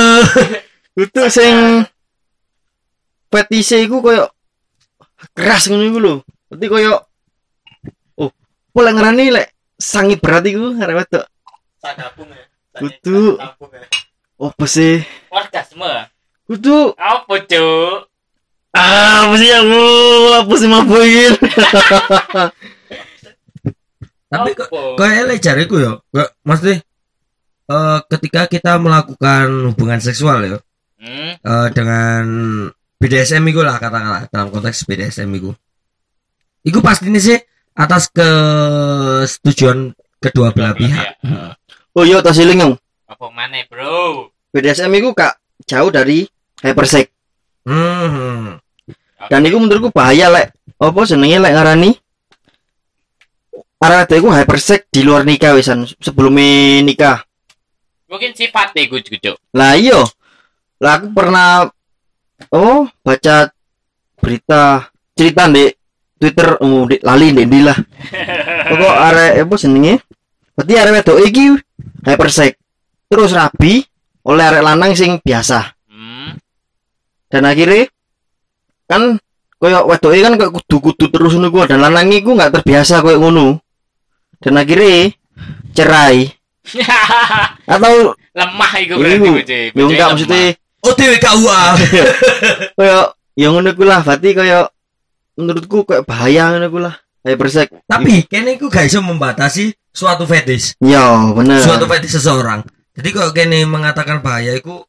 Itu 0.99 1.23
sing 1.31 1.87
fetish 3.31 3.79
iku 3.87 4.03
koyo 4.03 4.27
keras 5.33 5.71
ngono 5.71 5.87
iku 5.87 5.99
lho. 6.03 6.15
Berarti 6.51 6.67
koyo 6.67 6.93
oh, 8.19 8.31
apa 8.35 8.79
lek 8.83 8.95
ngarani 8.99 9.25
lek 9.33 9.49
sangi 9.79 10.19
berat 10.19 10.45
iku 10.51 10.75
arek 10.77 10.99
wedok. 10.99 11.25
Sadapung 11.79 12.29
ya. 12.29 12.45
Kudu. 12.77 13.39
Apa 14.43 14.65
sih? 14.67 14.99
Orgasme. 15.31 16.11
Kudu 16.51 16.99
Apa 16.99 17.35
cuk? 17.47 18.12
Ah 18.73 19.29
apa 19.29 19.35
sih 19.37 19.51
aku 19.53 19.81
apa 20.33 20.53
sih 20.57 20.69
mabuin? 20.69 21.33
tapi 24.33 24.51
kok 24.57 24.69
Apa? 24.73 24.97
kayak 24.97 25.17
elek 25.29 25.39
jariku 25.45 25.77
ya 25.77 25.93
kok 26.01 26.31
mesti 26.43 26.81
eh 27.69 27.99
ketika 28.09 28.49
kita 28.49 28.73
melakukan 28.81 29.73
hubungan 29.73 30.01
seksual 30.01 30.41
ya 30.47 30.59
Hmm. 31.03 31.35
eh, 31.35 31.69
dengan 31.75 32.23
BDSM 33.03 33.43
itu 33.51 33.59
lah 33.59 33.75
katakanlah 33.83 34.31
dalam 34.31 34.55
konteks 34.55 34.87
BDSM 34.87 35.27
itu 35.35 35.51
itu 36.63 36.79
pasti 36.79 37.11
ini 37.11 37.19
sih 37.19 37.35
atas 37.75 38.07
kesetujuan 38.07 39.91
kedua 40.23 40.55
belah 40.55 40.71
pihak 40.79 41.19
Ya. 41.27 41.59
Oh 41.99 42.07
iya 42.07 42.23
tas 42.23 42.39
siling. 42.39 42.63
Apa 43.05 43.27
mana 43.35 43.67
bro? 43.67 44.31
BDSM 44.55 44.95
iku 44.95 45.11
kak 45.11 45.43
jauh 45.67 45.91
dari 45.91 46.23
hypersex. 46.63 47.11
hmm. 47.67 48.62
Dan 49.31 49.47
iku 49.47 49.59
menurutku 49.63 49.91
bahaya 49.95 50.33
lek 50.33 50.57
apa 50.83 51.01
jenenge 51.07 51.39
lek 51.39 51.55
ngarani 51.55 51.91
arek 53.83 53.99
wedok 54.07 54.19
iku 54.19 54.29
hypersex 54.31 54.81
di 54.95 55.03
luar 55.03 55.27
nikah 55.27 55.59
wisan 55.59 55.87
sebelum 55.99 56.39
nikah. 56.87 57.27
Mungkin 58.07 58.31
sifatnya 58.35 58.87
gue 58.87 59.01
cuk. 59.03 59.37
Lah 59.59 59.75
iya. 59.75 59.99
Lah 60.79 60.93
aku 60.99 61.11
pernah 61.11 61.67
oh 62.55 62.87
baca 63.03 63.51
berita 64.23 64.87
cerita 65.19 65.51
di 65.51 65.67
Twitter 66.19 66.63
oh 66.63 66.87
di 66.87 67.03
lali 67.03 67.35
di 67.35 67.43
ndi 67.43 67.61
lah. 67.67 67.79
Pokok 68.71 68.95
arek 68.95 69.33
apa 69.43 69.55
jenenge? 69.59 69.95
Berarti 70.55 70.73
arek 70.79 70.93
wedok 71.03 71.19
iki 71.27 71.45
hypersex. 72.07 72.53
Terus 73.11 73.35
rabi 73.35 73.83
oleh 74.23 74.45
arek 74.47 74.63
lanang 74.63 74.95
sing 74.95 75.19
biasa. 75.19 75.75
Hmm. 75.91 76.39
Dan 77.27 77.43
akhirnya 77.51 77.91
kan 78.87 79.19
koyo 79.61 79.87
wedoke 79.87 80.19
kan 80.19 80.35
koyo 80.35 80.51
kudu-kudu 80.59 81.05
terus 81.11 81.33
ngono 81.39 81.49
ku 81.55 81.63
dan 81.67 81.83
lanang 81.83 82.11
iku 82.11 82.35
nggak 82.35 82.61
terbiasa 82.61 83.03
koyo 83.03 83.23
ngono. 83.23 83.63
Dan 84.43 84.59
akhirnya 84.59 85.15
cerai. 85.71 86.27
Atau 87.73 88.15
Lemah 88.33 88.73
iku 88.81 88.97
Iku, 88.97 89.29
berarti 89.37 89.77
gue 89.77 89.83
ya 89.83 89.85
enggak 89.93 90.09
maksudnya 90.15 90.43
oh 90.87 90.93
dewe 90.97 91.17
KUA 91.21 91.63
koyo 92.79 92.99
ya 93.37 93.47
ngono 93.53 93.71
ku 93.77 93.85
lah 93.85 94.01
berarti 94.01 94.33
koyo 94.33 94.73
menurutku 95.37 95.85
koyo 95.85 96.01
bahaya 96.07 96.57
ngono 96.57 96.69
ku 96.73 96.81
lah. 96.81 96.95
Hypersex 97.23 97.87
tapi 97.87 98.27
kene 98.27 98.59
iku 98.59 98.67
gak 98.67 98.91
iso 98.91 98.99
membatasi 98.99 99.71
suatu 99.95 100.27
fetish. 100.27 100.75
Ya 100.83 101.07
bener. 101.31 101.63
Suatu 101.63 101.87
fetish 101.87 102.19
seseorang. 102.19 102.67
Jadi 102.99 103.09
kok 103.15 103.31
kene 103.31 103.63
mengatakan 103.63 104.19
bahaya 104.25 104.59
itu 104.59 104.83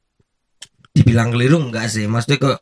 dibilang 0.97 1.29
keliru 1.29 1.61
enggak 1.61 1.93
sih? 1.93 2.09
Maksudnya 2.09 2.37
kok 2.41 2.57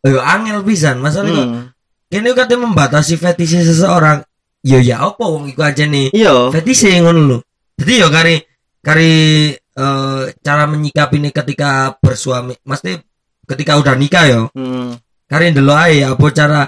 Ayo 0.00 0.18
angel 0.18 0.64
pisan. 0.64 0.98
Masalahnya 0.98 1.44
Hmm. 1.44 1.64
kene 2.08 2.32
katanya 2.32 2.64
membatasi 2.66 3.16
fetish 3.16 3.60
seseorang? 3.60 4.24
Ya 4.60 4.80
ya 4.80 5.00
apa 5.04 5.24
wong 5.24 5.48
iku 5.48 5.64
aja 5.64 5.84
nih? 5.84 6.12
Iya. 6.12 6.48
Fetish 6.52 6.88
ngono 7.00 7.20
lho. 7.24 7.38
Jadi 7.80 7.92
ya 8.00 8.08
kari 8.08 8.36
kari 8.80 9.12
eh, 9.56 10.22
cara 10.44 10.64
menyikapi 10.68 11.16
ini 11.16 11.30
ketika 11.32 11.96
bersuami 11.96 12.52
mesti 12.64 13.00
ketika 13.48 13.76
udah 13.80 13.94
nikah 13.96 14.24
ya. 14.26 14.40
Hmm. 14.52 14.96
kari 15.30 15.54
ndelok 15.54 15.78
ae 15.78 16.02
apa 16.02 16.26
cara 16.34 16.60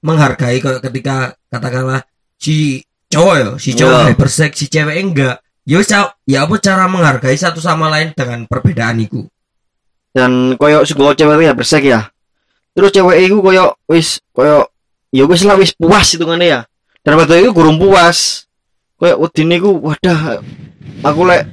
menghargai 0.00 0.56
ketika 0.58 1.36
katakanlah 1.52 2.00
si 2.40 2.80
cowok 3.12 3.34
ya 3.36 3.48
si 3.60 3.70
cowok 3.76 4.00
Iya. 4.00 4.08
hypersex 4.14 4.50
si 4.56 4.66
cewek 4.72 4.96
enggak. 4.96 5.36
Ca- 5.86 6.16
ya 6.26 6.48
apa 6.48 6.56
cara 6.58 6.88
menghargai 6.88 7.36
satu 7.36 7.60
sama 7.60 7.86
lain 7.92 8.10
dengan 8.16 8.42
perbedaan 8.48 8.98
itu 8.98 9.22
dan 10.10 10.56
koyo 10.58 10.82
sego 10.82 11.12
cewek 11.14 11.44
ya 11.44 11.52
hypersex 11.54 11.82
ya 11.84 12.00
terus 12.72 12.90
cewek 12.94 13.18
iku 13.26 13.42
koyo 13.42 13.74
wis 13.90 14.22
koyo 14.30 14.70
ya 15.10 15.24
wis 15.26 15.42
lah 15.42 15.56
wis 15.58 15.74
puas 15.74 16.06
hitungane 16.14 16.46
ya. 16.46 16.60
Dan 17.00 17.16
wedok 17.16 17.40
iku 17.40 17.50
gurung 17.56 17.78
puas. 17.80 18.46
Koyo 19.00 19.16
wedine 19.20 19.56
iku 19.56 19.72
wadah 19.80 20.44
aku 21.00 21.20
lek 21.24 21.48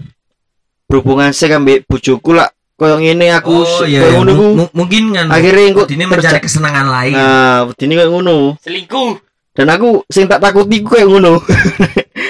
berhubungan 0.88 1.32
sek 1.32 1.55
ambek 1.55 1.88
bojoku 1.88 2.36
lah 2.36 2.51
koyo 2.78 3.01
ngene 3.01 3.34
aku 3.34 3.65
oh 3.65 3.84
iya, 3.89 4.05
iya. 4.05 4.13
ngono 4.13 4.32
ku 4.38 4.45
mungkin 4.78 5.09
kan 5.09 5.34
akhirnya 5.34 5.74
engko 5.74 5.84
ini 5.89 6.05
mencari 6.05 6.39
kesenangan 6.43 6.88
lain. 6.88 7.15
Nah 7.15 7.72
wedine 7.72 7.93
koyo 7.97 8.09
ngono. 8.13 8.36
Selingkuh. 8.61 9.24
dan 9.57 9.74
aku 9.74 10.05
sing 10.05 10.30
tak 10.30 10.38
takuti 10.38 10.86
ku 10.86 10.93
koyo 10.93 11.18
ngono. 11.18 11.41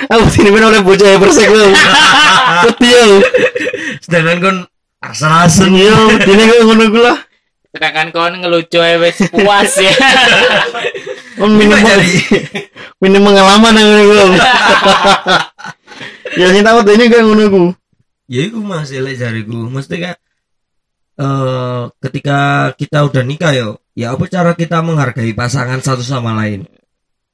Aku 0.08 0.24
wedine 0.24 0.56
men 0.56 0.64
oleh 0.64 0.80
bocah 0.80 1.20
wedi 2.64 2.88
yo 2.90 3.20
sedangkan 4.00 4.38
kon 4.40 4.58
asal-asal 5.04 5.68
yo 5.68 5.92
wedine 6.16 6.44
koyo 6.48 6.64
ngono 6.64 6.84
ku 6.88 7.00
lah 7.04 7.18
Sedangkan 7.78 8.10
kon 8.10 8.34
ngelucu 8.42 8.82
wis 8.82 9.22
puas 9.30 9.70
ya. 9.78 9.94
Ini 11.38 11.54
minim 11.54 11.70
kok 11.70 11.82
jadi 11.86 12.12
minim 13.06 13.22
pengalaman 13.22 13.78
yang 13.78 14.10
ku 14.10 14.18
ya 16.42 16.50
sing 16.50 16.66
tak 16.66 16.82
ini 16.90 17.06
koyo 17.14 17.24
ngono 17.30 17.44
ku 17.54 17.64
ya 18.26 18.50
itu 18.50 18.58
masih 18.58 19.06
lek 19.06 19.22
jariku 19.22 19.70
mesti 19.70 20.02
kan 20.02 20.18
eh 21.22 21.84
ketika 22.02 22.74
kita 22.74 23.06
udah 23.06 23.22
nikah 23.22 23.54
yo 23.54 23.78
ya 23.94 24.18
apa 24.18 24.26
cara 24.26 24.58
kita 24.58 24.82
menghargai 24.82 25.38
pasangan 25.38 25.78
satu 25.78 26.02
sama 26.02 26.34
lain 26.34 26.66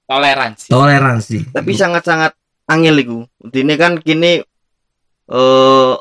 Toleransi. 0.03 0.67
toleransi 0.67 1.55
tapi 1.55 1.71
sangat-sangat 1.71 2.35
angel 2.67 2.99
iku. 2.99 3.19
Dene 3.39 3.79
kan 3.79 4.03
kini 4.03 4.43
eh 5.31 5.93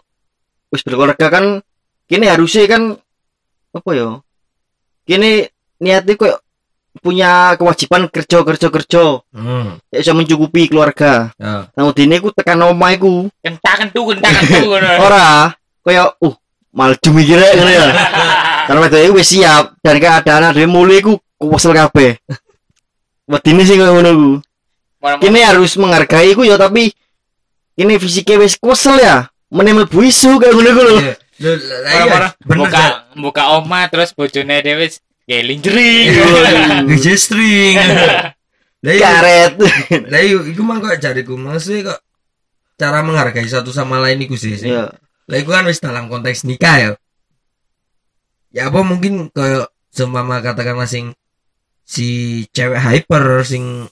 wis 0.75 0.83
berkeluarga 0.83 1.31
kan 1.31 1.63
kini 2.11 2.27
harusnya 2.27 2.67
kan 2.67 2.99
apa 3.73 3.91
ya? 3.95 4.21
Kini 5.03 5.51
niatnya 5.83 6.15
koyo 6.15 6.37
punya 7.01 7.57
kewajiban 7.57 8.07
kerja 8.13 8.45
kerja 8.45 8.69
kerja. 8.69 9.05
Hmm. 9.33 9.81
ya 9.89 9.99
bisa 10.05 10.13
mencukupi 10.13 10.69
keluarga. 10.69 11.33
Ya. 11.41 11.73
nah 11.73 11.91
dini 11.91 12.21
aku 12.21 12.31
tekan 12.37 12.61
omah 12.61 12.93
iku. 12.93 13.33
Kentang 13.41 13.89
kentu, 13.89 14.13
kentang 14.13 14.33
kentu. 14.45 14.67
ngono. 14.71 14.89
ora 15.01 15.57
kaya 15.81 16.13
uh 16.21 16.35
malju 16.71 17.11
mikirnya 17.17 17.57
ngono 17.57 17.73
ya. 17.73 17.87
Karena 18.69 18.87
iku 18.87 19.17
wis 19.17 19.33
siap 19.33 19.75
dan 19.81 19.97
keadaan 19.99 20.53
ada 20.53 20.63
mulai 20.69 21.01
iku 21.01 21.17
kuwesel 21.41 21.73
kabeh. 21.73 22.21
Wedine 23.27 23.63
sih 23.65 23.81
kaya 23.81 23.91
ngono 23.97 24.11
ku 24.13 24.31
kini 25.19 25.43
harus 25.43 25.75
menghargai 25.81 26.37
ku 26.37 26.47
ya 26.47 26.55
tapi 26.61 26.93
kini 27.75 27.97
fisiknya 27.97 28.45
wis 28.45 28.61
kuwesel 28.61 29.01
ya. 29.01 29.27
Meneh 29.53 29.73
mlebu 29.77 30.05
isu 30.05 30.39
kayak 30.39 30.53
ngono 30.53 30.71
ku 30.77 30.83
lho 30.85 30.97
Iya. 31.43 32.07
Iya, 32.07 32.29
buka 32.47 32.85
buka 33.19 33.43
oma 33.59 33.91
terus 33.91 34.15
bojone 34.15 34.63
dhewe 34.63 34.87
geling 35.27 35.61
jering. 35.63 36.07
Ngeje 36.87 37.15
string. 37.25 37.77
Lah 38.83 38.91
iya, 38.99 39.11
karet 39.15 39.53
lah 40.11 40.21
iya, 40.27 40.43
iku 40.43 40.67
mang 40.67 40.83
kok 40.83 40.99
jariku 40.99 41.39
mesti 41.39 41.87
kok 41.87 42.03
cara 42.75 42.99
menghargai 43.07 43.47
satu 43.47 43.71
sama 43.71 44.03
lain 44.03 44.27
iku 44.27 44.35
sih. 44.35 44.59
sih. 44.59 44.75
ya 44.75 44.91
Lah 45.31 45.37
iku 45.39 45.55
kan 45.55 45.71
wis 45.71 45.79
dalam 45.79 46.11
konteks 46.11 46.43
nikah 46.43 46.77
ya. 46.83 46.91
Ya 48.51 48.67
apa 48.67 48.83
mungkin 48.83 49.31
kayak 49.31 49.71
seumpama 49.95 50.43
katakanlah 50.43 50.91
sing 50.91 51.15
si 51.87 52.43
cewek 52.51 52.83
hyper 52.83 53.47
sing 53.47 53.87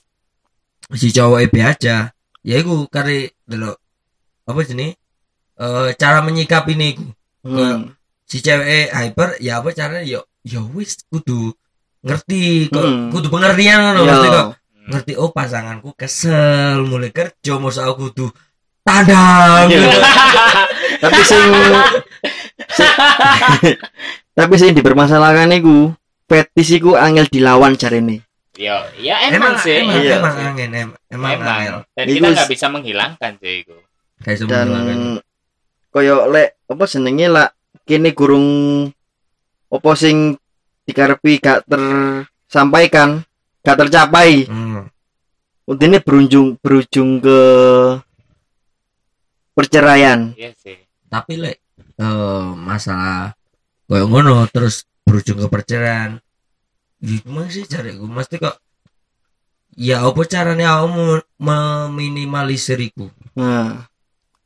si 0.91 1.07
cowok 1.15 1.47
EB 1.47 1.55
aja. 1.63 2.11
Ya 2.43 2.55
iku 2.59 2.83
kare 2.91 3.31
delok 3.47 3.79
apa 4.43 4.59
jenis 4.67 4.99
eh 5.55 5.89
cara 5.95 6.19
menyikapi 6.19 6.75
ini 6.75 6.99
iku. 6.99 7.07
Hmm. 7.41 7.93
Si 8.23 8.39
cewek 8.39 8.89
hyper 8.89 9.35
ya 9.37 9.59
apa 9.59 9.69
caranya 9.71 10.01
yo 10.01 10.21
ya 10.41 10.61
wis 10.63 11.01
kudu 11.05 11.51
ngerti 12.01 12.67
kok 12.67 12.79
Hmm. 12.79 13.09
kudu 13.09 13.27
pengertian 13.27 13.77
ngono 13.83 13.99
Ya. 13.99 14.09
mesti 14.11 14.27
kok 14.29 14.47
ngerti 14.81 15.13
oh 15.15 15.29
pasanganku 15.29 15.93
kesel 15.93 16.81
mulai 16.83 17.09
kerja 17.09 17.53
mau 17.55 17.69
aku 17.69 17.93
kudu 18.07 18.27
tadang 18.81 19.67
Iya. 19.67 19.89
tapi 21.03 21.21
sing 21.21 21.49
sing- 22.71 22.97
tapi 24.37 24.53
sing 24.55 24.71
dipermasalahkan 24.71 25.51
iku 25.53 25.93
fetis 26.25 26.71
iku 26.71 26.95
angel 26.95 27.27
dilawan 27.27 27.75
jarene 27.75 28.25
Ya, 28.53 28.83
ya 28.95 29.17
emang, 29.25 29.57
sih. 29.57 29.79
emang, 29.79 29.97
Iya. 29.97 30.19
emang 30.19 30.35
angin 30.37 30.69
em- 30.71 30.97
emang, 31.07 31.31
Emang. 31.33 31.49
angin 31.49 31.71
Dan 31.95 32.05
Iku 32.05 32.15
kita 32.15 32.27
nggak 32.31 32.49
bisa 32.51 32.65
menghilangkan 32.67 33.31
sih 33.39 33.53
itu. 33.63 33.73
kayak 34.21 34.37
dan 34.45 34.67
koyo 35.91 36.25
lek 36.31 36.63
apa 36.71 36.83
senenge 36.87 37.27
lah 37.27 37.51
kene 37.83 38.15
gurung 38.15 38.87
apa 39.71 39.91
sing 39.99 40.39
dikarepi 40.87 41.39
gak 41.43 41.67
tersampaikan 41.67 43.23
gak 43.61 43.77
tercapai. 43.77 44.47
Hmm. 44.47 44.87
ini 45.71 46.03
berujung 46.03 46.59
berujung 46.59 47.23
ke 47.23 47.39
perceraian. 49.55 50.35
Iya 50.35 50.51
sih. 50.57 50.79
tapi 51.11 51.35
lek 51.35 51.59
eh, 51.99 52.47
masalah 52.55 53.35
kayak 53.91 54.07
ngono 54.07 54.47
terus 54.47 54.87
berujung 55.03 55.43
ke 55.43 55.47
perceraian 55.51 56.23
gimana 57.03 57.51
sih 57.51 57.67
cariku 57.67 58.07
mesti 58.07 58.39
kok 58.39 58.55
ya 59.75 60.07
apa 60.07 60.21
caranya 60.23 60.79
kamu 60.79 61.19
meminimalisir 61.35 62.79
iku? 62.79 63.11
Nah 63.35 63.90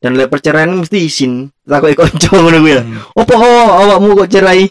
dan 0.05 0.13
lek 0.13 0.29
perceraian 0.29 0.69
mesti 0.69 1.09
izin. 1.09 1.49
Kanca 1.65 2.29
ngono 2.37 2.61
kuwi 2.61 2.77
ya 2.77 2.85
Hmm. 2.85 3.01
opo 3.17 3.33
kok 3.41 3.73
awakmu 3.73 4.13
kok 4.21 4.29
cerai? 4.29 4.69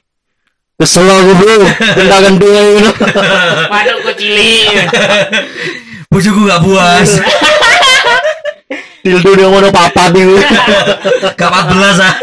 Kesel 0.79 1.11
aku 1.11 1.33
bro. 1.43 1.67
Tentakan 1.75 2.35
dua 2.39 2.61
ngono. 2.63 2.91
Waduh 3.75 3.97
kok 4.07 4.15
cilik. 4.15 4.87
bojoku 6.15 6.47
gak 6.47 6.63
puas. 6.63 7.11
Dildo 9.05 9.31
dia 9.35 9.51
ngono 9.51 9.75
papat 9.75 10.15
iku. 10.15 10.39
Gak 11.35 11.51
14 11.51 11.99
ah. 11.99 12.15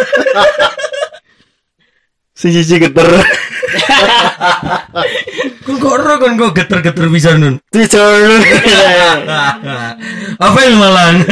Sing 2.32 2.56
siji 2.56 2.80
geter. 2.80 3.12
Kok 5.68 5.76
kok 5.84 5.92
ora 6.00 6.16
kon 6.16 6.40
kok 6.40 6.56
geter-geter 6.56 7.12
bisa 7.12 7.36
nun. 7.36 7.60
Twitter 7.68 8.40
Apa 10.40 10.58
yang 10.64 10.80
malang? 10.80 11.28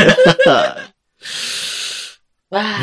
Wah, 2.50 2.82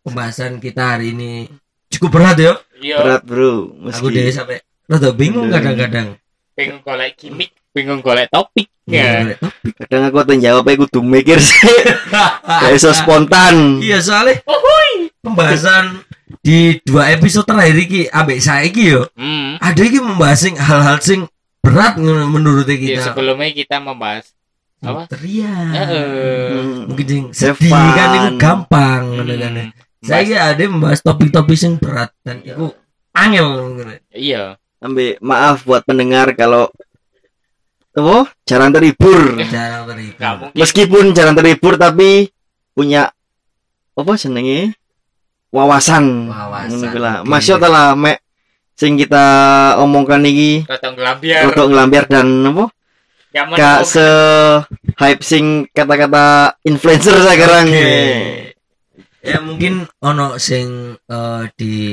Pembahasan 0.00 0.56
kita 0.58 0.96
hari 0.96 1.12
ini 1.12 1.44
cukup 1.92 2.16
berat 2.16 2.40
ya. 2.40 2.56
iya. 2.80 2.96
berat 3.04 3.20
bro 3.20 3.76
Aku 3.84 4.08
deh 4.08 4.24
meski 4.24 4.32
sampai 4.32 4.64
rada 4.88 5.12
bingung 5.12 5.52
kadang-kadang. 5.52 6.16
Bingung 6.56 6.80
golek 6.80 7.20
gimmick, 7.20 7.52
bingung 7.70 8.00
golek 8.00 8.32
topik. 8.32 8.72
Ya. 8.88 9.36
kadang 9.84 10.08
aku 10.08 10.24
tuh 10.24 10.40
jawab 10.40 10.64
aku 10.64 10.88
kudu 10.88 11.04
mikir 11.04 11.36
sih 11.36 11.60
gak 12.48 12.72
iso 12.72 12.88
spontan 12.96 13.84
Iya 13.84 14.00
soalnya 14.00 14.40
pembahasan 15.20 16.00
di 16.40 16.80
dua 16.88 17.12
episode 17.12 17.44
terakhir 17.44 17.76
iki 17.76 18.00
ambek 18.08 18.40
saiki 18.40 18.96
yo. 18.96 19.04
Hmm. 19.12 19.60
Ada 19.60 19.82
iki 19.84 20.00
membahas 20.00 20.48
hal-hal 20.56 20.96
sing 21.04 21.28
berat 21.60 22.00
menurut 22.00 22.64
Ya, 22.64 22.76
kita. 22.96 23.12
sebelumnya 23.12 23.52
kita 23.52 23.76
membahas 23.76 24.32
apa? 24.82 25.00
Teriak. 25.10 25.88
Hmm. 25.90 26.94
Sing 26.94 27.24
Have 27.34 27.58
sedih 27.58 27.90
kan 27.94 28.08
itu 28.14 28.30
gampang 28.38 29.02
ngono 29.18 29.34
kan. 29.34 29.52
Hmm. 29.58 29.70
Saya 29.98 30.54
ada 30.54 30.62
membahas 30.70 31.02
topik-topik 31.02 31.58
yang 31.58 31.74
berat 31.82 32.10
dan 32.22 32.38
itu 32.46 32.70
angel. 33.14 33.50
Iya. 34.14 34.56
ambil 34.78 35.18
maaf 35.18 35.66
buat 35.66 35.82
pendengar 35.82 36.30
kalau 36.38 36.70
apa 37.98 38.30
jarang 38.46 38.70
terhibur 38.70 39.34
Jarang 39.50 39.90
terhibur. 39.90 40.54
Meskipun 40.54 41.04
jarang 41.18 41.34
terhibur 41.34 41.74
tapi 41.74 42.30
punya 42.78 43.10
apa 43.98 44.12
senenge 44.14 44.78
wawasan 45.50 46.30
Wawasan. 46.30 46.94
Lah 46.94 47.26
masya 47.26 47.58
Allah 47.58 47.98
mek 47.98 48.22
sing 48.78 48.94
kita 48.94 49.26
omongkan 49.82 50.22
iki 50.22 50.62
untuk 51.42 51.66
ngelambiar 51.66 52.06
dan 52.06 52.46
apa 52.46 52.70
Gak 53.28 53.44
gak 53.54 53.80
se 53.84 54.06
hype 54.96 55.20
sing 55.20 55.68
kata-kata 55.68 56.56
influencer 56.64 57.12
sekarang 57.20 57.68
Oke. 57.68 58.56
Ya 59.20 59.38
mungkin 59.44 59.84
ono 60.00 60.40
sing 60.40 60.96
eh, 60.96 61.42
di 61.52 61.92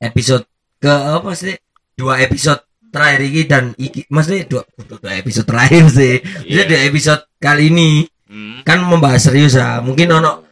episode 0.00 0.48
ke 0.80 0.88
apa 0.88 1.36
sih? 1.36 1.52
Dua 1.92 2.16
episode 2.18 2.64
terakhir 2.88 3.20
ini 3.26 3.42
dan 3.44 3.64
iki 3.76 4.06
maksudnya 4.08 4.46
dua, 4.48 4.62
dua 4.88 5.12
episode 5.18 5.44
terakhir 5.44 5.84
sih. 5.90 6.14
Jadi 6.46 6.48
Iya. 6.48 6.64
di 6.64 6.76
episode 6.88 7.22
kali 7.36 7.68
ini 7.68 7.90
Hmm. 8.24 8.64
kan 8.64 8.80
membahas 8.82 9.28
serius 9.30 9.54
ya. 9.54 9.84
Mungkin 9.84 10.08
ono 10.10 10.42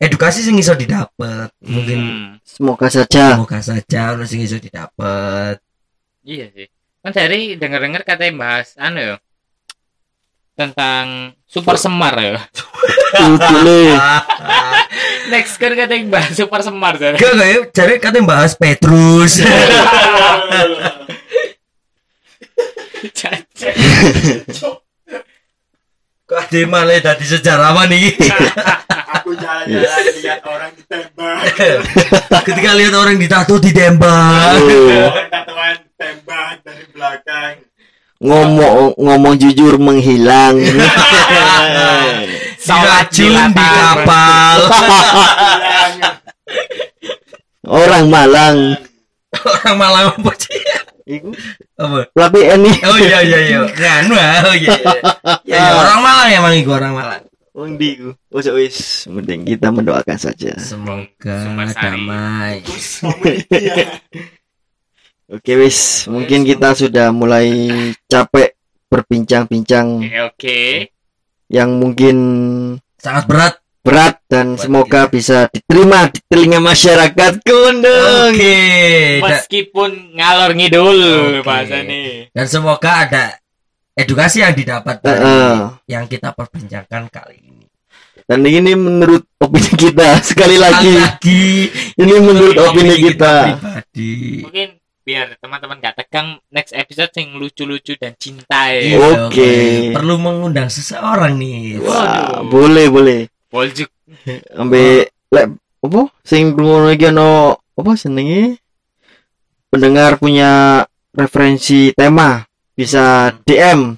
edukasi 0.00 0.40
sing 0.42 0.56
iso 0.56 0.72
didapat. 0.72 1.52
Mungkin 1.60 1.98
Hmm. 2.00 2.28
semoga 2.42 2.88
saja 2.88 3.36
semoga 3.36 3.60
saja 3.60 4.16
ono 4.16 4.24
sing 4.24 4.40
iso 4.40 4.56
didapat. 4.56 5.60
Iya 6.24 6.48
sih. 6.56 6.66
Kan 7.02 7.12
dari 7.12 7.58
denger-denger 7.58 8.02
katanya 8.02 8.32
bahas 8.40 8.72
anu 8.80 8.98
ya. 8.98 9.16
Tentang 10.62 11.34
super 11.50 11.74
semar 11.74 12.14
ya. 12.22 12.38
Next 15.32 15.58
kan 15.58 15.74
katanya 15.74 16.06
bahas 16.06 16.38
super 16.38 16.62
semar 16.62 16.94
jadi. 17.02 17.18
Gak 17.18 17.32
gak 17.34 17.48
ya, 17.50 17.58
cari 17.74 17.98
katanya 17.98 18.26
bahas 18.30 18.54
Petrus. 18.54 19.42
Kok 26.32 26.38
ada 26.48 26.56
yang 26.56 26.70
malah 26.72 26.96
dari 27.02 27.26
sejarawan 27.28 27.90
nih. 27.92 28.16
Aku 29.20 29.36
jalan-jalan 29.36 30.16
lihat 30.22 30.40
orang 30.46 30.72
ditembak. 30.78 31.44
Ketika 32.46 32.70
lihat 32.78 32.94
orang 32.96 33.20
ditato 33.20 33.60
ditembak. 33.60 34.56
Oh. 34.62 35.12
Orang 35.12 35.28
tatoan 35.28 35.76
tembak 35.98 36.64
dari 36.64 36.84
belakang. 36.94 37.54
Ngomong 38.22 38.94
ngomong 38.94 39.34
jujur 39.34 39.74
menghilang 39.82 40.62
Diracun 42.62 43.50
di 43.50 43.58
kapal. 43.58 44.58
Orang 47.82 48.06
Malang 48.06 48.78
orang 49.32 49.76
Malang 49.80 50.06
apa 50.12 50.32
sih? 50.36 50.60
Iku 51.02 51.34
Apa? 51.80 52.06
tapi 52.14 52.46
ini 52.46 52.70
Oh 52.86 52.94
iya 52.94 53.18
iya 53.26 53.38
iya. 53.42 53.58
Nganu 53.66 54.14
ah. 54.14 54.38
Oh 54.46 54.54
iya. 54.54 54.70
iya. 54.70 54.98
Ya, 55.42 55.58
ya, 55.58 55.62
orang 55.82 56.00
Malang 56.04 56.28
emang 56.30 56.54
iku 56.54 56.70
orang 56.78 56.92
Malang. 56.94 57.22
Wong 57.52 57.76
di 57.76 58.00
ku. 58.00 58.16
Wis 58.32 58.48
wis, 58.48 58.78
mending 59.12 59.44
kita 59.44 59.68
mendoakan 59.68 60.16
saja. 60.16 60.56
Semoga 60.56 61.48
damai. 61.76 62.64
Oke 65.32 65.56
wis, 65.56 66.04
mungkin 66.12 66.44
kita 66.44 66.76
sudah 66.76 67.08
mulai 67.08 67.48
capek 68.04 68.52
berbincang-bincang 68.92 70.04
Oke, 70.04 70.20
oke. 70.20 70.60
yang 71.48 71.80
mungkin 71.80 72.16
Sangat 73.00 73.24
berat 73.24 73.54
berat 73.82 74.20
dan 74.30 74.54
semoga 74.54 75.10
bisa 75.10 75.50
diterima 75.50 76.06
di 76.06 76.20
telinga 76.30 76.62
masyarakat 76.62 77.32
kundung. 77.42 78.30
Oke. 78.30 78.60
Meskipun 79.18 80.14
ngalor 80.14 80.54
ngidul 80.54 81.00
bahasa 81.42 81.82
nih. 81.82 82.30
Dan 82.30 82.46
semoga 82.46 83.08
ada 83.08 83.24
edukasi 83.98 84.44
yang 84.44 84.54
didapat 84.54 85.02
dari 85.02 85.18
Heeh. 85.18 85.56
yang 85.90 86.04
kita 86.06 86.30
perbincangkan 86.30 87.10
kali 87.10 87.42
ini. 87.42 87.66
Dan 88.22 88.46
ini 88.46 88.72
menurut 88.78 89.26
opini 89.42 89.72
kita 89.74 90.20
sekali 90.30 90.62
lagi. 90.62 90.94
lagi 90.94 91.66
Ini 91.98 92.14
menurut 92.22 92.54
opini 92.62 92.94
kita. 93.02 93.34
pribadi. 93.58 94.14
Mungkin 94.46 94.68
biar 95.02 95.34
teman-teman 95.36 95.78
gak 95.78 95.98
tegang 95.98 96.38
next 96.48 96.72
episode 96.72 97.10
yang 97.12 97.34
lucu-lucu 97.34 97.94
dan 97.96 98.14
cinta 98.14 98.70
Iya, 98.70 98.94
ya. 98.94 99.26
Oke. 99.26 99.50
Perlu 99.90 100.14
mengundang 100.16 100.66
seseorang 100.66 101.34
nih. 101.34 101.82
Wah, 101.82 101.90
Waduh. 102.38 102.46
boleh 102.46 102.86
boleh. 102.86 103.20
Poljuk. 103.46 103.90
Ambil 104.52 105.04
lek 105.28 105.46
apa 105.82 106.00
sing 106.22 106.52
ngono 106.52 106.88
iki 106.88 107.08
ono 107.08 107.30
apa 107.74 107.90
senenge 107.94 108.60
pendengar 109.66 110.16
punya 110.16 110.82
referensi 111.10 111.90
tema 111.92 112.44
bisa 112.72 113.34
DM 113.42 113.96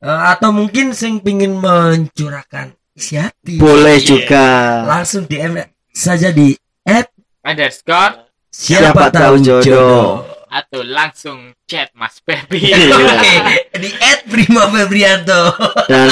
Eh, 0.00 0.08
atau 0.08 0.48
mungkin 0.48 0.96
sing 0.96 1.20
pingin 1.20 1.60
mencurahkan 1.60 2.72
isi 2.96 3.20
hati. 3.20 3.60
boleh 3.60 4.00
Iya. 4.00 4.06
juga 4.06 4.44
Langsung 4.88 5.28
DM 5.28 5.60
saja 5.92 6.32
di 6.32 6.56
at 6.82 7.12
Underscore 7.44 8.29
Siapa 8.50 9.08
tahu 9.08 9.38
jodoh. 9.38 10.26
atau 10.50 10.82
langsung 10.82 11.38
chat 11.64 11.94
Mas 11.94 12.18
Baby. 12.20 12.74
Iya. 12.74 12.90
Oke, 12.98 13.34
di 13.78 13.90
at 13.96 14.26
Prima 14.26 14.66
Febrianto. 14.66 15.54
dan 15.86 16.10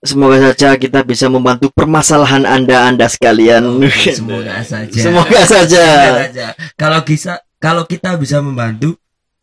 semoga 0.00 0.40
saja 0.42 0.72
kita 0.74 1.02
bisa 1.02 1.28
membantu 1.28 1.68
permasalahan 1.70 2.42
anda 2.42 2.86
anda 2.86 3.04
sekalian 3.04 3.84
Semoga 3.92 4.64
saja. 4.64 4.96
semoga 4.96 5.40
saja 5.44 5.84
Semoga 5.84 6.24
saja. 6.24 6.46
Kalau 6.74 7.00
bisa 7.02 7.32
kalau 7.56 7.84
kita 7.84 8.16
bisa 8.16 8.40
membantu 8.40 8.96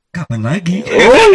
kapan 0.09 0.41
lagi? 0.41 0.81
oh 0.81 1.27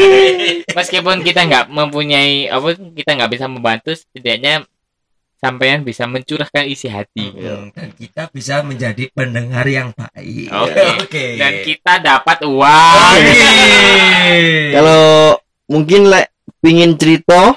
Meskipun 0.72 1.22
kita 1.22 1.46
nggak 1.46 1.64
mempunyai 1.68 2.46
apa 2.46 2.74
kita 2.74 3.10
nggak 3.14 3.30
bisa 3.30 3.46
membantu 3.46 3.94
setidaknya 3.94 4.66
sampean 5.38 5.86
bisa 5.86 6.04
mencurahkan 6.04 6.66
isi 6.66 6.90
hati. 6.90 7.30
Hmm, 7.30 7.70
Dan 7.70 7.94
kita 7.94 8.26
bisa 8.28 8.60
menjadi 8.60 9.06
pendengar 9.10 9.62
yang 9.64 9.94
baik. 9.94 10.50
Oke. 10.98 11.38
Dan 11.38 11.62
kita 11.62 12.02
dapat 12.02 12.42
uang. 12.42 12.96
Oke. 12.98 13.32
kalau 14.74 15.38
mungkin 15.70 16.10
lek 16.10 16.34
pingin 16.58 16.98
cerita 16.98 17.54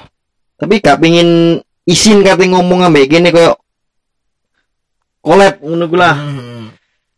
tapi 0.54 0.78
gak 0.78 1.02
pingin 1.02 1.58
isin 1.82 2.22
kate 2.22 2.46
ngomong 2.46 2.86
ambek 2.86 3.10
gini 3.10 3.34
kayak 3.34 3.58
collab 5.18 5.58
ngono 5.58 5.86
lah 5.90 6.14
Hmm. 6.14 6.70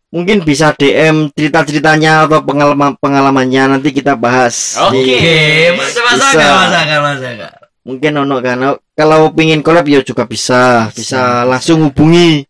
mungkin 0.08 0.40
bisa 0.46 0.72
DM 0.72 1.28
cerita-ceritanya 1.34 2.24
atau 2.24 2.40
pengalaman 2.40 2.94
pengalamannya 2.96 3.76
nanti 3.76 3.90
kita 3.90 4.14
bahas 4.14 4.78
Oke. 4.80 4.96
Di- 4.96 5.12
Oke, 5.12 5.36
masa 5.76 6.00
masa 6.06 6.26
masa 6.32 6.98
masa 7.02 7.48
mungkin 7.84 8.12
ono 8.18 8.40
kan 8.40 8.58
kalau 8.92 9.28
pingin 9.30 9.60
collab 9.60 9.84
ya 9.84 10.00
juga 10.00 10.24
bisa 10.24 10.88
bisa 10.90 11.44
langsung 11.44 11.84
hubungi 11.84 12.44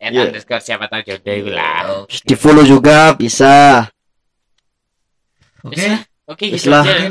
At 0.00 0.10
Iya. 0.10 0.32
underscore 0.32 0.64
siapa 0.64 0.88
tahu 0.88 1.04
jodoh 1.04 1.34
itu 1.34 1.50
lah. 1.52 2.08
di 2.08 2.32
follow 2.32 2.64
juga 2.64 3.12
bisa 3.12 3.84
Oke. 5.60 5.84
Oke, 6.24 6.46
Wis 6.48 6.62
gitu 6.62 6.72
lah. 6.72 6.84
eh, 6.86 7.10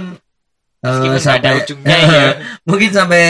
Meskipun 0.80 1.12
nggak 1.12 1.22
ada 1.22 1.22
sampai 1.22 1.52
ujungnya 1.60 1.98
ya. 2.10 2.28
mungkin 2.64 2.90
sampai 2.90 3.24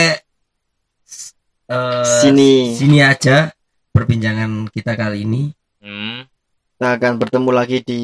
eh, 1.68 2.04
Sini. 2.22 2.72
sini 2.72 2.98
aja 3.02 3.50
perbincangan 3.90 4.70
kita 4.70 4.94
kali 4.94 5.26
ini 5.26 5.50
Hmm. 5.80 6.28
kita 6.76 6.96
akan 6.96 7.12
bertemu 7.16 7.50
lagi 7.50 7.78
di 7.80 8.02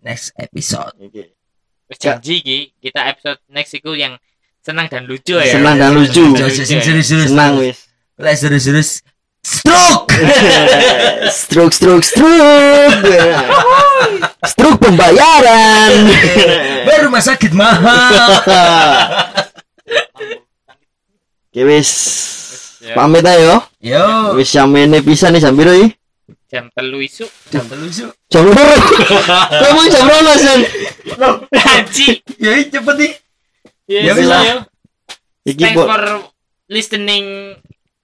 next 0.00 0.32
episode. 0.34 0.92
Terus 0.96 1.98
janji 1.98 2.40
Ki, 2.40 2.58
kita 2.80 3.04
episode 3.06 3.36
next 3.48 3.72
itu 3.72 3.92
yang 3.92 4.16
senang 4.62 4.86
dan 4.86 5.02
lucu 5.04 5.34
ya. 5.34 5.52
senang 5.52 5.74
dan 5.74 5.90
lucu 5.92 6.22
senang 7.02 7.58
wis 7.58 7.78
Let's 8.14 8.40
serius, 8.40 8.64
serius. 8.64 8.90
Stroke. 9.42 10.14
stroke 11.26 11.74
stroke 11.74 12.04
stroke 12.06 12.94
stroke 14.52 14.78
pembayaran 14.78 15.90
Baru 16.86 17.10
rumah 17.10 17.18
sakit 17.18 17.50
mahal. 17.50 18.14
Oke 21.50 21.62
wis 21.66 21.90
Ya. 22.82 22.98
pamit 22.98 23.22
ayo 23.22 23.62
Yo. 23.78 24.34
wis 24.34 24.50
samene 24.50 24.98
bisa 24.98 25.30
nih 25.30 25.38
sambil 25.38 25.70
oi 25.70 25.86
Jam 26.50 26.66
telu 26.74 26.98
isu. 27.00 27.24
Jam 27.48 27.62
telusu. 27.64 28.10
jam 28.28 28.42
berapa 28.44 28.76
kamu 29.48 29.82
jam 29.88 30.02
berapa 30.04 30.32
sen 30.36 30.60
Haji. 31.54 32.08
Ya 32.36 32.50
cepet 32.60 32.94
nih. 32.98 33.12
Ya 33.92 34.00
Ya, 34.02 34.12
lah. 34.16 34.42
ya. 34.42 34.56
iki 35.44 35.60
Thanks 35.60 35.76
bo- 35.76 35.84
for 35.84 36.02
listening 36.66 37.56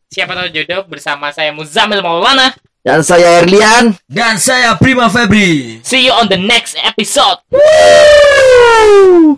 siapa 0.06 0.34
tahu 0.34 0.48
jodoh 0.50 0.84
bersama 0.84 1.30
saya 1.30 1.48
Muzamil 1.50 2.00
Maulana. 2.00 2.52
dan 2.80 3.00
saya 3.00 3.40
Erlian 3.40 3.92
Dan 4.08 4.36
saya 4.36 4.72
Prima 4.74 5.08
Febri. 5.08 5.80
See 5.82 6.04
you 6.04 6.12
on 6.12 6.28
the 6.28 6.36
next 6.36 6.76
episode. 6.78 7.40
Woo! 7.48 9.36